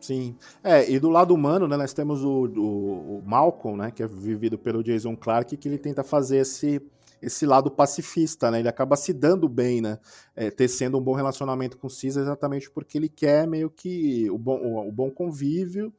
Sim. 0.00 0.36
É, 0.62 0.90
e 0.90 0.98
do 0.98 1.08
lado 1.08 1.32
humano, 1.32 1.66
né, 1.66 1.78
nós 1.78 1.94
temos 1.94 2.22
o, 2.22 2.44
o, 2.44 3.18
o 3.18 3.22
Malcolm, 3.24 3.78
né, 3.78 3.90
que 3.90 4.02
é 4.02 4.06
vivido 4.06 4.58
pelo 4.58 4.82
Jason 4.82 5.16
Clarke, 5.16 5.56
que 5.56 5.66
ele 5.66 5.78
tenta 5.78 6.04
fazer 6.04 6.38
esse, 6.38 6.82
esse 7.22 7.46
lado 7.46 7.70
pacifista, 7.70 8.50
né? 8.50 8.58
Ele 8.58 8.68
acaba 8.68 8.96
se 8.96 9.14
dando 9.14 9.48
bem, 9.48 9.80
né? 9.80 9.98
É, 10.36 10.50
tecendo 10.50 10.98
um 10.98 11.00
bom 11.00 11.14
relacionamento 11.14 11.78
com 11.78 11.86
o 11.86 11.90
Caesar 11.90 12.22
exatamente 12.22 12.70
porque 12.70 12.98
ele 12.98 13.08
quer 13.08 13.46
meio 13.46 13.70
que 13.70 14.28
o 14.30 14.36
bom, 14.36 14.58
o, 14.58 14.88
o 14.88 14.92
bom 14.92 15.10
convívio, 15.10 15.90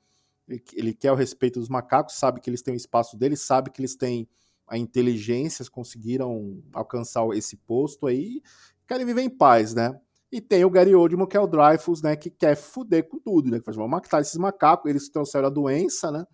ele, 0.48 0.64
ele 0.74 0.94
quer 0.94 1.12
o 1.12 1.16
respeito 1.16 1.60
dos 1.60 1.70
macacos, 1.70 2.16
sabe 2.16 2.40
que 2.40 2.50
eles 2.50 2.62
têm 2.62 2.76
o 2.76 2.78
espaço 2.78 3.18
deles, 3.18 3.42
sabe 3.42 3.72
que 3.72 3.82
eles 3.82 3.96
têm 3.96 4.28
a 4.68 4.78
inteligência, 4.78 5.66
conseguiram 5.70 6.62
alcançar 6.74 7.28
esse 7.34 7.56
posto 7.58 8.08
aí, 8.08 8.42
querem 8.88 9.06
viver 9.06 9.22
em 9.22 9.30
paz, 9.30 9.74
né? 9.74 10.00
E 10.36 10.42
tem 10.42 10.66
o 10.66 10.70
Gary 10.70 10.94
Oldman, 10.94 11.26
que 11.26 11.38
é 11.38 11.40
o 11.40 11.48
Dreyfus, 11.48 12.02
né? 12.02 12.14
Que 12.14 12.30
quer 12.30 12.58
fuder 12.58 13.08
com 13.08 13.18
tudo, 13.18 13.50
né? 13.50 13.58
Que 13.58 13.64
faz, 13.64 13.78
vamos 13.78 13.90
matar 13.90 14.20
esses 14.20 14.36
macacos, 14.36 14.90
eles 14.90 15.08
trouxeram 15.08 15.48
a 15.48 15.50
doença, 15.50 16.12
né? 16.12 16.26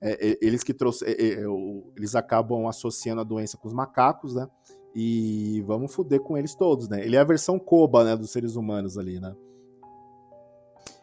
É, 0.00 0.38
eles 0.40 0.62
que 0.62 0.72
trouxeram. 0.72 1.84
eles 1.94 2.14
acabam 2.14 2.66
associando 2.66 3.20
a 3.20 3.24
doença 3.24 3.58
com 3.58 3.68
os 3.68 3.74
macacos, 3.74 4.34
né? 4.34 4.48
E 4.94 5.62
vamos 5.66 5.94
fuder 5.94 6.20
com 6.20 6.38
eles 6.38 6.54
todos, 6.54 6.88
né? 6.88 7.04
Ele 7.04 7.16
é 7.16 7.18
a 7.18 7.24
versão 7.24 7.58
Koba, 7.58 8.02
né? 8.02 8.16
Dos 8.16 8.32
seres 8.32 8.56
humanos 8.56 8.96
ali, 8.96 9.20
né? 9.20 9.36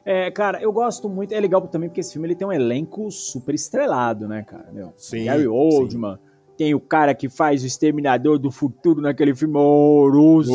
É, 0.03 0.31
cara, 0.31 0.59
eu 0.63 0.73
gosto 0.73 1.07
muito. 1.07 1.35
É 1.35 1.39
legal 1.39 1.61
também 1.67 1.89
porque 1.89 2.01
esse 2.01 2.13
filme 2.13 2.27
ele 2.27 2.35
tem 2.35 2.47
um 2.47 2.51
elenco 2.51 3.11
super 3.11 3.53
estrelado, 3.53 4.27
né, 4.27 4.41
cara? 4.41 4.71
Meu, 4.71 4.93
Sim, 4.97 5.25
Gary 5.25 5.43
sim. 5.43 5.47
Tem 6.57 6.75
o 6.75 6.79
cara 6.79 7.15
que 7.15 7.27
faz 7.27 7.63
o 7.63 7.65
Exterminador 7.65 8.37
do 8.37 8.51
Futuro 8.51 9.01
naquele 9.01 9.33
filme 9.33 9.57
horroroso. 9.57 10.51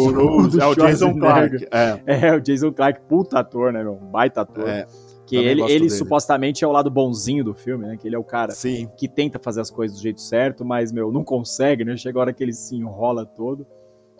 do 0.48 0.60
É 0.62 0.66
o 0.66 0.74
Jason. 0.74 1.14
Clarke. 1.18 1.66
É, 1.70 2.00
É, 2.06 2.36
o 2.36 2.40
Jason 2.40 2.72
Clarke, 2.72 3.00
puta 3.08 3.40
ator, 3.40 3.72
né, 3.72 3.82
meu? 3.82 3.96
Baita 3.96 4.42
ator. 4.42 4.68
é, 4.68 4.86
que 5.26 5.36
também 5.36 5.50
ele, 5.50 5.62
ele 5.62 5.72
dele. 5.72 5.90
supostamente 5.90 6.64
é 6.64 6.68
o 6.68 6.72
lado 6.72 6.90
bonzinho 6.90 7.42
do 7.42 7.52
filme, 7.52 7.86
né? 7.86 7.96
Que 7.96 8.06
ele 8.06 8.14
é 8.14 8.18
o 8.18 8.24
cara 8.24 8.52
sim. 8.52 8.88
que 8.96 9.08
tenta 9.08 9.38
fazer 9.38 9.60
as 9.60 9.70
coisas 9.70 9.96
do 9.96 10.02
jeito 10.02 10.20
certo, 10.20 10.64
mas, 10.64 10.92
meu, 10.92 11.10
não 11.10 11.24
consegue, 11.24 11.84
né? 11.84 11.96
Chega 11.96 12.18
a 12.18 12.22
hora 12.22 12.32
que 12.32 12.42
ele 12.42 12.52
se 12.52 12.76
enrola 12.76 13.26
todo. 13.26 13.66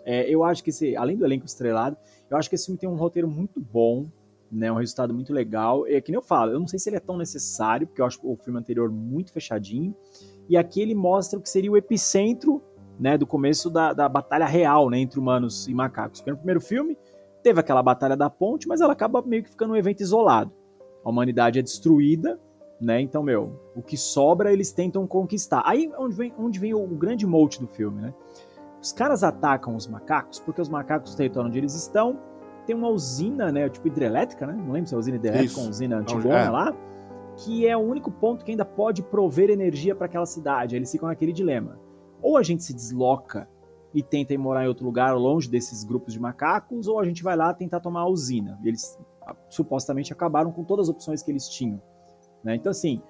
É, 0.05 0.29
eu 0.29 0.43
acho 0.43 0.63
que 0.63 0.69
esse, 0.69 0.95
além 0.95 1.15
do 1.15 1.25
elenco 1.25 1.45
estrelado, 1.45 1.97
eu 2.29 2.37
acho 2.37 2.49
que 2.49 2.55
esse 2.55 2.65
filme 2.65 2.79
tem 2.79 2.89
um 2.89 2.95
roteiro 2.95 3.27
muito 3.27 3.59
bom, 3.59 4.05
né? 4.51 4.71
Um 4.71 4.75
resultado 4.75 5.13
muito 5.13 5.31
legal. 5.33 5.87
É 5.87 6.01
que 6.01 6.11
nem 6.11 6.17
eu 6.17 6.21
falo, 6.21 6.51
eu 6.51 6.59
não 6.59 6.67
sei 6.67 6.77
se 6.77 6.89
ele 6.89 6.97
é 6.97 7.01
tão 7.01 7.17
necessário, 7.17 7.87
porque 7.87 8.01
eu 8.01 8.05
acho 8.05 8.19
o 8.23 8.35
filme 8.35 8.59
anterior 8.59 8.91
muito 8.91 9.31
fechadinho. 9.31 9.95
E 10.49 10.57
aqui 10.57 10.81
ele 10.81 10.95
mostra 10.95 11.37
o 11.37 11.41
que 11.41 11.49
seria 11.49 11.71
o 11.71 11.77
epicentro, 11.77 12.61
né? 12.99 13.17
Do 13.17 13.27
começo 13.27 13.69
da, 13.69 13.93
da 13.93 14.07
batalha 14.07 14.45
real, 14.45 14.89
né? 14.89 14.99
Entre 14.99 15.19
humanos 15.19 15.67
e 15.67 15.73
macacos. 15.73 16.19
Porque 16.19 16.31
no 16.31 16.37
primeiro 16.37 16.61
filme 16.61 16.97
teve 17.43 17.59
aquela 17.59 17.83
batalha 17.83 18.15
da 18.15 18.29
ponte, 18.29 18.67
mas 18.67 18.81
ela 18.81 18.93
acaba 18.93 19.21
meio 19.21 19.43
que 19.43 19.49
ficando 19.49 19.73
um 19.73 19.75
evento 19.75 20.01
isolado. 20.01 20.51
A 21.03 21.09
humanidade 21.09 21.59
é 21.59 21.61
destruída, 21.61 22.39
né? 22.79 23.01
Então, 23.01 23.23
meu, 23.23 23.59
o 23.75 23.81
que 23.81 23.97
sobra 23.97 24.51
eles 24.51 24.71
tentam 24.71 25.05
conquistar. 25.07 25.61
Aí 25.65 25.85
é 25.85 25.99
onde 25.99 26.15
vem, 26.15 26.33
onde 26.37 26.59
vem 26.59 26.73
o, 26.73 26.83
o 26.83 26.95
grande 26.95 27.25
mote 27.25 27.59
do 27.59 27.67
filme, 27.67 28.01
né? 28.01 28.13
Os 28.81 28.91
caras 28.91 29.23
atacam 29.23 29.75
os 29.75 29.87
macacos 29.87 30.39
porque 30.39 30.61
os 30.61 30.69
macacos, 30.69 31.11
no 31.11 31.17
território 31.17 31.49
onde 31.49 31.57
eles 31.57 31.73
estão, 31.73 32.19
tem 32.65 32.75
uma 32.75 32.89
usina, 32.89 33.51
né? 33.51 33.69
Tipo 33.69 33.87
hidrelétrica, 33.87 34.45
né? 34.45 34.53
Não 34.53 34.71
lembro 34.71 34.89
se 34.89 34.93
é 34.93 34.97
usina 34.97 35.17
hidrelétrica 35.17 35.59
ou 35.59 35.67
usina 35.67 35.95
Não, 35.95 36.01
antigona 36.01 36.39
é. 36.39 36.49
lá. 36.49 36.75
Que 37.37 37.67
é 37.67 37.77
o 37.77 37.79
único 37.81 38.11
ponto 38.11 38.43
que 38.43 38.51
ainda 38.51 38.65
pode 38.65 39.03
prover 39.03 39.49
energia 39.49 39.95
para 39.95 40.07
aquela 40.07 40.25
cidade. 40.25 40.75
Eles 40.75 40.91
ficam 40.91 41.07
naquele 41.07 41.31
dilema. 41.31 41.79
Ou 42.21 42.35
a 42.37 42.43
gente 42.43 42.63
se 42.63 42.73
desloca 42.73 43.47
e 43.93 44.01
tenta 44.03 44.33
ir 44.33 44.37
morar 44.37 44.65
em 44.65 44.67
outro 44.67 44.85
lugar, 44.85 45.15
longe 45.15 45.49
desses 45.49 45.83
grupos 45.83 46.13
de 46.13 46.19
macacos, 46.19 46.87
ou 46.87 46.99
a 46.99 47.05
gente 47.05 47.23
vai 47.23 47.35
lá 47.35 47.53
tentar 47.53 47.79
tomar 47.79 48.01
a 48.01 48.07
usina. 48.07 48.59
E 48.63 48.67
eles 48.67 48.97
ah, 49.25 49.35
supostamente 49.49 50.11
acabaram 50.11 50.51
com 50.51 50.63
todas 50.63 50.89
as 50.89 50.95
opções 50.95 51.21
que 51.23 51.31
eles 51.31 51.47
tinham. 51.47 51.81
né? 52.43 52.55
Então, 52.55 52.71
assim, 52.71 53.01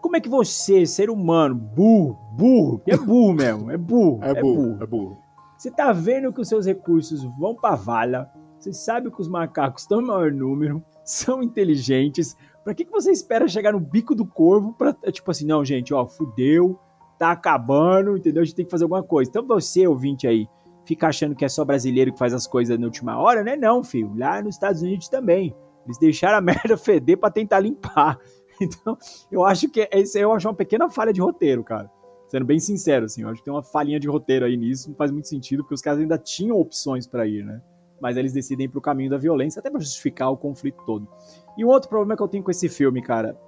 como 0.00 0.16
é 0.16 0.20
que 0.20 0.28
você, 0.28 0.84
ser 0.86 1.08
humano, 1.10 1.54
burro, 1.54 2.18
burro, 2.32 2.82
é 2.86 2.96
burro 2.96 3.32
mesmo, 3.34 3.70
é 3.70 3.76
burro, 3.76 4.18
É 4.24 4.40
burro, 4.40 4.82
é 4.82 4.86
burro. 4.86 5.18
você 5.58 5.70
tá 5.70 5.92
vendo 5.92 6.32
que 6.32 6.40
os 6.40 6.48
seus 6.48 6.66
recursos 6.66 7.22
vão 7.38 7.54
pra 7.54 7.74
vala, 7.74 8.30
você 8.58 8.72
sabe 8.72 9.10
que 9.10 9.20
os 9.20 9.28
macacos 9.28 9.82
estão 9.82 10.00
em 10.00 10.06
maior 10.06 10.32
número, 10.32 10.82
são 11.04 11.42
inteligentes, 11.42 12.36
pra 12.64 12.74
que, 12.74 12.84
que 12.84 12.90
você 12.90 13.12
espera 13.12 13.46
chegar 13.46 13.72
no 13.72 13.80
bico 13.80 14.14
do 14.14 14.24
corvo 14.24 14.72
pra, 14.72 14.96
é 15.02 15.12
tipo 15.12 15.30
assim, 15.30 15.46
não, 15.46 15.64
gente, 15.64 15.92
ó, 15.92 16.06
fudeu, 16.06 16.78
tá 17.18 17.30
acabando, 17.30 18.16
entendeu? 18.16 18.42
A 18.42 18.44
gente 18.44 18.56
tem 18.56 18.64
que 18.64 18.70
fazer 18.70 18.84
alguma 18.84 19.02
coisa. 19.02 19.30
Então 19.30 19.46
você, 19.46 19.86
ouvinte 19.86 20.26
aí, 20.26 20.48
fica 20.84 21.08
achando 21.08 21.34
que 21.34 21.44
é 21.44 21.48
só 21.48 21.64
brasileiro 21.64 22.12
que 22.12 22.18
faz 22.18 22.32
as 22.32 22.46
coisas 22.46 22.78
na 22.78 22.86
última 22.86 23.18
hora, 23.18 23.44
né? 23.44 23.54
Não, 23.54 23.84
filho, 23.84 24.12
lá 24.16 24.42
nos 24.42 24.56
Estados 24.56 24.82
Unidos 24.82 25.08
também. 25.08 25.54
Eles 25.84 25.98
deixaram 25.98 26.38
a 26.38 26.40
merda 26.42 26.76
feder 26.76 27.18
pra 27.18 27.30
tentar 27.30 27.60
limpar. 27.60 28.18
Então, 28.60 28.96
eu 29.32 29.44
acho 29.44 29.68
que 29.68 29.88
esse 29.90 30.16
eu 30.20 30.32
acho 30.32 30.46
uma 30.46 30.54
pequena 30.54 30.88
falha 30.88 31.12
de 31.12 31.20
roteiro, 31.20 31.64
cara. 31.64 31.90
Sendo 32.28 32.44
bem 32.44 32.60
sincero, 32.60 33.04
assim, 33.04 33.22
eu 33.22 33.28
acho 33.28 33.40
que 33.40 33.44
tem 33.44 33.52
uma 33.52 33.64
falhinha 33.64 33.98
de 33.98 34.08
roteiro 34.08 34.44
aí 34.44 34.56
nisso, 34.56 34.88
não 34.88 34.96
faz 34.96 35.10
muito 35.10 35.26
sentido, 35.26 35.64
porque 35.64 35.74
os 35.74 35.82
caras 35.82 35.98
ainda 35.98 36.16
tinham 36.16 36.56
opções 36.56 37.04
pra 37.04 37.26
ir, 37.26 37.44
né? 37.44 37.60
Mas 38.00 38.16
eles 38.16 38.32
decidem 38.32 38.66
ir 38.66 38.68
pro 38.68 38.80
caminho 38.80 39.10
da 39.10 39.16
violência, 39.18 39.60
até 39.60 39.70
pra 39.70 39.80
justificar 39.80 40.30
o 40.30 40.36
conflito 40.36 40.82
todo. 40.84 41.08
E 41.56 41.64
um 41.64 41.68
outro 41.68 41.88
problema 41.88 42.16
que 42.16 42.22
eu 42.22 42.28
tenho 42.28 42.42
com 42.44 42.50
esse 42.50 42.68
filme, 42.68 43.00
cara, 43.00 43.38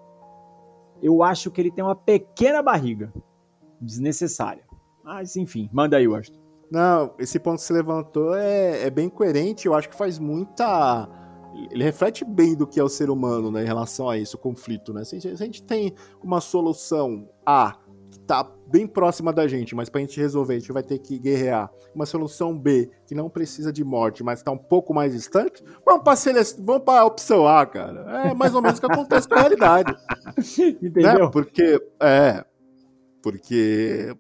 eu 1.02 1.22
acho 1.22 1.50
que 1.50 1.60
ele 1.60 1.70
tem 1.70 1.84
uma 1.84 1.96
pequena 1.96 2.62
barriga 2.62 3.12
desnecessária. 3.80 4.64
Mas, 5.04 5.36
enfim, 5.36 5.68
manda 5.72 5.96
aí, 5.96 6.08
Washington. 6.08 6.40
Não, 6.70 7.14
esse 7.18 7.38
ponto 7.38 7.56
que 7.58 7.62
você 7.62 7.72
levantou 7.72 8.34
é, 8.34 8.86
é 8.86 8.90
bem 8.90 9.08
coerente, 9.08 9.66
eu 9.66 9.74
acho 9.74 9.88
que 9.88 9.94
faz 9.96 10.18
muita. 10.18 11.08
Ele 11.70 11.84
reflete 11.84 12.24
bem 12.24 12.56
do 12.56 12.66
que 12.66 12.80
é 12.80 12.82
o 12.82 12.88
ser 12.88 13.08
humano, 13.08 13.50
né, 13.50 13.62
em 13.62 13.66
relação 13.66 14.10
a 14.10 14.18
isso, 14.18 14.36
o 14.36 14.40
conflito, 14.40 14.92
né? 14.92 15.04
Se 15.04 15.16
a 15.16 15.18
gente- 15.20 15.36
se 15.36 15.42
a 15.42 15.46
gente 15.46 15.62
tem 15.62 15.94
uma 16.22 16.40
solução 16.40 17.28
A 17.46 17.76
que 18.10 18.18
tá 18.20 18.44
bem 18.66 18.86
próxima 18.86 19.32
da 19.32 19.46
gente, 19.46 19.74
mas 19.74 19.88
pra 19.88 20.00
gente 20.00 20.20
resolver, 20.20 20.54
a 20.54 20.58
gente 20.58 20.72
vai 20.72 20.82
ter 20.82 20.98
que 20.98 21.18
guerrear. 21.18 21.70
Uma 21.94 22.04
solução 22.06 22.56
B 22.58 22.90
que 23.06 23.14
não 23.14 23.30
precisa 23.30 23.72
de 23.72 23.84
morte, 23.84 24.22
mas 24.24 24.42
tá 24.42 24.50
um 24.50 24.58
pouco 24.58 24.92
mais 24.92 25.12
distante, 25.12 25.62
vamos 25.84 26.02
pra, 26.02 26.16
sele... 26.16 26.40
vamos 26.58 26.82
pra 26.84 27.04
opção 27.04 27.46
A, 27.46 27.64
cara. 27.66 28.28
É 28.28 28.34
mais 28.34 28.54
ou 28.54 28.60
menos 28.62 28.78
o 28.78 28.80
que 28.80 28.86
acontece 28.92 29.28
com 29.28 29.34
a 29.34 29.38
realidade 29.40 29.94
Entendeu? 30.82 31.24
né? 31.24 31.30
Porque 31.32 31.80
é, 32.00 32.44
porque 33.22 34.14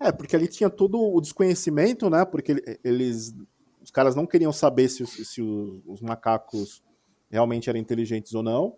é 0.00 0.12
porque 0.12 0.36
ali 0.36 0.46
tinha 0.48 0.70
todo 0.70 0.98
o 1.00 1.20
desconhecimento, 1.20 2.08
né? 2.08 2.24
Porque 2.24 2.52
ele- 2.52 2.80
eles, 2.84 3.34
os 3.82 3.90
caras 3.90 4.14
não 4.14 4.26
queriam 4.26 4.52
saber 4.52 4.88
se, 4.88 5.02
os- 5.02 5.10
se 5.28 5.42
os 5.42 6.00
macacos 6.00 6.82
realmente 7.30 7.68
eram 7.68 7.78
inteligentes 7.80 8.32
ou 8.34 8.42
não. 8.42 8.74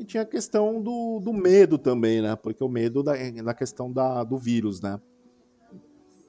E 0.00 0.04
tinha 0.04 0.22
a 0.22 0.26
questão 0.26 0.80
do, 0.80 1.20
do 1.22 1.30
medo 1.30 1.76
também, 1.76 2.22
né? 2.22 2.34
Porque 2.34 2.64
o 2.64 2.68
medo 2.70 3.02
da, 3.02 3.12
na 3.42 3.52
questão 3.52 3.92
da, 3.92 4.24
do 4.24 4.38
vírus, 4.38 4.80
né? 4.80 4.98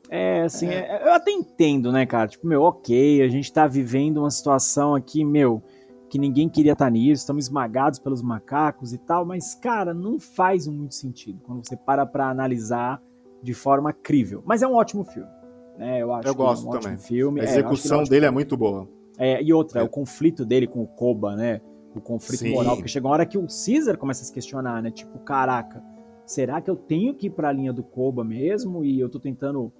É, 0.09 0.41
assim, 0.41 0.67
é- 0.67 1.07
eu 1.07 1.13
até 1.13 1.31
entendo, 1.31 1.89
né, 1.89 2.05
cara? 2.05 2.27
Tipo, 2.27 2.45
meu, 2.45 2.63
ok, 2.63 3.21
a 3.21 3.29
gente 3.29 3.51
tá 3.53 3.65
vivendo 3.67 4.17
uma 4.17 4.29
situação 4.29 4.93
aqui, 4.93 5.23
meu, 5.23 5.63
que 6.09 6.19
ninguém 6.19 6.49
queria 6.49 6.73
estar 6.73 6.89
nisso, 6.91 7.21
estamos 7.21 7.45
esmagados 7.45 7.97
pelos 7.97 8.21
macacos 8.21 8.91
e 8.91 8.97
tal, 8.97 9.25
mas, 9.25 9.55
cara, 9.55 9.93
não 9.93 10.19
faz 10.19 10.67
muito 10.67 10.95
sentido 10.95 11.39
quando 11.41 11.65
você 11.65 11.77
para 11.77 12.05
pra 12.05 12.29
analisar 12.29 13.01
de 13.41 13.53
forma 13.53 13.93
crível. 13.93 14.43
Mas 14.45 14.61
é 14.61 14.67
um 14.67 14.73
ótimo 14.75 15.05
filme, 15.05 15.29
né? 15.77 16.01
Eu 16.01 16.11
acho 16.13 16.27
Eu 16.27 16.33
que 16.35 16.37
gosto 16.41 16.65
é 16.65 16.69
um 16.69 16.71
também. 16.73 16.87
ótimo 16.95 17.07
filme. 17.07 17.39
A 17.39 17.43
É, 17.43 17.47
que 17.47 17.51
é 17.53 17.55
execução 17.59 17.99
ótimo 17.99 18.09
dele 18.09 18.25
é 18.25 18.31
muito 18.31 18.57
boa. 18.57 18.85
É, 19.17 19.41
e 19.41 19.53
outra, 19.53 19.79
É. 19.79 19.83
o 19.83 19.87
conflito 19.87 20.45
dele 20.45 20.67
com 20.67 20.81
o 20.81 20.87
Koba, 20.87 21.37
né? 21.37 21.61
O 21.95 21.99
conflito 21.99 22.39
Sim. 22.39 22.53
moral, 22.53 22.75
porque 22.75 22.89
chega 22.89 23.05
uma 23.05 23.13
hora 23.13 23.25
que 23.25 23.37
o 23.37 23.45
Caesar 23.47 23.97
começa 23.97 24.21
a 24.21 24.25
se 24.25 24.33
questionar, 24.33 24.81
né? 24.81 24.91
Tipo, 24.91 25.19
caraca, 25.19 25.83
será 26.25 26.61
que 26.61 26.69
eu 26.69 26.75
tenho 26.75 27.13
que 27.13 27.27
ir 27.27 27.31
pra 27.31 27.51
linha 27.51 27.73
do 27.73 27.83
Koba 27.83 28.23
mesmo? 28.23 28.83
E 28.83 28.99
eu 28.99 29.09
tô 29.09 29.19
tentando 29.19 29.71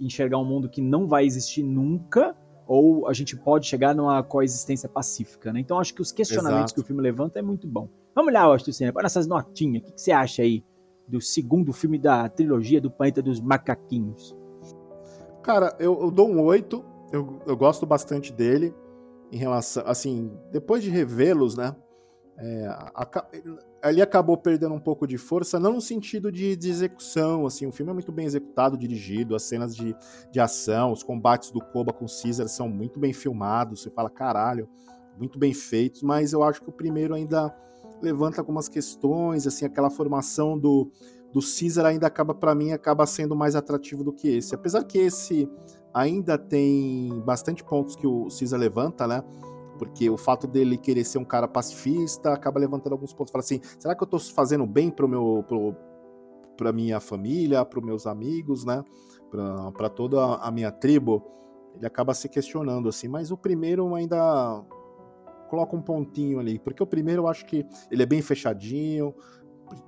enxergar 0.00 0.38
um 0.38 0.44
mundo 0.44 0.68
que 0.68 0.80
não 0.80 1.06
vai 1.06 1.26
existir 1.26 1.62
nunca? 1.62 2.36
Ou 2.66 3.08
a 3.08 3.12
gente 3.12 3.36
pode 3.36 3.66
chegar 3.66 3.94
numa 3.94 4.22
coexistência 4.22 4.88
pacífica, 4.88 5.52
né? 5.52 5.60
Então 5.60 5.78
acho 5.78 5.94
que 5.94 6.02
os 6.02 6.12
questionamentos 6.12 6.72
Exato. 6.72 6.74
que 6.74 6.80
o 6.80 6.84
filme 6.84 7.02
levanta 7.02 7.38
é 7.38 7.42
muito 7.42 7.66
bom. 7.66 7.88
Vamos 8.14 8.32
lá, 8.32 8.42
Austin 8.42 8.72
Senna, 8.72 8.92
para 8.92 9.06
essas 9.06 9.26
notinhas. 9.26 9.82
O 9.82 9.86
que, 9.86 9.92
que 9.92 10.00
você 10.00 10.12
acha 10.12 10.42
aí 10.42 10.64
do 11.06 11.20
segundo 11.20 11.72
filme 11.72 11.98
da 11.98 12.28
trilogia 12.28 12.80
do 12.80 12.90
Planeta 12.90 13.22
dos 13.22 13.40
Macaquinhos? 13.40 14.36
Cara, 15.42 15.74
eu, 15.78 15.98
eu 16.00 16.10
dou 16.10 16.28
um 16.28 16.42
8. 16.42 16.84
Eu, 17.10 17.40
eu 17.46 17.56
gosto 17.56 17.86
bastante 17.86 18.32
dele. 18.32 18.74
Em 19.30 19.36
relação. 19.36 19.82
Assim, 19.86 20.32
depois 20.50 20.82
de 20.82 20.90
revê-los, 20.90 21.56
né? 21.56 21.74
é, 22.38 22.66
aca- 22.94 23.28
ele 23.84 24.00
acabou 24.00 24.36
perdendo 24.36 24.72
um 24.74 24.80
pouco 24.80 25.06
de 25.06 25.18
força, 25.18 25.58
não 25.58 25.74
no 25.74 25.80
sentido 25.80 26.30
de, 26.30 26.56
de 26.56 26.70
execução. 26.70 27.46
Assim, 27.46 27.66
o 27.66 27.72
filme 27.72 27.90
é 27.90 27.94
muito 27.94 28.12
bem 28.12 28.26
executado, 28.26 28.76
dirigido, 28.76 29.34
as 29.34 29.42
cenas 29.42 29.74
de, 29.74 29.94
de 30.30 30.40
ação, 30.40 30.92
os 30.92 31.02
combates 31.02 31.50
do 31.50 31.60
Koba 31.60 31.92
com 31.92 32.04
o 32.04 32.08
Caesar 32.08 32.48
são 32.48 32.68
muito 32.68 33.00
bem 33.00 33.12
filmados. 33.12 33.82
Você 33.82 33.90
fala, 33.90 34.08
caralho, 34.08 34.68
muito 35.18 35.38
bem 35.38 35.52
feitos, 35.52 36.02
mas 36.02 36.32
eu 36.32 36.42
acho 36.44 36.62
que 36.62 36.68
o 36.68 36.72
primeiro 36.72 37.14
ainda 37.14 37.54
levanta 38.00 38.40
algumas 38.40 38.68
questões, 38.68 39.44
assim, 39.44 39.64
aquela 39.64 39.90
formação 39.90 40.56
do, 40.56 40.92
do 41.32 41.40
Caesar 41.40 41.86
ainda 41.86 42.06
acaba, 42.06 42.32
para 42.32 42.54
mim, 42.54 42.70
acaba 42.70 43.04
sendo 43.04 43.34
mais 43.34 43.56
atrativo 43.56 44.04
do 44.04 44.12
que 44.12 44.28
esse. 44.28 44.54
Apesar 44.54 44.84
que 44.84 44.98
esse 44.98 45.48
ainda 45.92 46.38
tem 46.38 47.20
bastante 47.24 47.64
pontos 47.64 47.96
que 47.96 48.06
o 48.06 48.28
Caesar 48.28 48.58
levanta, 48.58 49.06
né? 49.06 49.22
Porque 49.78 50.10
o 50.10 50.16
fato 50.16 50.46
dele 50.46 50.76
querer 50.76 51.04
ser 51.04 51.18
um 51.18 51.24
cara 51.24 51.46
pacifista 51.46 52.32
acaba 52.32 52.58
levantando 52.58 52.92
alguns 52.92 53.12
pontos. 53.12 53.30
Fala 53.30 53.42
assim, 53.42 53.60
será 53.78 53.94
que 53.94 54.02
eu 54.02 54.06
tô 54.06 54.18
fazendo 54.18 54.66
bem 54.66 54.90
pro 54.90 55.08
meu, 55.08 55.44
pro, 55.46 55.74
pra 56.56 56.72
minha 56.72 56.98
família, 56.98 57.64
pros 57.64 57.84
meus 57.84 58.06
amigos, 58.06 58.64
né? 58.64 58.82
Pra 59.30 59.88
toda 59.88 60.36
a 60.36 60.50
minha 60.50 60.72
tribo? 60.72 61.22
Ele 61.76 61.86
acaba 61.86 62.12
se 62.12 62.28
questionando, 62.28 62.88
assim. 62.88 63.06
Mas 63.06 63.30
o 63.30 63.36
primeiro 63.36 63.94
ainda 63.94 64.64
coloca 65.48 65.76
um 65.76 65.82
pontinho 65.82 66.40
ali. 66.40 66.58
Porque 66.58 66.82
o 66.82 66.86
primeiro 66.86 67.22
eu 67.22 67.28
acho 67.28 67.46
que 67.46 67.64
ele 67.90 68.02
é 68.02 68.06
bem 68.06 68.20
fechadinho, 68.20 69.14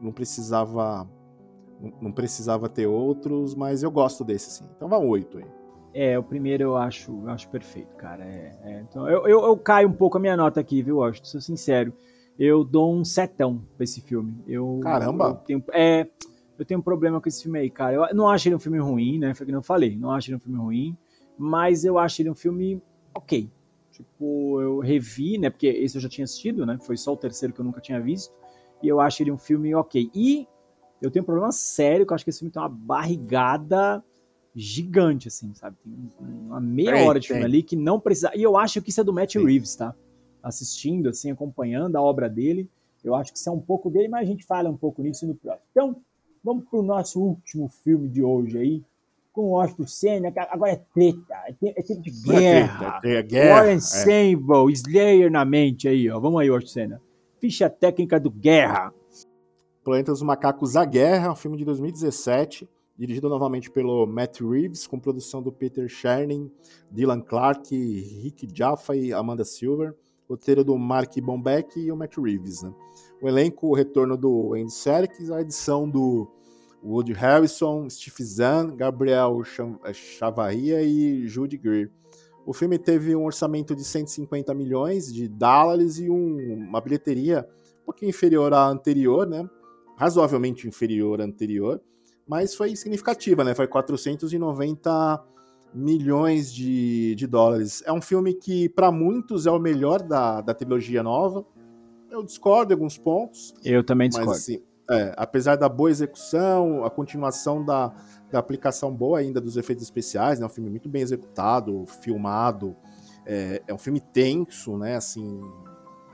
não 0.00 0.12
precisava 0.12 1.08
não- 2.00 2.12
precisava 2.12 2.68
ter 2.68 2.86
outros, 2.86 3.54
mas 3.54 3.82
eu 3.82 3.90
gosto 3.90 4.24
desse 4.24 4.50
sim. 4.50 4.68
Então 4.76 4.88
vai 4.88 4.98
um 4.98 5.08
8 5.08 5.38
aí. 5.38 5.59
É, 5.92 6.18
o 6.18 6.22
primeiro 6.22 6.62
eu 6.62 6.76
acho, 6.76 7.10
eu 7.24 7.30
acho 7.30 7.48
perfeito, 7.48 7.94
cara. 7.96 8.24
É, 8.24 8.58
é, 8.62 8.80
então, 8.80 9.08
eu, 9.08 9.26
eu, 9.26 9.44
eu 9.44 9.56
caio 9.56 9.88
um 9.88 9.92
pouco 9.92 10.16
a 10.16 10.20
minha 10.20 10.36
nota 10.36 10.60
aqui, 10.60 10.82
viu, 10.82 10.98
Washington? 10.98 11.26
Sou 11.26 11.40
sincero. 11.40 11.92
Eu 12.38 12.64
dou 12.64 12.94
um 12.94 13.04
setão 13.04 13.62
pra 13.76 13.84
esse 13.84 14.00
filme. 14.00 14.42
Eu, 14.46 14.80
Caramba! 14.82 15.24
Eu 15.26 15.34
tenho, 15.34 15.64
é, 15.72 16.06
eu 16.58 16.64
tenho 16.64 16.80
um 16.80 16.82
problema 16.82 17.20
com 17.20 17.28
esse 17.28 17.42
filme 17.42 17.58
aí, 17.58 17.70
cara. 17.70 17.94
Eu 17.94 18.14
não 18.14 18.28
acho 18.28 18.48
ele 18.48 18.54
um 18.54 18.60
filme 18.60 18.78
ruim, 18.78 19.18
né? 19.18 19.34
Foi 19.34 19.44
o 19.44 19.48
que 19.48 19.54
eu 19.54 19.62
falei. 19.62 19.96
Não 19.96 20.12
acho 20.12 20.30
ele 20.30 20.36
um 20.36 20.40
filme 20.40 20.58
ruim, 20.58 20.96
mas 21.36 21.84
eu 21.84 21.98
acho 21.98 22.22
ele 22.22 22.30
um 22.30 22.34
filme 22.34 22.80
ok. 23.14 23.50
Tipo, 23.90 24.60
eu 24.62 24.78
revi, 24.78 25.36
né? 25.38 25.50
Porque 25.50 25.66
esse 25.66 25.96
eu 25.96 26.00
já 26.00 26.08
tinha 26.08 26.24
assistido, 26.24 26.64
né? 26.64 26.78
Foi 26.80 26.96
só 26.96 27.12
o 27.12 27.16
terceiro 27.16 27.52
que 27.52 27.60
eu 27.60 27.64
nunca 27.64 27.80
tinha 27.80 28.00
visto. 28.00 28.32
E 28.82 28.88
eu 28.88 29.00
acho 29.00 29.22
ele 29.22 29.32
um 29.32 29.36
filme 29.36 29.74
ok. 29.74 30.10
E 30.14 30.46
eu 31.02 31.10
tenho 31.10 31.22
um 31.22 31.26
problema 31.26 31.52
sério, 31.52 32.06
que 32.06 32.12
eu 32.12 32.14
acho 32.14 32.24
que 32.24 32.30
esse 32.30 32.38
filme 32.38 32.52
tem 32.52 32.62
uma 32.62 32.68
barrigada 32.68 34.02
gigante, 34.54 35.28
assim, 35.28 35.52
sabe? 35.54 35.76
Tem 35.82 35.92
um- 35.92 36.46
uma 36.46 36.60
meia 36.60 36.92
Tem, 36.92 37.08
hora 37.08 37.20
de 37.20 37.28
filme 37.28 37.44
ali 37.44 37.62
que 37.62 37.76
não 37.76 38.00
precisa. 38.00 38.30
E 38.34 38.42
eu 38.42 38.56
acho 38.56 38.80
que 38.82 38.90
isso 38.90 39.00
é 39.00 39.04
do 39.04 39.12
Matt. 39.12 39.34
Reeves, 39.36 39.76
tá? 39.76 39.94
Assistindo, 40.42 41.08
assim, 41.08 41.30
acompanhando 41.30 41.96
a 41.96 42.02
obra 42.02 42.28
dele. 42.28 42.68
Eu 43.04 43.14
acho 43.14 43.32
que 43.32 43.38
isso 43.38 43.48
é 43.48 43.52
um 43.52 43.60
pouco 43.60 43.88
dele, 43.90 44.08
mas 44.08 44.22
a 44.22 44.30
gente 44.30 44.44
fala 44.44 44.68
um 44.68 44.76
pouco 44.76 45.02
nisso 45.02 45.26
no 45.26 45.34
próximo. 45.34 45.64
Então, 45.70 45.96
vamos 46.44 46.64
pro 46.68 46.82
nosso 46.82 47.20
último 47.20 47.68
filme 47.68 48.08
de 48.08 48.22
hoje 48.22 48.58
aí, 48.58 48.84
com 49.32 49.52
o 49.52 49.60
Austin 49.60 49.86
Senna, 49.86 50.32
agora 50.50 50.72
é 50.72 50.82
treta, 50.92 51.34
é 51.46 51.54
é 51.78 51.82
tempo 51.82 52.02
de 52.02 52.10
guerra. 52.10 53.00
É, 53.04 53.14
é 53.14 53.22
guerra. 53.22 53.54
Warren 53.60 53.76
é. 53.76 53.80
Sable, 53.80 54.72
Slayer 54.72 55.30
na 55.30 55.44
mente 55.44 55.86
aí, 55.88 56.10
ó. 56.10 56.18
Vamos 56.18 56.40
aí, 56.40 56.48
Austin 56.48 56.72
Senna. 56.72 57.00
Ficha 57.38 57.70
técnica 57.70 58.18
do 58.20 58.30
Guerra. 58.30 58.92
Planeta 59.82 60.12
dos 60.12 60.20
Macacos 60.20 60.76
A 60.76 60.84
Guerra, 60.84 61.32
um 61.32 61.36
filme 61.36 61.56
de 61.56 61.64
2017, 61.64 62.68
dirigido 63.00 63.30
novamente 63.30 63.70
pelo 63.70 64.06
Matt 64.06 64.42
Reeves, 64.42 64.86
com 64.86 65.00
produção 65.00 65.42
do 65.42 65.50
Peter 65.50 65.88
Chernin, 65.88 66.52
Dylan 66.90 67.22
Clark, 67.22 67.74
Rick 67.74 68.46
Jaffa 68.52 68.94
e 68.94 69.10
Amanda 69.10 69.42
Silver, 69.42 69.94
roteiro 70.28 70.62
do 70.62 70.76
Mark 70.76 71.18
Bombeck 71.18 71.80
e 71.80 71.90
o 71.90 71.96
Matt 71.96 72.18
Reeves. 72.18 72.62
Né? 72.62 72.70
O 73.22 73.26
elenco, 73.26 73.68
o 73.68 73.74
retorno 73.74 74.18
do 74.18 74.52
Andy 74.52 74.70
Serkis, 74.70 75.30
a 75.30 75.40
edição 75.40 75.88
do 75.88 76.30
Woody 76.84 77.14
Harrison, 77.14 77.88
Steve 77.88 78.22
Zahn, 78.22 78.76
Gabriel 78.76 79.42
Chav- 79.44 79.78
Chavarria 79.94 80.82
e 80.82 81.26
Judy 81.26 81.56
Greer. 81.56 81.90
O 82.44 82.52
filme 82.52 82.78
teve 82.78 83.16
um 83.16 83.24
orçamento 83.24 83.74
de 83.74 83.82
150 83.82 84.52
milhões 84.52 85.10
de 85.10 85.26
dólares 85.26 85.98
e 85.98 86.10
um, 86.10 86.66
uma 86.68 86.82
bilheteria 86.82 87.48
um 87.80 87.86
pouquinho 87.86 88.10
inferior 88.10 88.52
à 88.52 88.66
anterior, 88.66 89.26
né? 89.26 89.48
Razoavelmente 89.96 90.68
inferior 90.68 91.22
à 91.22 91.24
anterior, 91.24 91.80
mas 92.30 92.54
foi 92.54 92.76
significativa, 92.76 93.42
né? 93.42 93.56
Foi 93.56 93.66
490 93.66 95.20
milhões 95.74 96.54
de, 96.54 97.16
de 97.16 97.26
dólares. 97.26 97.82
É 97.84 97.92
um 97.92 98.00
filme 98.00 98.34
que, 98.34 98.68
para 98.68 98.92
muitos, 98.92 99.48
é 99.48 99.50
o 99.50 99.58
melhor 99.58 100.00
da, 100.00 100.40
da 100.40 100.54
trilogia 100.54 101.02
nova. 101.02 101.44
Eu 102.08 102.22
discordo 102.22 102.72
em 102.72 102.74
alguns 102.74 102.96
pontos. 102.96 103.52
Eu 103.64 103.82
também 103.82 104.08
discordo. 104.08 104.30
Mas, 104.30 104.42
assim, 104.42 104.62
é, 104.88 105.12
apesar 105.16 105.56
da 105.56 105.68
boa 105.68 105.90
execução, 105.90 106.84
a 106.84 106.90
continuação 106.90 107.64
da, 107.64 107.92
da 108.30 108.38
aplicação 108.38 108.94
boa 108.94 109.18
ainda 109.18 109.40
dos 109.40 109.56
efeitos 109.56 109.82
especiais, 109.82 110.38
né? 110.38 110.46
Um 110.46 110.50
filme 110.50 110.70
muito 110.70 110.88
bem 110.88 111.02
executado, 111.02 111.84
filmado. 112.00 112.76
É, 113.26 113.60
é 113.66 113.74
um 113.74 113.78
filme 113.78 113.98
tenso, 113.98 114.78
né? 114.78 114.94
Assim, 114.94 115.40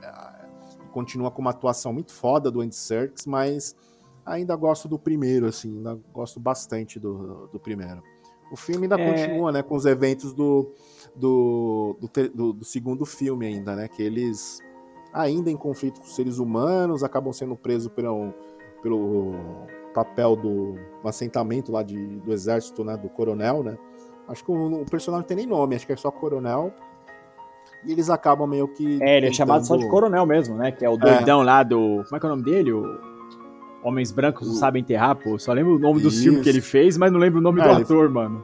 é, 0.01 0.47
continua 0.91 1.29
com 1.29 1.41
uma 1.43 1.51
atuação 1.51 1.93
muito 1.93 2.11
foda 2.11 2.49
do 2.49 2.61
Andy 2.61 2.75
Serkis, 2.75 3.27
mas 3.27 3.75
ainda 4.27 4.55
gosto 4.55 4.87
do 4.87 4.99
primeiro, 4.99 5.47
assim, 5.47 5.77
ainda 5.77 5.97
gosto 6.13 6.39
bastante 6.39 6.99
do, 6.99 7.47
do 7.47 7.59
primeiro. 7.59 8.03
O 8.51 8.55
filme 8.55 8.83
ainda 8.83 8.99
é... 8.99 9.09
continua, 9.09 9.51
né, 9.51 9.63
com 9.63 9.75
os 9.75 9.85
eventos 9.85 10.33
do 10.33 10.71
do, 11.15 11.97
do, 11.99 12.29
do, 12.29 12.53
do, 12.53 12.65
segundo 12.65 13.05
filme 13.05 13.47
ainda, 13.47 13.75
né, 13.75 13.87
que 13.87 14.03
eles 14.03 14.59
ainda 15.11 15.49
em 15.49 15.57
conflito 15.57 15.99
com 15.99 16.05
os 16.05 16.15
seres 16.15 16.37
humanos 16.37 17.03
acabam 17.03 17.33
sendo 17.33 17.55
presos 17.55 17.91
pelo, 17.91 18.33
pelo 18.83 19.33
papel 19.95 20.35
do 20.35 20.75
assentamento 21.03 21.71
lá 21.71 21.81
de, 21.81 21.97
do 22.19 22.31
exército, 22.31 22.83
né, 22.83 22.95
do 22.95 23.09
coronel, 23.09 23.63
né. 23.63 23.77
Acho 24.27 24.43
que 24.43 24.51
o, 24.51 24.81
o 24.81 24.85
personagem 24.85 25.21
não 25.21 25.27
tem 25.27 25.37
nem 25.37 25.47
nome, 25.47 25.75
acho 25.75 25.87
que 25.87 25.93
é 25.93 25.95
só 25.95 26.11
coronel. 26.11 26.73
E 27.85 27.91
eles 27.91 28.09
acabam 28.09 28.47
meio 28.47 28.67
que. 28.67 29.01
É, 29.01 29.17
ele 29.17 29.27
é 29.27 29.31
chamado 29.31 29.65
só 29.65 29.77
de 29.77 29.87
coronel 29.87 30.25
mesmo, 30.25 30.55
né? 30.55 30.71
Que 30.71 30.83
é 30.83 30.89
o 30.89 30.97
doidão 30.97 31.41
é. 31.41 31.45
lá 31.45 31.63
do. 31.63 32.03
Como 32.03 32.15
é 32.15 32.19
que 32.19 32.25
é 32.25 32.29
o 32.29 32.29
nome 32.31 32.43
dele? 32.43 32.73
O 32.73 33.16
Homens 33.87 34.11
Brancos 34.11 34.47
não 34.47 34.55
sabem 34.55 34.81
enterrar, 34.81 35.15
pô. 35.15 35.39
Só 35.39 35.53
lembro 35.53 35.75
o 35.75 35.79
nome 35.79 36.01
do 36.01 36.11
filme 36.11 36.41
que 36.41 36.49
ele 36.49 36.61
fez, 36.61 36.97
mas 36.97 37.11
não 37.11 37.19
lembro 37.19 37.39
o 37.39 37.41
nome 37.41 37.61
é, 37.61 37.63
do 37.63 37.69
ator, 37.81 38.05
ele... 38.05 38.13
mano. 38.13 38.43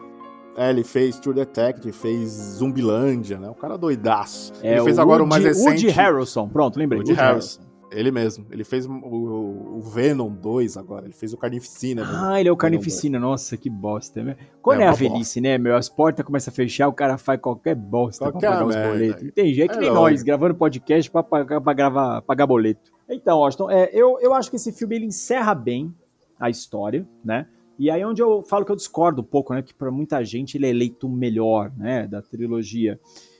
É, 0.55 0.69
ele 0.69 0.83
fez 0.83 1.19
True 1.19 1.35
Detective, 1.35 1.91
fez 1.91 2.29
Zumbilândia, 2.29 3.39
né? 3.39 3.49
O 3.49 3.55
cara 3.55 3.75
doidaço. 3.75 4.53
É, 4.61 4.73
ele 4.73 4.83
fez 4.83 4.99
agora 4.99 5.23
Woody, 5.23 5.25
o 5.25 5.29
mais 5.29 5.43
recente... 5.43 5.85
Woody 5.85 5.89
Harrelson, 5.89 6.47
pronto, 6.47 6.77
lembrei. 6.77 6.99
Woody, 6.99 7.11
Woody 7.11 7.21
Harrelson. 7.21 7.59
Harrelson. 7.59 7.73
Ele 7.95 8.11
mesmo. 8.11 8.45
Ele 8.51 8.63
fez 8.63 8.85
o, 8.85 8.91
o, 8.91 9.81
Venom 9.81 10.29
2 10.29 10.77
agora. 10.77 11.05
Ele 11.05 11.13
fez 11.13 11.31
o 11.33 11.37
Carnificina. 11.37 12.03
Ah, 12.05 12.39
ele 12.39 12.49
é 12.49 12.51
o 12.51 12.57
Carnificina. 12.57 13.19
Nossa, 13.19 13.55
que 13.55 13.69
bosta. 13.69 14.23
Né? 14.23 14.35
Quando 14.61 14.81
é, 14.81 14.85
é 14.85 14.87
a 14.87 14.91
velhice, 14.91 15.39
bosta. 15.39 15.41
né, 15.41 15.57
meu? 15.57 15.75
As 15.75 15.89
portas 15.89 16.25
começam 16.25 16.51
a 16.51 16.55
fechar, 16.55 16.87
o 16.87 16.93
cara 16.93 17.17
faz 17.17 17.39
qualquer 17.39 17.75
bosta 17.75 18.31
qualquer 18.31 18.47
pra 18.47 18.57
pagar 18.57 18.65
merda. 18.65 18.83
os 18.83 18.91
boletos. 18.91 19.23
Entendi. 19.23 19.61
É 19.61 19.67
que 19.67 19.77
nem 19.77 19.93
nós, 19.93 20.23
gravando 20.23 20.55
podcast 20.55 21.11
pra, 21.11 21.23
pra, 21.23 21.61
pra, 21.61 21.73
gravar, 21.73 22.21
pagar 22.23 22.47
boleto. 22.47 22.91
Então, 23.09 23.43
Austin, 23.43 23.65
é, 23.69 23.89
eu, 23.93 24.19
eu 24.19 24.33
acho 24.33 24.49
que 24.49 24.55
esse 24.55 24.71
filme 24.71 24.95
ele 24.95 25.05
encerra 25.05 25.53
bem 25.53 25.93
a 26.39 26.49
história, 26.49 27.07
né? 27.23 27.47
E 27.77 27.89
aí 27.89 28.01
é 28.01 28.07
onde 28.07 28.21
eu 28.21 28.43
falo 28.43 28.65
que 28.65 28.71
eu 28.71 28.75
discordo 28.75 29.21
um 29.21 29.25
pouco, 29.25 29.53
né? 29.53 29.61
Que 29.61 29.73
para 29.73 29.91
muita 29.91 30.23
gente 30.23 30.57
ele 30.57 30.67
é 30.67 30.69
eleito 30.69 31.07
o 31.07 31.09
melhor, 31.09 31.71
né? 31.75 32.07
Da 32.07 32.21
trilogia. 32.21 32.99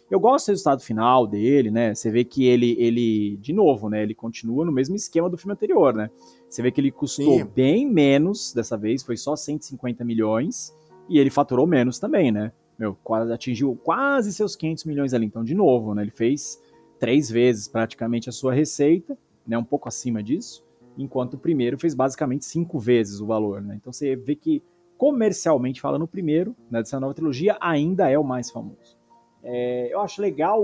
Eu 0.09 0.20
gosto 0.20 0.47
do 0.47 0.49
resultado 0.49 0.82
final 0.82 1.26
dele, 1.26 1.72
né? 1.72 1.93
Você 1.93 2.11
vê 2.11 2.24
que 2.24 2.45
ele, 2.45 2.76
ele, 2.80 3.38
de 3.38 3.53
novo, 3.53 3.89
né? 3.89 4.03
Ele 4.03 4.14
continua 4.14 4.66
no 4.66 4.72
mesmo 4.72 4.95
esquema 4.95 5.30
do 5.30 5.38
filme 5.38 5.53
anterior, 5.53 5.93
né? 5.93 6.09
Você 6.49 6.61
vê 6.61 6.72
que 6.72 6.80
ele 6.82 6.91
custou 6.91 7.39
Sim. 7.39 7.45
bem 7.45 7.89
menos 7.89 8.53
dessa 8.53 8.78
vez, 8.78 9.03
foi 9.03 9.18
só 9.18 9.36
150 9.36 10.03
milhões, 10.03 10.72
e 11.09 11.18
ele 11.18 11.30
faturou 11.30 11.66
menos 11.66 11.99
também, 11.99 12.32
né? 12.32 12.51
Meu, 12.78 12.95
quase, 13.03 13.32
atingiu 13.32 13.76
quase 13.84 14.34
seus 14.34 14.55
500 14.55 14.86
milhões 14.86 15.14
ali. 15.14 15.26
Então, 15.26 15.43
de 15.43 15.55
novo, 15.55 15.93
né? 15.95 16.01
Ele 16.03 16.11
fez 16.11 16.59
três 16.99 17.30
vezes 17.30 17.68
praticamente 17.68 18.30
a 18.30 18.32
sua 18.32 18.53
receita, 18.53 19.18
né? 19.46 19.58
Um 19.58 19.64
pouco 19.64 19.88
acima 19.88 20.22
disso 20.22 20.64
enquanto 20.98 21.36
o 21.36 21.38
primeiro 21.38 21.78
fez 21.78 21.94
basicamente 21.94 22.46
cinco 22.46 22.80
vezes 22.80 23.20
o 23.20 23.26
valor. 23.26 23.62
Né? 23.62 23.76
Então 23.76 23.91
você 23.91 24.16
vê 24.16 24.36
que, 24.36 24.62
comercialmente 24.98 25.82
falando, 25.82 26.04
o 26.04 26.08
primeiro, 26.08 26.56
né, 26.70 26.80
dessa 26.80 27.00
nova 27.00 27.14
trilogia, 27.14 27.58
ainda 27.60 28.10
é 28.10 28.18
o 28.18 28.24
mais 28.24 28.52
famoso. 28.52 28.98
É, 29.44 29.94
eu 29.94 30.00
acho 30.00 30.22
legal 30.22 30.64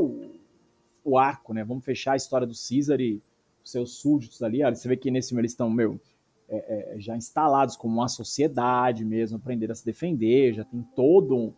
o, 1.04 1.18
arco, 1.18 1.54
né? 1.54 1.64
Vamos 1.64 1.84
fechar 1.84 2.14
a 2.14 2.16
história 2.16 2.48
do 2.48 2.54
Caesar 2.54 3.02
e 3.02 3.22
seus 3.64 4.00
súditos 4.00 4.42
ali. 4.42 4.62
Você 4.64 4.88
vê 4.88 4.96
que 4.96 5.12
nesse 5.12 5.38
eles 5.38 5.52
estão, 5.52 5.70
meu, 5.70 6.00
é, 6.48 6.96
é, 6.96 7.00
já 7.00 7.18
instalados 7.18 7.76
como 7.76 7.96
uma 7.96 8.08
sociedade 8.08 9.04
mesmo, 9.04 9.38
aprender 9.38 9.70
a 9.72 9.76
se 9.76 9.86
defender, 9.86 10.54
já 10.54 10.64
tem 10.64 10.82
todo 10.96 11.36
um, 11.36 11.54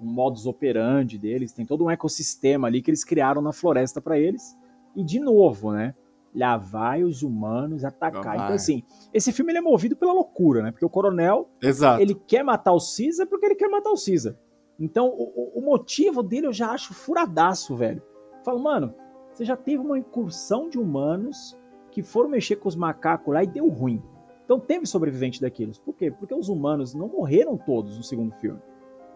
um 0.00 0.06
modus 0.06 0.46
operandi 0.46 1.18
deles, 1.18 1.52
tem 1.52 1.66
todo 1.66 1.84
um 1.84 1.90
ecossistema 1.90 2.68
ali 2.68 2.80
que 2.80 2.90
eles 2.90 3.04
criaram 3.04 3.42
na 3.42 3.52
floresta 3.52 4.00
para 4.00 4.18
eles. 4.18 4.56
E 4.94 5.02
de 5.02 5.18
novo, 5.18 5.72
né? 5.72 5.94
Lá 6.34 6.56
vai 6.56 7.02
os 7.02 7.22
humanos 7.22 7.84
atacar. 7.84 8.36
Então, 8.36 8.54
assim, 8.54 8.82
esse 9.12 9.32
filme 9.32 9.52
ele 9.52 9.58
é 9.58 9.62
movido 9.62 9.96
pela 9.96 10.12
loucura, 10.12 10.62
né? 10.62 10.70
Porque 10.70 10.84
o 10.84 10.90
coronel, 10.90 11.48
Exato. 11.60 12.00
ele 12.00 12.14
quer 12.14 12.42
matar 12.42 12.72
o 12.72 12.78
Caesar 12.78 13.26
porque 13.26 13.46
ele 13.46 13.54
quer 13.54 13.68
matar 13.68 13.90
o 13.90 14.04
Caesar. 14.04 14.36
Então, 14.78 15.08
o, 15.08 15.58
o 15.58 15.60
motivo 15.60 16.22
dele 16.22 16.46
eu 16.46 16.52
já 16.52 16.70
acho 16.70 16.94
furadaço, 16.94 17.76
velho. 17.76 18.02
falo, 18.44 18.60
mano, 18.60 18.94
você 19.32 19.44
já 19.44 19.56
teve 19.56 19.78
uma 19.78 19.98
incursão 19.98 20.68
de 20.68 20.78
humanos 20.78 21.58
que 21.90 22.02
foram 22.02 22.30
mexer 22.30 22.56
com 22.56 22.68
os 22.68 22.76
macacos 22.76 23.34
lá 23.34 23.42
e 23.42 23.46
deu 23.46 23.68
ruim. 23.68 24.02
Então 24.44 24.58
teve 24.58 24.86
sobrevivente 24.86 25.40
daqueles. 25.40 25.78
Por 25.78 25.94
quê? 25.94 26.10
Porque 26.10 26.34
os 26.34 26.48
humanos 26.48 26.94
não 26.94 27.08
morreram 27.08 27.56
todos 27.56 27.96
no 27.96 28.02
segundo 28.02 28.34
filme. 28.36 28.60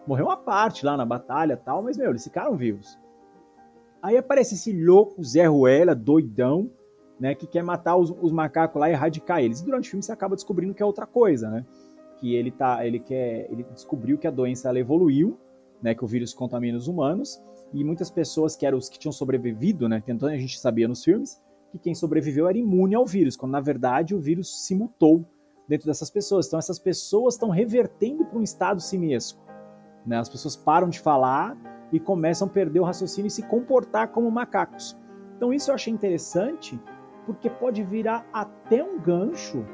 Morreu 0.07 0.27
uma 0.27 0.37
parte 0.37 0.85
lá 0.85 0.95
na 0.95 1.05
batalha 1.05 1.53
e 1.53 1.57
tal, 1.57 1.81
mas, 1.81 1.97
meu, 1.97 2.09
eles 2.09 2.23
ficaram 2.23 2.55
vivos. 2.55 2.97
Aí 4.01 4.17
aparece 4.17 4.53
esse 4.55 4.71
louco 4.71 5.23
Zé 5.23 5.47
Ruela, 5.47 5.95
doidão, 5.95 6.69
né, 7.19 7.33
que 7.33 7.47
quer 7.47 7.63
matar 7.63 7.95
os, 7.95 8.13
os, 8.21 8.31
macacos 8.31 8.79
lá 8.79 8.89
e 8.89 8.93
erradicar 8.93 9.41
eles. 9.41 9.61
E 9.61 9.65
durante 9.65 9.87
o 9.87 9.91
filme 9.91 10.03
você 10.03 10.11
acaba 10.11 10.35
descobrindo 10.35 10.73
que 10.73 10.83
é 10.83 10.85
outra 10.85 11.05
coisa, 11.05 11.49
né? 11.49 11.65
Que 12.17 12.35
ele 12.35 12.51
tá, 12.51 12.85
ele 12.85 12.99
quer, 12.99 13.47
ele 13.49 13.63
descobriu 13.73 14.17
que 14.17 14.27
a 14.27 14.31
doença 14.31 14.69
ela 14.69 14.79
evoluiu, 14.79 15.37
né, 15.81 15.93
que 15.93 16.03
o 16.03 16.07
vírus 16.07 16.33
contamina 16.33 16.77
os 16.77 16.87
humanos 16.87 17.41
e 17.73 17.83
muitas 17.83 18.09
pessoas 18.09 18.55
que 18.55 18.65
eram 18.65 18.77
os 18.77 18.89
que 18.89 18.97
tinham 18.97 19.11
sobrevivido, 19.11 19.87
né, 19.89 20.01
tentando 20.05 20.31
a 20.31 20.37
gente 20.37 20.59
sabia 20.59 20.87
nos 20.87 21.03
filmes 21.03 21.41
que 21.71 21.79
quem 21.79 21.95
sobreviveu 21.95 22.47
era 22.47 22.57
imune 22.57 22.95
ao 22.95 23.05
vírus, 23.05 23.35
quando 23.35 23.51
na 23.51 23.59
verdade 23.59 24.15
o 24.15 24.19
vírus 24.19 24.65
se 24.65 24.73
mutou 24.73 25.25
dentro 25.67 25.87
dessas 25.87 26.09
pessoas. 26.09 26.47
Então 26.47 26.59
essas 26.59 26.79
pessoas 26.79 27.33
estão 27.33 27.49
revertendo 27.49 28.25
para 28.25 28.39
um 28.39 28.43
estado 28.43 28.81
simiesco, 28.81 29.43
né? 30.05 30.17
As 30.17 30.29
pessoas 30.29 30.55
param 30.55 30.89
de 30.89 30.99
falar 30.99 31.57
e 31.91 31.99
começam 31.99 32.47
a 32.47 32.51
perder 32.51 32.79
o 32.79 32.83
raciocínio 32.83 33.27
e 33.27 33.31
se 33.31 33.43
comportar 33.43 34.09
como 34.09 34.29
macacos. 34.31 34.97
Então 35.35 35.53
isso 35.53 35.69
eu 35.69 35.75
achei 35.75 35.91
interessante 35.91 36.79
porque 37.25 37.49
pode 37.49 37.83
virar 37.83 38.25
até 38.31 38.83
um 38.83 38.99
gancho 38.99 39.65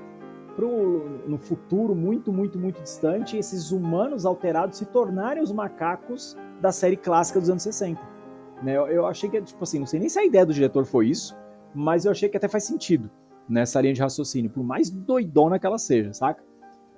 pro, 0.56 1.22
no 1.28 1.38
futuro 1.38 1.96
muito, 1.96 2.32
muito, 2.32 2.58
muito 2.58 2.82
distante, 2.82 3.38
esses 3.38 3.72
humanos 3.72 4.26
alterados 4.26 4.78
se 4.78 4.86
tornarem 4.86 5.42
os 5.42 5.52
macacos 5.52 6.38
da 6.62 6.72
série 6.72 6.98
clássica 6.98 7.40
dos 7.40 7.50
anos 7.50 7.64
60. 7.64 8.00
Né? 8.62 8.78
Eu, 8.78 8.88
eu 8.88 9.06
achei 9.06 9.30
que, 9.30 9.42
tipo 9.42 9.64
assim, 9.64 9.80
não 9.80 9.86
sei 9.86 10.00
nem 10.00 10.10
se 10.10 10.20
a 10.20 10.26
ideia 10.26 10.46
do 10.46 10.54
diretor 10.54 10.86
foi 10.86 11.08
isso, 11.08 11.36
mas 11.74 12.06
eu 12.06 12.12
achei 12.12 12.30
que 12.30 12.38
até 12.38 12.48
faz 12.48 12.64
sentido 12.64 13.10
nessa 13.48 13.82
linha 13.82 13.94
de 13.94 14.02
raciocínio, 14.02 14.50
por 14.50 14.64
mais 14.64 14.90
doidona 14.90 15.60
que 15.60 15.66
ela 15.66 15.78
seja, 15.78 16.14
saca? 16.14 16.44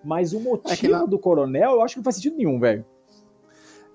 Mas 0.04 0.34
o 0.34 0.40
motivo 0.40 0.96
é 0.96 1.08
do 1.08 1.18
coronel, 1.18 1.72
eu 1.72 1.82
acho 1.82 1.96
que 1.96 2.00
não 2.00 2.04
faz 2.04 2.18
sentido 2.18 2.36
nenhum, 2.36 2.60
velho. 2.60 2.86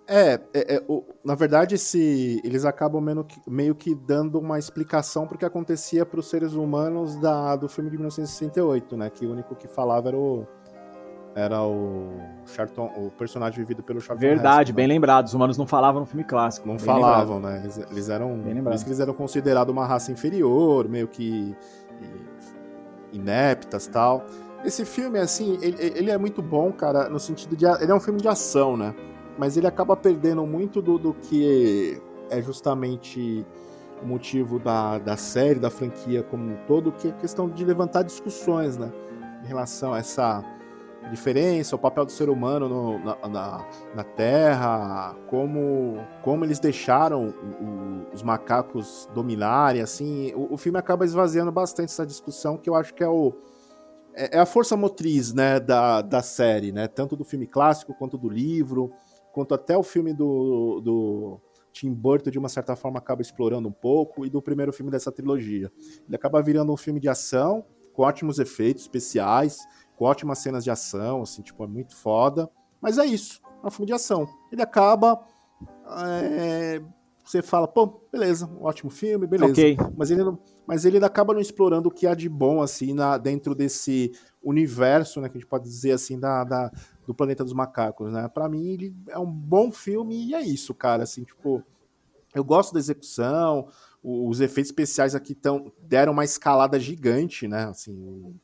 É, 0.08 0.40
é, 0.54 0.76
é 0.76 0.84
o, 0.88 1.04
na 1.22 1.34
verdade, 1.34 1.76
se 1.76 2.40
eles 2.42 2.64
acabam 2.64 3.00
meio 3.02 3.24
que, 3.24 3.40
meio 3.46 3.74
que 3.74 3.94
dando 3.94 4.38
uma 4.38 4.58
explicação 4.58 5.26
porque 5.26 5.44
acontecia 5.44 6.06
para 6.06 6.18
os 6.18 6.30
seres 6.30 6.54
humanos 6.54 7.16
da, 7.16 7.54
do 7.56 7.68
filme 7.68 7.90
de 7.90 7.98
1968, 7.98 8.96
né? 8.96 9.10
Que 9.10 9.26
o 9.26 9.32
único 9.32 9.54
que 9.54 9.68
falava 9.68 10.08
era 10.08 10.16
o 10.16 10.46
era 11.34 11.62
o 11.62 12.08
Charlton, 12.46 12.90
o 12.96 13.10
personagem 13.10 13.58
vivido 13.60 13.82
pelo 13.82 14.00
Charlton 14.00 14.20
Verdade, 14.26 14.70
Heston, 14.70 14.76
bem 14.76 14.88
né? 14.88 14.94
lembrado. 14.94 15.26
Os 15.26 15.34
humanos 15.34 15.56
não 15.56 15.66
falavam 15.66 16.00
no 16.00 16.06
filme 16.06 16.24
clássico. 16.24 16.66
Não 16.66 16.78
falavam, 16.78 17.36
lembrado. 17.36 17.52
né? 17.52 17.60
Eles, 17.62 17.78
eles 17.78 18.08
eram, 18.08 18.42
eles, 18.46 18.86
eles 18.86 18.98
eram 18.98 19.14
considerados 19.14 19.72
uma 19.72 19.86
raça 19.86 20.10
inferior, 20.10 20.88
meio 20.88 21.06
que 21.06 21.54
ineptas, 23.12 23.86
tal. 23.86 24.24
Esse 24.64 24.84
filme, 24.84 25.18
assim, 25.18 25.58
ele, 25.62 25.76
ele 25.80 26.10
é 26.10 26.18
muito 26.18 26.42
bom, 26.42 26.72
cara, 26.72 27.08
no 27.08 27.20
sentido 27.20 27.54
de 27.54 27.64
ele 27.64 27.92
é 27.92 27.94
um 27.94 28.00
filme 28.00 28.20
de 28.20 28.26
ação, 28.26 28.76
né? 28.76 28.94
Mas 29.38 29.56
ele 29.56 29.66
acaba 29.66 29.96
perdendo 29.96 30.44
muito 30.44 30.82
do, 30.82 30.98
do 30.98 31.14
que 31.14 32.02
é 32.28 32.42
justamente 32.42 33.46
o 34.02 34.06
motivo 34.06 34.58
da, 34.58 34.98
da 34.98 35.16
série, 35.16 35.58
da 35.58 35.70
franquia 35.70 36.22
como 36.22 36.52
um 36.52 36.56
todo, 36.66 36.92
que 36.92 37.08
é 37.08 37.10
a 37.10 37.14
questão 37.14 37.48
de 37.48 37.64
levantar 37.64 38.02
discussões, 38.02 38.76
né? 38.76 38.92
Em 39.44 39.46
relação 39.46 39.94
a 39.94 39.98
essa 39.98 40.44
diferença, 41.10 41.76
o 41.76 41.78
papel 41.78 42.04
do 42.04 42.12
ser 42.12 42.28
humano 42.28 42.68
no, 42.68 42.98
na, 42.98 43.28
na, 43.28 43.66
na, 43.94 44.04
Terra, 44.04 45.16
como, 45.28 46.04
como 46.22 46.44
eles 46.44 46.58
deixaram 46.58 47.28
o, 47.28 48.12
os 48.12 48.22
macacos 48.22 49.08
dominarem, 49.14 49.80
assim, 49.80 50.32
o, 50.34 50.54
o, 50.54 50.56
filme 50.56 50.78
acaba 50.78 51.04
esvaziando 51.04 51.50
bastante 51.50 51.90
essa 51.90 52.04
discussão, 52.04 52.58
que 52.58 52.68
eu 52.68 52.74
acho 52.74 52.92
que 52.92 53.02
é 53.02 53.08
o 53.08 53.32
é, 54.14 54.36
é 54.36 54.40
a 54.40 54.46
força 54.46 54.76
motriz, 54.76 55.32
né, 55.32 55.60
da, 55.60 56.02
da 56.02 56.20
série, 56.20 56.72
né, 56.72 56.88
tanto 56.88 57.16
do 57.16 57.24
filme 57.24 57.46
clássico 57.46 57.94
quanto 57.94 58.18
do 58.18 58.28
livro, 58.28 58.92
quanto 59.32 59.54
até 59.54 59.76
o 59.76 59.82
filme 59.82 60.12
do, 60.12 60.80
do, 60.80 61.40
Tim 61.72 61.92
Burton, 61.92 62.30
de 62.30 62.38
uma 62.38 62.48
certa 62.48 62.74
forma, 62.74 62.98
acaba 62.98 63.22
explorando 63.22 63.68
um 63.68 63.72
pouco, 63.72 64.26
e 64.26 64.30
do 64.30 64.42
primeiro 64.42 64.72
filme 64.72 64.90
dessa 64.90 65.12
trilogia. 65.12 65.70
Ele 66.06 66.16
acaba 66.16 66.42
virando 66.42 66.72
um 66.72 66.76
filme 66.76 66.98
de 66.98 67.08
ação, 67.08 67.64
com 67.92 68.02
ótimos 68.02 68.38
efeitos 68.38 68.82
especiais, 68.82 69.58
com 69.96 70.04
ótimas 70.04 70.38
cenas 70.38 70.64
de 70.64 70.70
ação, 70.70 71.22
assim, 71.22 71.42
tipo, 71.42 71.62
é 71.62 71.66
muito 71.66 71.94
foda. 71.94 72.50
Mas 72.80 72.98
é 72.98 73.06
isso, 73.06 73.40
é 73.62 73.66
um 73.66 73.70
filme 73.70 73.86
de 73.86 73.92
ação. 73.92 74.26
Ele 74.52 74.62
acaba. 74.62 75.24
É, 76.04 76.80
você 77.24 77.42
fala, 77.42 77.68
pô, 77.68 78.00
beleza, 78.10 78.46
um 78.46 78.64
ótimo 78.64 78.90
filme, 78.90 79.26
beleza. 79.26 79.52
Ok. 79.52 79.76
Mas 79.96 80.10
ele, 80.10 80.24
não, 80.24 80.38
mas 80.66 80.84
ele 80.84 81.04
acaba 81.04 81.34
não 81.34 81.40
explorando 81.40 81.88
o 81.88 81.92
que 81.92 82.06
há 82.06 82.14
de 82.14 82.28
bom, 82.28 82.62
assim, 82.62 82.94
na, 82.94 83.18
dentro 83.18 83.54
desse 83.54 84.12
universo, 84.42 85.20
né, 85.20 85.28
que 85.28 85.36
a 85.36 85.40
gente 85.40 85.48
pode 85.48 85.64
dizer 85.64 85.92
assim, 85.92 86.18
da, 86.18 86.44
da 86.44 86.70
do 87.06 87.14
Planeta 87.14 87.42
dos 87.42 87.54
Macacos, 87.54 88.12
né? 88.12 88.28
Pra 88.28 88.48
mim, 88.48 88.68
ele 88.68 88.94
é 89.08 89.18
um 89.18 89.30
bom 89.30 89.72
filme 89.72 90.26
e 90.26 90.34
é 90.34 90.42
isso, 90.42 90.74
cara, 90.74 91.04
assim, 91.04 91.24
tipo, 91.24 91.62
eu 92.34 92.44
gosto 92.44 92.72
da 92.74 92.78
execução, 92.78 93.68
os 94.02 94.40
efeitos 94.40 94.70
especiais 94.70 95.14
aqui 95.14 95.34
tão, 95.34 95.72
deram 95.80 96.12
uma 96.12 96.24
escalada 96.24 96.78
gigante, 96.78 97.48
né, 97.48 97.64
assim, 97.64 97.96
o, 97.96 98.34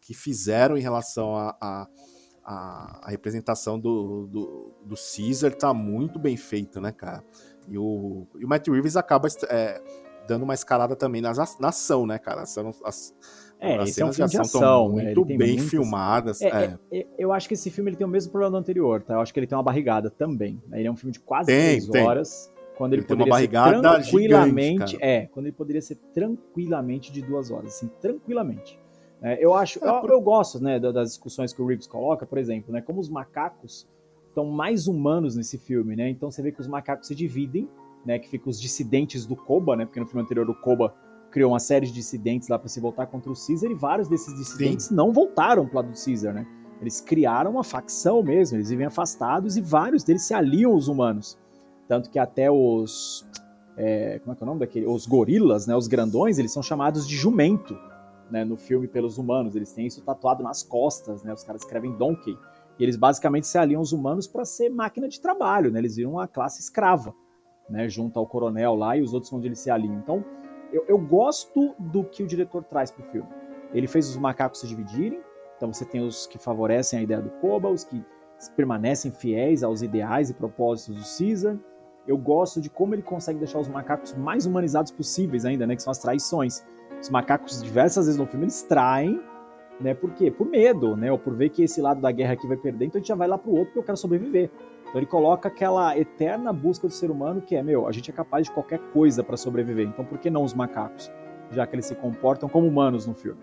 que 0.00 0.14
fizeram 0.14 0.76
em 0.76 0.80
relação 0.80 1.34
a 1.36 1.88
a, 2.48 3.00
a, 3.02 3.10
representação 3.10 3.78
do, 3.78 4.26
do, 4.26 4.74
do 4.82 4.94
Caesar 4.96 5.54
tá 5.54 5.74
muito 5.74 6.18
bem 6.18 6.34
feita, 6.34 6.80
né, 6.80 6.90
cara? 6.90 7.22
E 7.68 7.76
o, 7.76 8.26
e 8.38 8.44
o 8.46 8.48
Matt 8.48 8.66
Reeves 8.68 8.96
acaba 8.96 9.28
é, 9.50 9.82
dando 10.26 10.44
uma 10.44 10.54
escalada 10.54 10.96
também 10.96 11.20
na, 11.20 11.30
na 11.60 11.68
ação, 11.68 12.06
né, 12.06 12.18
cara? 12.18 12.40
As, 12.40 12.56
as, 12.82 13.14
é, 13.60 13.76
as 13.78 13.88
esse 13.90 14.00
é 14.02 14.04
um 14.04 14.12
filme 14.12 14.30
de 14.30 14.38
ação 14.38 14.60
ação, 14.60 14.92
né? 14.96 15.04
muito 15.04 15.24
bem 15.24 15.36
muitas- 15.38 15.68
filmadas. 15.68 16.40
É, 16.42 16.46
é. 16.48 16.78
é, 16.92 16.98
é, 17.00 17.06
eu 17.18 17.32
acho 17.32 17.48
que 17.48 17.54
esse 17.54 17.70
filme 17.70 17.90
ele 17.90 17.96
tem 17.96 18.06
o 18.06 18.10
mesmo 18.10 18.30
problema 18.30 18.52
do 18.52 18.56
anterior, 18.58 19.02
tá? 19.02 19.14
Eu 19.14 19.20
acho 19.20 19.32
que 19.34 19.40
ele 19.40 19.46
tem 19.46 19.56
uma 19.56 19.64
barrigada 19.64 20.10
também. 20.10 20.62
né? 20.68 20.78
Ele 20.78 20.88
é 20.88 20.90
um 20.90 20.96
filme 20.96 21.12
de 21.12 21.20
quase 21.20 21.46
Tem, 21.46 21.60
três 21.78 21.88
tem. 21.88 22.06
horas. 22.06 22.52
Quando 22.76 22.92
ele, 22.92 23.00
Ele 23.02 23.08
tem 23.08 23.16
uma 23.16 23.24
poderia 23.24 23.46
ser 23.48 23.52
barrigada 23.52 23.80
tranquilamente. 24.02 24.72
gigante, 24.90 24.98
é, 25.04 25.26
quando 25.26 25.46
ele 25.46 25.54
poderia 25.56 25.82
ser 25.82 25.96
tranquilamente 26.14 27.12
de 27.12 27.20
duas 27.22 27.50
horas, 27.50 27.74
assim, 27.74 27.90
tranquilamente. 28.00 28.78
É, 29.20 29.44
eu 29.44 29.52
acho, 29.54 29.84
É, 29.84 29.88
eu, 29.88 30.00
por- 30.00 30.10
eu 30.10 30.20
gosto, 30.20 30.62
né, 30.62 30.78
da- 30.78 30.92
das 30.92 31.08
discussões 31.08 31.52
que 31.52 31.60
o 31.60 31.66
Reeves 31.66 31.88
coloca, 31.88 32.24
por 32.24 32.38
exemplo, 32.38 32.72
né, 32.72 32.80
como 32.80 33.00
os 33.00 33.08
macacos 33.08 33.88
estão 34.28 34.44
mais 34.44 34.86
humanos 34.86 35.34
nesse 35.34 35.58
filme, 35.58 35.96
né? 35.96 36.08
Então 36.08 36.30
você 36.30 36.40
vê 36.40 36.52
que 36.52 36.60
os 36.60 36.68
macacos 36.68 37.08
se 37.08 37.14
dividem, 37.16 37.68
né, 38.06 38.18
que 38.20 38.28
ficam 38.28 38.48
os 38.48 38.60
dissidentes 38.60 39.26
do 39.26 39.34
Koba, 39.34 39.74
né? 39.74 39.84
Porque 39.84 39.98
no 39.98 40.06
filme 40.06 40.22
anterior 40.22 40.48
o 40.48 40.54
Koba 40.54 40.94
criou 41.30 41.52
uma 41.52 41.60
série 41.60 41.86
de 41.86 41.92
dissidentes 41.92 42.48
lá 42.48 42.58
para 42.58 42.68
se 42.68 42.80
voltar 42.80 43.06
contra 43.06 43.30
o 43.30 43.34
Caesar 43.34 43.70
e 43.70 43.74
vários 43.74 44.08
desses 44.08 44.34
dissidentes 44.36 44.90
não 44.90 45.12
voltaram 45.12 45.66
pro 45.66 45.76
lado 45.76 45.90
do 45.92 46.04
Caesar, 46.04 46.32
né? 46.32 46.46
Eles 46.80 47.00
criaram 47.00 47.52
uma 47.52 47.64
facção 47.64 48.22
mesmo, 48.22 48.56
eles 48.56 48.70
vivem 48.70 48.86
afastados 48.86 49.56
e 49.56 49.60
vários 49.60 50.04
deles 50.04 50.22
se 50.22 50.32
aliam 50.32 50.72
aos 50.72 50.88
humanos. 50.88 51.36
Tanto 51.88 52.10
que 52.10 52.18
até 52.18 52.50
os. 52.50 53.26
é, 53.76 54.18
como 54.20 54.32
é 54.32 54.36
que 54.36 54.42
é 54.42 54.44
o 54.44 54.46
nome 54.46 54.60
daquele? 54.60 54.86
Os 54.86 55.06
gorilas, 55.06 55.66
né? 55.66 55.74
Os 55.74 55.88
grandões, 55.88 56.38
eles 56.38 56.52
são 56.52 56.62
chamados 56.62 57.08
de 57.08 57.16
jumento, 57.16 57.76
né? 58.30 58.44
No 58.44 58.56
filme 58.56 58.86
pelos 58.86 59.18
humanos. 59.18 59.56
Eles 59.56 59.72
têm 59.72 59.86
isso 59.86 60.02
tatuado 60.02 60.42
nas 60.42 60.62
costas, 60.62 61.22
né? 61.22 61.32
Os 61.32 61.42
caras 61.42 61.62
escrevem 61.62 61.96
donkey. 61.96 62.38
E 62.78 62.82
eles 62.84 62.96
basicamente 62.96 63.48
se 63.48 63.58
aliam 63.58 63.80
aos 63.80 63.90
humanos 63.90 64.28
para 64.28 64.44
ser 64.44 64.68
máquina 64.68 65.08
de 65.08 65.20
trabalho, 65.20 65.70
né? 65.72 65.80
Eles 65.80 65.96
viram 65.96 66.12
uma 66.12 66.28
classe 66.28 66.60
escrava, 66.60 67.12
né? 67.68 67.88
Junto 67.88 68.20
ao 68.20 68.26
coronel 68.26 68.76
lá 68.76 68.96
e 68.96 69.02
os 69.02 69.12
outros 69.12 69.32
onde 69.32 69.48
eles 69.48 69.58
se 69.58 69.70
aliam. 69.70 69.94
Então, 69.94 70.24
eu, 70.72 70.84
eu 70.88 70.98
gosto 70.98 71.74
do 71.78 72.04
que 72.04 72.22
o 72.22 72.26
diretor 72.26 72.62
traz 72.64 72.90
pro 72.90 73.04
filme. 73.04 73.28
Ele 73.72 73.86
fez 73.86 74.08
os 74.08 74.16
macacos 74.16 74.60
se 74.60 74.66
dividirem, 74.66 75.20
então 75.56 75.72
você 75.72 75.84
tem 75.84 76.00
os 76.00 76.26
que 76.26 76.38
favorecem 76.38 76.98
a 76.98 77.02
ideia 77.02 77.20
do 77.20 77.30
Koba, 77.30 77.68
os 77.68 77.84
que 77.84 78.02
permanecem 78.56 79.10
fiéis 79.10 79.62
aos 79.62 79.82
ideais 79.82 80.30
e 80.30 80.34
propósitos 80.34 80.94
do 80.94 81.18
Caesar. 81.18 81.56
Eu 82.06 82.16
gosto 82.16 82.60
de 82.60 82.70
como 82.70 82.94
ele 82.94 83.02
consegue 83.02 83.38
deixar 83.38 83.58
os 83.58 83.68
macacos 83.68 84.14
mais 84.14 84.46
humanizados 84.46 84.90
possíveis 84.92 85.44
ainda, 85.44 85.66
né? 85.66 85.76
Que 85.76 85.82
são 85.82 85.90
as 85.90 85.98
traições. 85.98 86.64
Os 87.00 87.10
macacos, 87.10 87.62
diversas 87.62 88.06
vezes 88.06 88.18
no 88.18 88.26
filme, 88.26 88.44
eles 88.44 88.62
traem, 88.62 89.20
né? 89.80 89.94
Por 89.94 90.12
quê? 90.12 90.30
Por 90.30 90.46
medo, 90.46 90.96
né? 90.96 91.12
Ou 91.12 91.18
por 91.18 91.34
ver 91.34 91.50
que 91.50 91.62
esse 91.62 91.80
lado 91.82 92.00
da 92.00 92.10
guerra 92.10 92.32
aqui 92.32 92.46
vai 92.46 92.56
perder, 92.56 92.86
então 92.86 92.98
a 92.98 93.00
gente 93.00 93.08
já 93.08 93.14
vai 93.14 93.28
lá 93.28 93.36
pro 93.36 93.50
outro 93.50 93.66
porque 93.66 93.78
eu 93.80 93.84
quero 93.84 93.96
sobreviver. 93.96 94.50
Então 94.88 94.98
ele 95.00 95.06
coloca 95.06 95.48
aquela 95.48 95.96
eterna 95.98 96.52
busca 96.52 96.86
do 96.86 96.92
ser 96.92 97.10
humano 97.10 97.42
que 97.42 97.54
é, 97.54 97.62
meu, 97.62 97.86
a 97.86 97.92
gente 97.92 98.10
é 98.10 98.14
capaz 98.14 98.46
de 98.46 98.52
qualquer 98.52 98.78
coisa 98.92 99.22
para 99.22 99.36
sobreviver. 99.36 99.86
Então 99.86 100.04
por 100.04 100.18
que 100.18 100.30
não 100.30 100.42
os 100.42 100.54
macacos? 100.54 101.10
Já 101.50 101.66
que 101.66 101.74
eles 101.74 101.86
se 101.86 101.94
comportam 101.94 102.48
como 102.48 102.66
humanos 102.66 103.06
no 103.06 103.14
filme. 103.14 103.40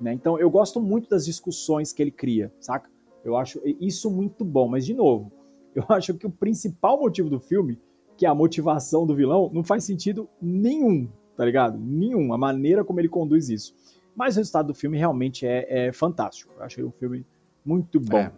Né? 0.00 0.12
Então 0.12 0.38
eu 0.38 0.50
gosto 0.50 0.80
muito 0.80 1.08
das 1.08 1.24
discussões 1.24 1.92
que 1.92 2.02
ele 2.02 2.10
cria, 2.10 2.52
saca? 2.60 2.90
Eu 3.24 3.36
acho 3.36 3.60
isso 3.80 4.10
muito 4.10 4.44
bom, 4.44 4.68
mas 4.68 4.84
de 4.84 4.94
novo, 4.94 5.32
eu 5.74 5.84
acho 5.90 6.14
que 6.14 6.26
o 6.26 6.30
principal 6.30 7.00
motivo 7.00 7.30
do 7.30 7.40
filme, 7.40 7.80
que 8.16 8.26
é 8.26 8.28
a 8.28 8.34
motivação 8.34 9.06
do 9.06 9.14
vilão, 9.14 9.50
não 9.52 9.64
faz 9.64 9.84
sentido 9.84 10.28
nenhum, 10.40 11.08
tá 11.36 11.44
ligado? 11.44 11.78
Nenhum, 11.78 12.32
a 12.32 12.38
maneira 12.38 12.84
como 12.84 13.00
ele 13.00 13.08
conduz 13.08 13.48
isso. 13.48 13.74
Mas 14.14 14.36
o 14.36 14.38
resultado 14.38 14.68
do 14.68 14.74
filme 14.74 14.96
realmente 14.96 15.46
é, 15.46 15.88
é 15.88 15.92
fantástico. 15.92 16.54
Eu 16.56 16.62
achei 16.62 16.84
um 16.84 16.90
filme 16.90 17.26
muito 17.64 18.00
bom. 18.00 18.16
É. 18.16 18.32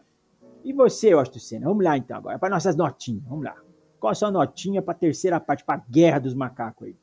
E 0.68 0.72
você, 0.74 1.12
Senna? 1.40 1.66
Vamos 1.66 1.82
lá 1.82 1.96
então 1.96 2.14
agora, 2.14 2.38
para 2.38 2.50
nossas 2.50 2.76
notinhas, 2.76 3.24
vamos 3.24 3.42
lá. 3.42 3.56
Qual 3.98 4.10
a 4.10 4.14
sua 4.14 4.30
notinha 4.30 4.82
para 4.82 4.92
terceira 4.92 5.40
parte, 5.40 5.64
para 5.64 5.82
Guerra 5.88 6.18
dos 6.18 6.34
Macacos 6.34 6.88
aí? 6.88 6.96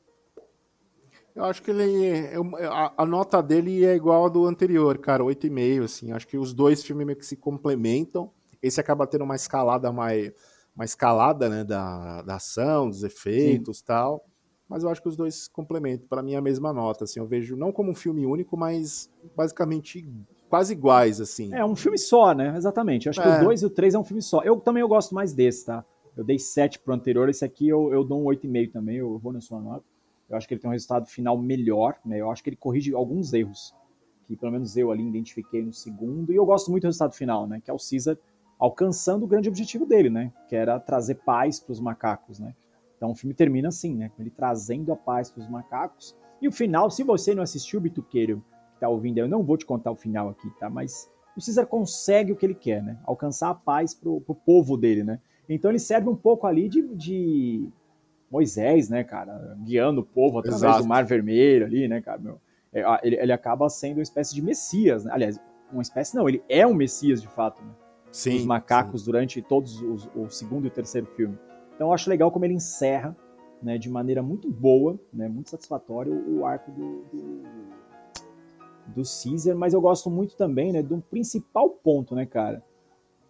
Eu 1.35 1.45
acho 1.45 1.63
que 1.63 1.71
ele. 1.71 2.29
eu- 2.31 2.55
a, 2.71 2.93
a 2.95 3.05
nota 3.07 3.41
dele 3.41 3.83
é 3.83 3.95
igual 3.95 4.27
a 4.27 4.29
do 4.29 4.45
anterior, 4.45 4.99
cara, 4.99 5.23
8,5, 5.23 5.83
assim. 5.83 6.11
Acho 6.11 6.27
que 6.27 6.37
os 6.37 6.53
dois 6.53 6.83
filmes 6.83 7.07
meio 7.07 7.17
que 7.17 7.25
se 7.25 7.35
complementam. 7.35 8.29
Esse 8.61 8.79
acaba 8.79 9.07
tendo 9.07 9.23
uma 9.23 9.35
escalada 9.35 9.91
mais. 9.91 10.31
Uma 10.75 10.85
escalada, 10.85 11.49
né, 11.49 11.63
da, 11.63 12.21
da 12.21 12.35
ação, 12.35 12.87
dos 12.87 13.03
efeitos 13.03 13.79
e 13.79 13.83
tal. 13.83 14.23
Mas 14.69 14.83
eu 14.83 14.89
acho 14.89 15.01
que 15.01 15.09
os 15.09 15.17
dois 15.17 15.45
se 15.45 15.49
complementam. 15.49 16.07
Para 16.07 16.21
mim 16.21 16.33
é 16.33 16.37
a 16.37 16.41
mesma 16.41 16.71
nota, 16.71 17.05
assim. 17.05 17.19
Eu 17.19 17.25
vejo 17.25 17.55
não 17.55 17.71
como 17.71 17.89
um 17.89 17.95
filme 17.95 18.27
único, 18.27 18.55
mas 18.55 19.09
basicamente 19.35 20.07
quase 20.49 20.73
iguais, 20.73 21.19
assim. 21.21 21.53
É 21.53 21.63
um 21.65 21.75
filme 21.75 21.97
só, 21.97 22.33
né? 22.33 22.55
Exatamente. 22.55 23.05
Eu 23.07 23.09
acho 23.11 23.21
que 23.21 23.27
É. 23.27 23.41
o 23.41 23.43
2 23.45 23.61
e 23.61 23.65
o 23.65 23.69
3 23.69 23.93
é 23.95 23.99
um 23.99 24.03
filme 24.03 24.21
só. 24.21 24.41
Eu 24.43 24.59
também 24.59 24.81
eu 24.81 24.87
gosto 24.87 25.13
mais 25.13 25.33
desse, 25.33 25.65
tá? 25.65 25.83
Eu 26.15 26.23
dei 26.23 26.39
7 26.39 26.79
pro 26.79 26.93
anterior, 26.93 27.27
esse 27.29 27.43
aqui 27.43 27.67
eu, 27.67 27.91
eu 27.91 28.03
dou 28.03 28.21
um 28.21 28.25
8,5 28.25 28.71
também, 28.71 28.97
eu 28.97 29.17
vou 29.19 29.33
na 29.33 29.41
sua 29.41 29.59
nota. 29.59 29.83
Eu 30.29 30.37
acho 30.37 30.47
que 30.47 30.53
ele 30.53 30.61
tem 30.61 30.69
um 30.69 30.73
resultado 30.73 31.07
final 31.07 31.37
melhor, 31.37 31.95
né? 32.05 32.19
Eu 32.21 32.31
acho 32.31 32.41
que 32.43 32.49
ele 32.49 32.55
corrige 32.57 32.93
alguns 32.95 33.33
erros, 33.33 33.75
que 34.25 34.35
pelo 34.35 34.51
menos 34.51 34.75
eu 34.77 34.91
ali 34.91 35.05
identifiquei 35.07 35.61
no 35.61 35.73
segundo. 35.73 36.31
E 36.31 36.35
eu 36.35 36.45
gosto 36.45 36.71
muito 36.71 36.83
do 36.83 36.87
resultado 36.87 37.13
final, 37.13 37.45
né? 37.45 37.61
Que 37.63 37.69
é 37.69 37.73
o 37.73 37.77
Caesar 37.77 38.17
alcançando 38.57 39.23
o 39.25 39.27
grande 39.27 39.49
objetivo 39.49 39.85
dele, 39.85 40.09
né? 40.09 40.31
Que 40.47 40.55
era 40.55 40.79
trazer 40.79 41.15
paz 41.15 41.59
pros 41.59 41.79
macacos, 41.79 42.39
né? 42.39 42.55
Então 42.97 43.11
o 43.11 43.15
filme 43.15 43.33
termina 43.33 43.67
assim, 43.67 43.93
né? 43.93 44.09
Com 44.15 44.23
ele 44.23 44.31
trazendo 44.31 44.91
a 44.93 44.95
paz 44.95 45.29
pros 45.29 45.47
macacos. 45.49 46.15
E 46.41 46.47
o 46.47 46.51
final, 46.51 46.89
se 46.89 47.03
você 47.03 47.35
não 47.35 47.43
assistiu, 47.43 47.79
Bituqueiro, 47.81 48.43
que 48.85 48.87
tá 48.87 48.89
ouvindo, 48.89 49.17
eu 49.17 49.27
não 49.27 49.43
vou 49.43 49.57
te 49.57 49.65
contar 49.65 49.91
o 49.91 49.95
final 49.95 50.29
aqui, 50.29 50.49
tá? 50.59 50.69
Mas 50.69 51.09
o 51.35 51.43
Caesar 51.43 51.65
consegue 51.65 52.31
o 52.31 52.35
que 52.35 52.45
ele 52.45 52.53
quer, 52.53 52.83
né? 52.83 52.97
Alcançar 53.03 53.49
a 53.49 53.55
paz 53.55 53.93
pro, 53.93 54.21
pro 54.21 54.35
povo 54.35 54.77
dele, 54.77 55.03
né? 55.03 55.19
Então 55.49 55.71
ele 55.71 55.79
serve 55.79 56.07
um 56.07 56.15
pouco 56.15 56.47
ali 56.47 56.69
de, 56.69 56.81
de 56.95 57.67
Moisés, 58.31 58.89
né, 58.89 59.03
cara? 59.03 59.57
Guiando 59.63 60.01
o 60.01 60.05
povo 60.05 60.39
através 60.39 60.61
Exato. 60.61 60.83
do 60.83 60.87
Mar 60.87 61.05
Vermelho 61.05 61.65
ali, 61.65 61.87
né, 61.87 62.01
cara? 62.01 62.19
Meu, 62.19 62.39
é, 62.71 62.83
ele, 63.03 63.15
ele 63.15 63.31
acaba 63.31 63.67
sendo 63.69 63.97
uma 63.97 64.03
espécie 64.03 64.33
de 64.33 64.41
Messias, 64.41 65.03
né? 65.03 65.11
Aliás, 65.13 65.39
uma 65.71 65.81
espécie 65.81 66.15
não, 66.15 66.29
ele 66.29 66.43
é 66.47 66.65
um 66.65 66.73
Messias 66.73 67.21
de 67.21 67.27
fato, 67.27 67.63
né? 67.63 67.71
sim, 68.11 68.37
Os 68.37 68.45
macacos 68.45 69.03
durante 69.03 69.41
todos 69.41 69.81
os, 69.81 70.09
o 70.15 70.29
segundo 70.29 70.65
e 70.65 70.67
o 70.67 70.71
terceiro 70.71 71.07
filme. 71.07 71.37
Então 71.75 71.87
eu 71.87 71.93
acho 71.93 72.09
legal 72.09 72.31
como 72.31 72.45
ele 72.45 72.53
encerra, 72.53 73.15
né, 73.61 73.77
de 73.77 73.89
maneira 73.89 74.21
muito 74.21 74.49
boa, 74.49 74.97
né, 75.11 75.27
muito 75.27 75.49
satisfatória 75.49 76.13
o, 76.13 76.39
o 76.39 76.45
arco 76.45 76.71
do, 76.71 77.03
do, 77.11 77.43
do 78.87 79.03
Caesar, 79.03 79.55
mas 79.55 79.73
eu 79.73 79.81
gosto 79.81 80.09
muito 80.09 80.35
também, 80.35 80.71
né, 80.71 80.81
de 80.81 80.93
um 80.93 81.01
principal 81.01 81.69
ponto, 81.69 82.15
né, 82.15 82.25
cara, 82.25 82.63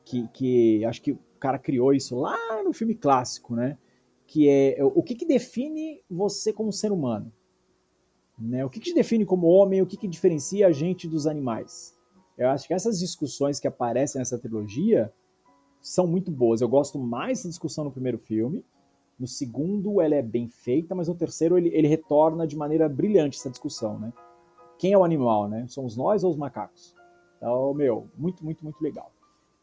que, 0.04 0.28
que 0.30 0.86
acho 0.86 1.02
que 1.02 1.12
o 1.12 1.20
cara 1.40 1.58
criou 1.58 1.94
isso 1.94 2.18
lá 2.20 2.64
no 2.64 2.74
filme 2.74 2.96
clássico, 2.96 3.56
né, 3.56 3.78
que 4.28 4.50
é 4.50 4.78
o 4.84 5.02
que, 5.04 5.16
que 5.16 5.26
define 5.26 6.02
você 6.10 6.52
como 6.52 6.72
ser 6.72 6.92
humano, 6.92 7.32
né, 8.38 8.66
o 8.66 8.70
que, 8.70 8.80
que 8.80 8.90
te 8.90 8.96
define 8.96 9.26
como 9.26 9.48
homem, 9.48 9.82
o 9.82 9.86
que, 9.86 9.98
que 9.98 10.08
diferencia 10.08 10.68
a 10.68 10.72
gente 10.72 11.08
dos 11.08 11.28
animais. 11.28 11.96
Eu 12.38 12.50
acho 12.50 12.68
que 12.68 12.74
essas 12.74 13.00
discussões 13.00 13.60
que 13.60 13.68
aparecem 13.68 14.20
nessa 14.20 14.38
trilogia 14.38 15.12
são 15.82 16.06
muito 16.06 16.32
boas. 16.32 16.62
Eu 16.62 16.68
gosto 16.68 17.00
mais 17.00 17.44
da 17.44 17.50
discussão 17.50 17.86
no 17.86 17.92
primeiro 17.92 18.18
filme. 18.18 18.66
No 19.18 19.28
segundo, 19.28 20.02
ela 20.02 20.16
é 20.16 20.22
bem 20.22 20.48
feita, 20.48 20.94
mas 20.94 21.08
no 21.08 21.16
terceiro, 21.16 21.58
ele, 21.58 21.70
ele 21.70 21.88
retorna 21.88 22.46
de 22.46 22.58
maneira 22.58 22.90
brilhante 22.90 23.40
essa 23.40 23.50
discussão, 23.50 23.98
né? 23.98 24.12
Quem 24.78 24.94
é 24.94 24.98
o 24.98 25.04
animal, 25.04 25.48
né? 25.48 25.66
Somos 25.68 25.96
nós 25.98 26.24
ou 26.24 26.32
os 26.32 26.38
macacos? 26.38 26.94
Então, 27.38 27.74
meu, 27.74 28.08
muito, 28.18 28.44
muito, 28.44 28.64
muito 28.64 28.82
legal. 28.82 29.12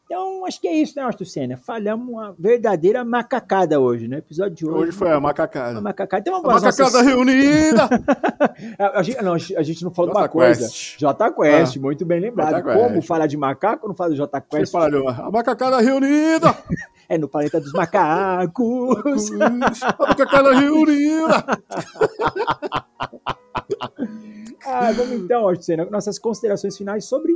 Então, 0.05 0.45
acho 0.45 0.59
que 0.59 0.67
é 0.67 0.73
isso, 0.75 0.93
né, 0.97 1.01
Arthur 1.01 1.25
Senna? 1.25 1.57
Falamos 1.57 2.07
uma 2.09 2.35
verdadeira 2.37 3.03
macacada 3.05 3.79
hoje, 3.79 4.07
né? 4.07 4.17
Episódio 4.17 4.53
de 4.55 4.65
hoje. 4.67 4.89
Hoje 4.89 4.91
foi 4.91 5.09
a 5.11 5.19
macacada. 5.19 5.79
macacada. 5.81 6.19
Então, 6.21 6.35
A 6.35 6.41
vamos 6.41 6.61
macacada 6.61 6.83
nossas- 6.91 7.07
reunida! 7.07 7.89
a, 8.77 8.99
a 8.99 9.03
gente, 9.03 9.21
não, 9.23 9.33
a 9.33 9.37
gente 9.37 9.83
não 9.83 9.91
falou 9.91 10.11
de 10.11 10.17
uma 10.17 10.21
Jota 10.23 10.31
coisa. 10.33 10.69
Jota 10.99 11.31
Quest, 11.31 11.77
muito 11.77 12.05
bem 12.05 12.19
lembrado. 12.19 12.57
Jota. 12.57 12.73
Como 12.73 13.01
falar 13.01 13.27
de 13.27 13.37
macaco, 13.37 13.87
não 13.87 13.95
fala 13.95 14.11
de 14.11 14.17
Jota 14.17 14.39
Você 14.47 14.57
Quest? 14.59 14.71
fala, 14.71 15.11
a 15.11 15.31
macacada 15.31 15.79
reunida! 15.79 16.55
É 17.09 17.17
no 17.17 17.27
planeta 17.27 17.59
dos 17.59 17.73
macacos. 17.73 19.29
Aquela 20.17 20.55
reunida. 20.57 21.43
ah, 24.73 24.91
vamos 24.91 25.13
então, 25.13 25.47
Articena, 25.47 25.85
nossas 25.85 26.17
considerações 26.17 26.77
finais 26.77 27.05
sobre 27.05 27.35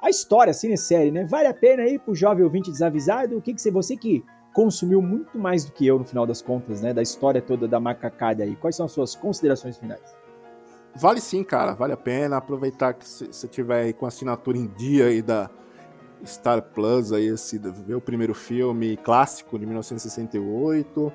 a 0.00 0.08
história, 0.08 0.50
assim, 0.50 0.74
série, 0.76 1.10
né? 1.10 1.24
Vale 1.24 1.48
a 1.48 1.54
pena 1.54 1.82
aí 1.82 1.98
pro 1.98 2.14
jovem 2.14 2.44
ouvinte 2.44 2.70
desavisado? 2.70 3.36
O 3.36 3.42
que 3.42 3.52
que 3.52 3.70
você 3.70 3.96
que 3.96 4.24
consumiu 4.54 5.02
muito 5.02 5.38
mais 5.38 5.64
do 5.64 5.72
que 5.72 5.86
eu 5.86 5.98
no 5.98 6.04
final 6.04 6.26
das 6.26 6.40
contas, 6.40 6.80
né? 6.80 6.92
Da 6.94 7.02
história 7.02 7.42
toda 7.42 7.68
da 7.68 7.78
macacada 7.78 8.42
aí. 8.42 8.56
Quais 8.56 8.74
são 8.74 8.86
as 8.86 8.92
suas 8.92 9.14
considerações 9.14 9.76
finais? 9.76 10.16
Vale 10.94 11.20
sim, 11.20 11.44
cara, 11.44 11.74
vale 11.74 11.92
a 11.92 11.96
pena 11.96 12.38
aproveitar 12.38 12.94
que 12.94 13.06
você 13.06 13.46
tiver 13.46 13.82
aí 13.82 13.92
com 13.92 14.04
a 14.04 14.08
assinatura 14.08 14.58
em 14.58 14.66
dia 14.66 15.06
aí 15.06 15.22
da 15.22 15.48
Star 16.26 16.62
Plus 16.62 17.12
aí 17.12 17.26
esse 17.26 17.58
ver 17.58 17.94
o 17.94 18.00
primeiro 18.00 18.34
filme 18.34 18.96
clássico 18.96 19.58
de 19.58 19.66
1968. 19.66 21.12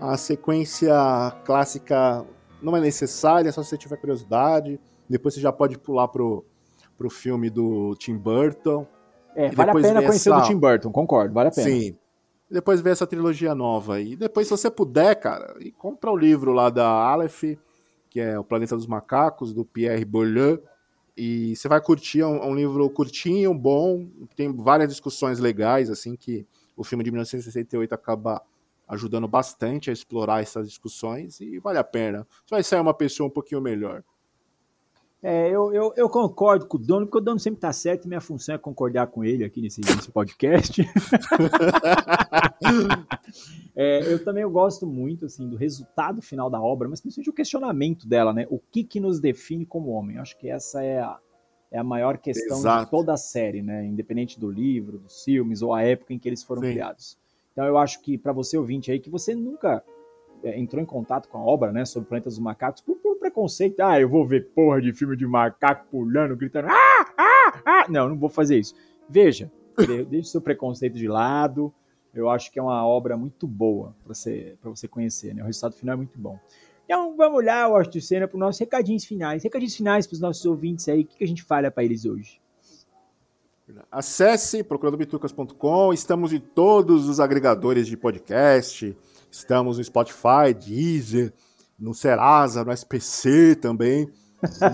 A 0.00 0.16
sequência 0.16 0.92
clássica 1.44 2.26
não 2.60 2.76
é 2.76 2.80
necessária, 2.80 3.50
só 3.52 3.62
se 3.62 3.70
você 3.70 3.78
tiver 3.78 3.96
curiosidade. 3.96 4.80
Depois 5.08 5.34
você 5.34 5.40
já 5.40 5.52
pode 5.52 5.78
pular 5.78 6.08
pro, 6.08 6.44
pro 6.96 7.10
filme 7.10 7.50
do 7.50 7.94
Tim 7.96 8.16
Burton. 8.16 8.86
É, 9.34 9.50
vale 9.50 9.70
a 9.70 9.74
pena 9.74 10.02
conhecer 10.02 10.30
essa... 10.30 10.38
o 10.38 10.40
do 10.40 10.46
Tim 10.46 10.56
Burton, 10.56 10.92
concordo, 10.92 11.34
vale 11.34 11.48
a 11.48 11.52
pena. 11.52 11.68
Sim. 11.68 11.96
Depois 12.50 12.82
ver 12.82 12.90
essa 12.90 13.06
trilogia 13.06 13.54
nova 13.54 13.94
aí. 13.94 14.14
Depois, 14.14 14.46
se 14.46 14.50
você 14.50 14.70
puder, 14.70 15.14
cara, 15.14 15.54
e 15.58 15.72
compra 15.72 16.10
o 16.10 16.16
livro 16.16 16.52
lá 16.52 16.68
da 16.68 16.86
Aleph, 16.86 17.44
que 18.10 18.20
é 18.20 18.38
O 18.38 18.44
Planeta 18.44 18.76
dos 18.76 18.86
Macacos, 18.86 19.54
do 19.54 19.64
Pierre 19.64 20.04
Bourdieu. 20.04 20.62
E 21.16 21.56
você 21.56 21.66
vai 21.66 21.80
curtir, 21.80 22.20
é 22.20 22.26
um, 22.26 22.36
é 22.36 22.46
um 22.46 22.54
livro 22.54 22.88
curtinho, 22.90 23.54
bom, 23.54 24.06
tem 24.36 24.54
várias 24.54 24.90
discussões 24.90 25.38
legais, 25.38 25.90
assim, 25.90 26.14
que 26.14 26.46
o 26.76 26.84
filme 26.84 27.04
de 27.04 27.10
1968 27.10 27.94
acaba 27.94 28.42
ajudando 28.88 29.26
bastante 29.26 29.88
a 29.88 29.92
explorar 29.92 30.42
essas 30.42 30.68
discussões 30.68 31.40
e 31.40 31.58
vale 31.58 31.78
a 31.78 31.84
pena. 31.84 32.26
Você 32.44 32.54
vai 32.54 32.62
sair 32.62 32.80
uma 32.80 32.94
pessoa 32.94 33.26
um 33.26 33.30
pouquinho 33.30 33.60
melhor. 33.60 34.02
É, 35.22 35.48
eu, 35.48 35.72
eu, 35.72 35.92
eu, 35.96 36.08
concordo 36.08 36.66
com 36.66 36.76
o 36.76 36.80
dono, 36.80 37.06
porque 37.06 37.18
o 37.18 37.20
dono 37.20 37.38
sempre 37.38 37.58
está 37.58 37.72
certo 37.72 38.04
e 38.04 38.08
minha 38.08 38.20
função 38.20 38.56
é 38.56 38.58
concordar 38.58 39.06
com 39.06 39.24
ele 39.24 39.44
aqui 39.44 39.62
nesse, 39.62 39.80
nesse 39.80 40.10
podcast. 40.10 40.82
é, 43.76 44.12
eu 44.12 44.24
também 44.24 44.44
gosto 44.50 44.84
muito 44.84 45.26
assim, 45.26 45.48
do 45.48 45.54
resultado 45.54 46.20
final 46.20 46.50
da 46.50 46.60
obra, 46.60 46.88
mas 46.88 47.00
principalmente 47.00 47.30
o 47.30 47.32
questionamento 47.32 48.08
dela, 48.08 48.32
né? 48.32 48.48
O 48.50 48.58
que, 48.58 48.82
que 48.82 48.98
nos 48.98 49.20
define 49.20 49.64
como 49.64 49.92
homem? 49.92 50.16
Eu 50.16 50.22
acho 50.22 50.36
que 50.36 50.48
essa 50.48 50.82
é 50.82 50.98
a, 50.98 51.16
é 51.70 51.78
a 51.78 51.84
maior 51.84 52.18
questão 52.18 52.58
Exato. 52.58 52.86
de 52.86 52.90
toda 52.90 53.12
a 53.12 53.16
série, 53.16 53.62
né? 53.62 53.86
Independente 53.86 54.40
do 54.40 54.50
livro, 54.50 54.98
dos 54.98 55.22
filmes 55.22 55.62
ou 55.62 55.72
a 55.72 55.82
época 55.82 56.12
em 56.12 56.18
que 56.18 56.28
eles 56.28 56.42
foram 56.42 56.62
Sim. 56.62 56.72
criados. 56.72 57.16
Então 57.52 57.64
eu 57.64 57.78
acho 57.78 58.02
que 58.02 58.18
para 58.18 58.32
você 58.32 58.58
ouvinte 58.58 58.90
aí, 58.90 58.98
que 58.98 59.10
você 59.10 59.36
nunca 59.36 59.84
é, 60.42 60.58
entrou 60.58 60.82
em 60.82 60.86
contato 60.86 61.28
com 61.28 61.38
a 61.38 61.44
obra, 61.44 61.70
né, 61.70 61.84
sobre 61.84 62.08
Planetas 62.08 62.34
dos 62.34 62.42
Macacos, 62.42 62.82
por, 62.82 62.96
por, 62.96 63.16
preconceito, 63.32 63.80
ah, 63.80 63.98
eu 63.98 64.08
vou 64.08 64.26
ver 64.26 64.50
porra 64.54 64.80
de 64.80 64.92
filme 64.92 65.16
de 65.16 65.26
macaco 65.26 65.86
pulando, 65.90 66.36
gritando, 66.36 66.68
ah, 66.68 67.06
ah, 67.16 67.62
ah. 67.64 67.86
Não, 67.88 68.10
não 68.10 68.18
vou 68.18 68.28
fazer 68.28 68.58
isso. 68.58 68.74
Veja, 69.08 69.50
deixe 70.08 70.28
seu 70.28 70.40
preconceito 70.40 70.94
de 70.94 71.08
lado, 71.08 71.72
eu 72.14 72.28
acho 72.28 72.52
que 72.52 72.58
é 72.58 72.62
uma 72.62 72.86
obra 72.86 73.16
muito 73.16 73.46
boa 73.46 73.96
para 74.04 74.14
você, 74.14 74.56
pra 74.60 74.70
você 74.70 74.86
conhecer, 74.86 75.34
né, 75.34 75.42
o 75.42 75.46
resultado 75.46 75.74
final 75.74 75.94
é 75.94 75.96
muito 75.96 76.18
bom. 76.18 76.38
Então 76.84 77.16
vamos 77.16 77.44
lá, 77.44 77.66
de 77.82 78.00
cena, 78.02 78.28
para 78.28 78.36
os 78.36 78.40
nossos 78.40 78.60
recadinhos 78.60 79.04
finais. 79.04 79.42
Recadinhos 79.42 79.74
finais 79.74 80.06
para 80.06 80.14
os 80.14 80.20
nossos 80.20 80.44
ouvintes 80.44 80.88
aí, 80.88 81.02
o 81.02 81.06
que, 81.06 81.16
que 81.16 81.24
a 81.24 81.28
gente 81.28 81.42
fala 81.42 81.70
para 81.70 81.84
eles 81.84 82.04
hoje? 82.04 82.40
Acesse 83.90 84.62
procuradobitucas.com, 84.62 85.92
estamos 85.94 86.32
em 86.32 86.40
todos 86.40 87.08
os 87.08 87.18
agregadores 87.20 87.86
de 87.86 87.96
podcast, 87.96 88.94
estamos 89.30 89.78
no 89.78 89.84
Spotify, 89.84 90.52
Deezer, 90.52 91.32
no 91.82 91.92
Serasa, 91.92 92.64
no 92.64 92.72
SPC 92.72 93.56
também. 93.56 94.08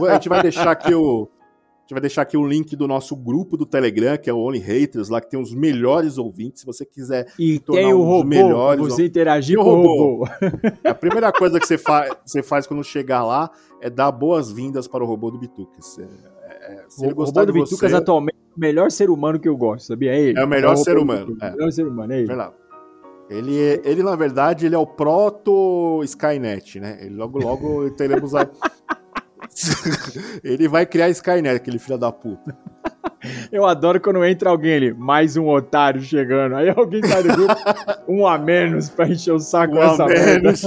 A 0.08 0.14
gente 0.14 0.28
vai 0.28 0.42
deixar 0.42 0.70
aqui 0.70 0.94
o 0.94 1.28
a 1.28 1.88
gente 1.88 1.94
vai 1.94 2.00
deixar 2.02 2.22
aqui 2.22 2.36
o 2.36 2.46
link 2.46 2.76
do 2.76 2.86
nosso 2.86 3.16
grupo 3.16 3.56
do 3.56 3.64
Telegram, 3.64 4.18
que 4.18 4.28
é 4.28 4.32
o 4.32 4.36
Only 4.36 4.58
Haters, 4.58 5.08
lá 5.08 5.22
que 5.22 5.30
tem 5.30 5.40
os 5.40 5.54
melhores 5.54 6.18
ouvintes. 6.18 6.60
Se 6.60 6.66
você 6.66 6.84
quiser 6.84 7.32
e 7.38 7.58
tem 7.58 7.94
o 7.94 8.02
robô, 8.02 8.28
melhores, 8.28 8.86
você 8.86 9.06
interagir 9.06 9.56
com 9.56 9.62
o 9.62 9.74
robô. 9.74 10.24
robô. 10.24 10.30
A 10.84 10.92
primeira 10.92 11.32
coisa 11.32 11.58
que 11.58 11.66
você, 11.66 11.78
fa 11.78 12.14
você 12.26 12.42
faz 12.42 12.66
quando 12.66 12.84
chegar 12.84 13.24
lá 13.24 13.50
é 13.80 13.88
dar 13.88 14.12
boas-vindas 14.12 14.86
para 14.86 15.02
o 15.02 15.06
robô 15.06 15.30
do 15.30 15.38
Bitucas. 15.38 15.98
É, 15.98 16.02
é, 16.02 16.84
se 16.90 17.06
ele 17.06 17.14
o 17.14 17.24
robô 17.24 17.46
do 17.46 17.52
Bitucas 17.54 17.90
você... 17.90 17.96
atualmente 17.96 18.36
o 18.54 18.60
melhor 18.60 18.90
ser 18.90 19.08
humano 19.08 19.40
que 19.40 19.48
eu 19.48 19.56
gosto, 19.56 19.86
sabia? 19.86 20.12
É 20.12 20.20
ele. 20.20 20.38
É 20.38 20.44
o 20.44 20.48
melhor 20.48 20.72
é 20.72 20.74
o 20.74 20.76
ser 20.76 20.98
humano. 20.98 21.38
É. 21.40 21.48
O 21.48 21.52
melhor 21.52 21.72
ser 21.72 21.86
humano, 21.86 22.12
é 22.12 22.20
ele. 22.20 22.26
Ele, 23.30 23.80
ele, 23.84 24.02
na 24.02 24.16
verdade, 24.16 24.66
ele 24.66 24.74
é 24.74 24.78
o 24.78 24.86
proto 24.86 26.00
Skynet, 26.04 26.80
né? 26.80 26.98
Ele, 27.00 27.14
logo, 27.14 27.38
logo 27.38 27.90
teremos 27.96 28.34
a... 28.34 28.48
ele 30.42 30.66
vai 30.68 30.86
criar 30.86 31.10
Skynet, 31.10 31.56
aquele 31.56 31.78
filho 31.78 31.98
da 31.98 32.10
puta. 32.10 32.56
Eu 33.50 33.66
adoro 33.66 34.00
quando 34.00 34.24
entra 34.24 34.50
alguém 34.50 34.74
ali, 34.74 34.94
mais 34.94 35.36
um 35.36 35.48
otário 35.48 36.00
chegando. 36.00 36.54
Aí 36.54 36.68
alguém 36.68 37.02
sai 37.02 37.22
do 37.22 37.34
grupo, 37.34 37.54
um 38.08 38.26
a 38.26 38.38
menos 38.38 38.88
pra 38.88 39.08
encher 39.08 39.32
o 39.32 39.40
saco 39.40 39.74
um 39.74 39.82
a 39.82 40.06
menos. 40.06 40.62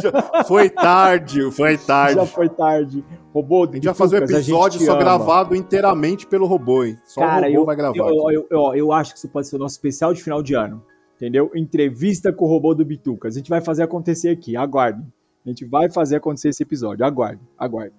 Foi 0.48 0.70
tarde, 0.70 1.50
foi 1.52 1.78
tarde. 1.80 2.16
Já 2.16 2.26
foi 2.26 2.50
tarde. 2.50 3.04
Robô, 3.34 3.64
a 3.64 3.74
gente 3.74 3.86
vai 3.86 3.94
fazer 3.94 4.22
um 4.22 4.24
episódio 4.26 4.82
só 4.82 4.92
ama. 4.92 5.00
gravado 5.00 5.56
inteiramente 5.56 6.28
pelo 6.28 6.46
robô, 6.46 6.84
hein? 6.84 7.00
Só 7.06 7.22
Cara, 7.22 7.48
o 7.48 7.50
robô 7.50 7.62
eu, 7.62 7.66
vai 7.66 7.76
gravar. 7.76 7.98
Eu, 7.98 8.32
eu, 8.32 8.48
eu, 8.50 8.76
eu, 8.76 8.92
acho 8.92 9.14
que 9.14 9.18
isso 9.18 9.30
pode 9.30 9.48
ser 9.48 9.56
o 9.56 9.60
nosso 9.60 9.76
especial 9.76 10.14
de 10.14 10.22
final 10.22 10.44
de 10.44 10.54
ano. 10.54 10.84
Entendeu? 11.22 11.52
Entrevista 11.54 12.34
com 12.34 12.46
o 12.46 12.48
robô 12.48 12.74
do 12.74 12.84
Bitucas. 12.84 13.36
A 13.36 13.38
gente 13.38 13.50
vai 13.52 13.62
fazer 13.62 13.84
acontecer 13.84 14.30
aqui, 14.30 14.58
aguarde. 14.58 15.06
A 15.46 15.50
gente 15.50 15.64
vai 15.66 15.88
fazer 15.88 16.16
acontecer 16.16 16.50
esse 16.50 16.64
episódio, 16.64 17.06
aguarde, 17.06 17.40
aguarde. 17.56 17.94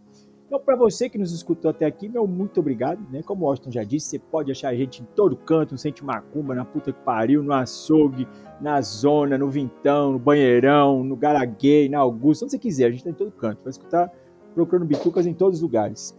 Então, 0.45 0.59
para 0.59 0.75
você 0.75 1.09
que 1.09 1.17
nos 1.17 1.33
escutou 1.33 1.71
até 1.71 1.87
aqui, 1.87 2.09
meu 2.09 2.27
muito 2.27 2.59
obrigado. 2.59 3.01
Né? 3.13 3.23
Como 3.23 3.45
o 3.45 3.49
Austin 3.49 3.71
já 3.71 3.85
disse, 3.85 4.09
você 4.09 4.19
pode 4.19 4.51
achar 4.51 4.71
a 4.71 4.75
gente 4.75 5.03
em 5.03 5.05
todo 5.15 5.37
canto, 5.37 5.71
no 5.71 5.79
Sente 5.79 6.05
Macumba, 6.05 6.53
na 6.53 6.65
puta 6.65 6.93
que 6.93 6.99
pariu, 7.05 7.45
no 7.45 7.53
açougue, 7.53 8.27
na 8.61 8.81
zona, 8.81 9.39
no 9.39 9.49
vintão, 9.49 10.15
no 10.15 10.19
banheirão, 10.19 11.05
no 11.05 11.15
garaguei, 11.15 11.89
na 11.89 12.01
Augusta, 12.01 12.45
onde 12.45 12.51
você 12.51 12.59
quiser. 12.59 12.87
A 12.87 12.91
gente 12.91 13.05
tá 13.05 13.11
em 13.11 13.15
todo 13.15 13.31
canto. 13.31 13.63
Vai 13.63 13.71
escutar 13.71 14.13
procurando 14.53 14.85
bitucas 14.85 15.29
em 15.29 15.33
todos 15.33 15.59
os 15.59 15.63
lugares. 15.63 16.13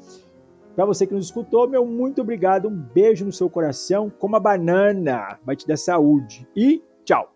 Para 0.74 0.86
você 0.86 1.06
que 1.06 1.14
nos 1.14 1.26
escutou, 1.26 1.68
meu 1.68 1.86
muito 1.86 2.22
obrigado. 2.22 2.70
Um 2.70 2.76
beijo 2.76 3.26
no 3.26 3.32
seu 3.34 3.50
coração. 3.50 4.10
Coma 4.10 4.40
banana, 4.40 5.38
vai 5.46 5.58
te 5.58 5.68
dar 5.68 5.76
saúde. 5.76 6.48
E 6.56 6.82
tchau. 7.06 7.28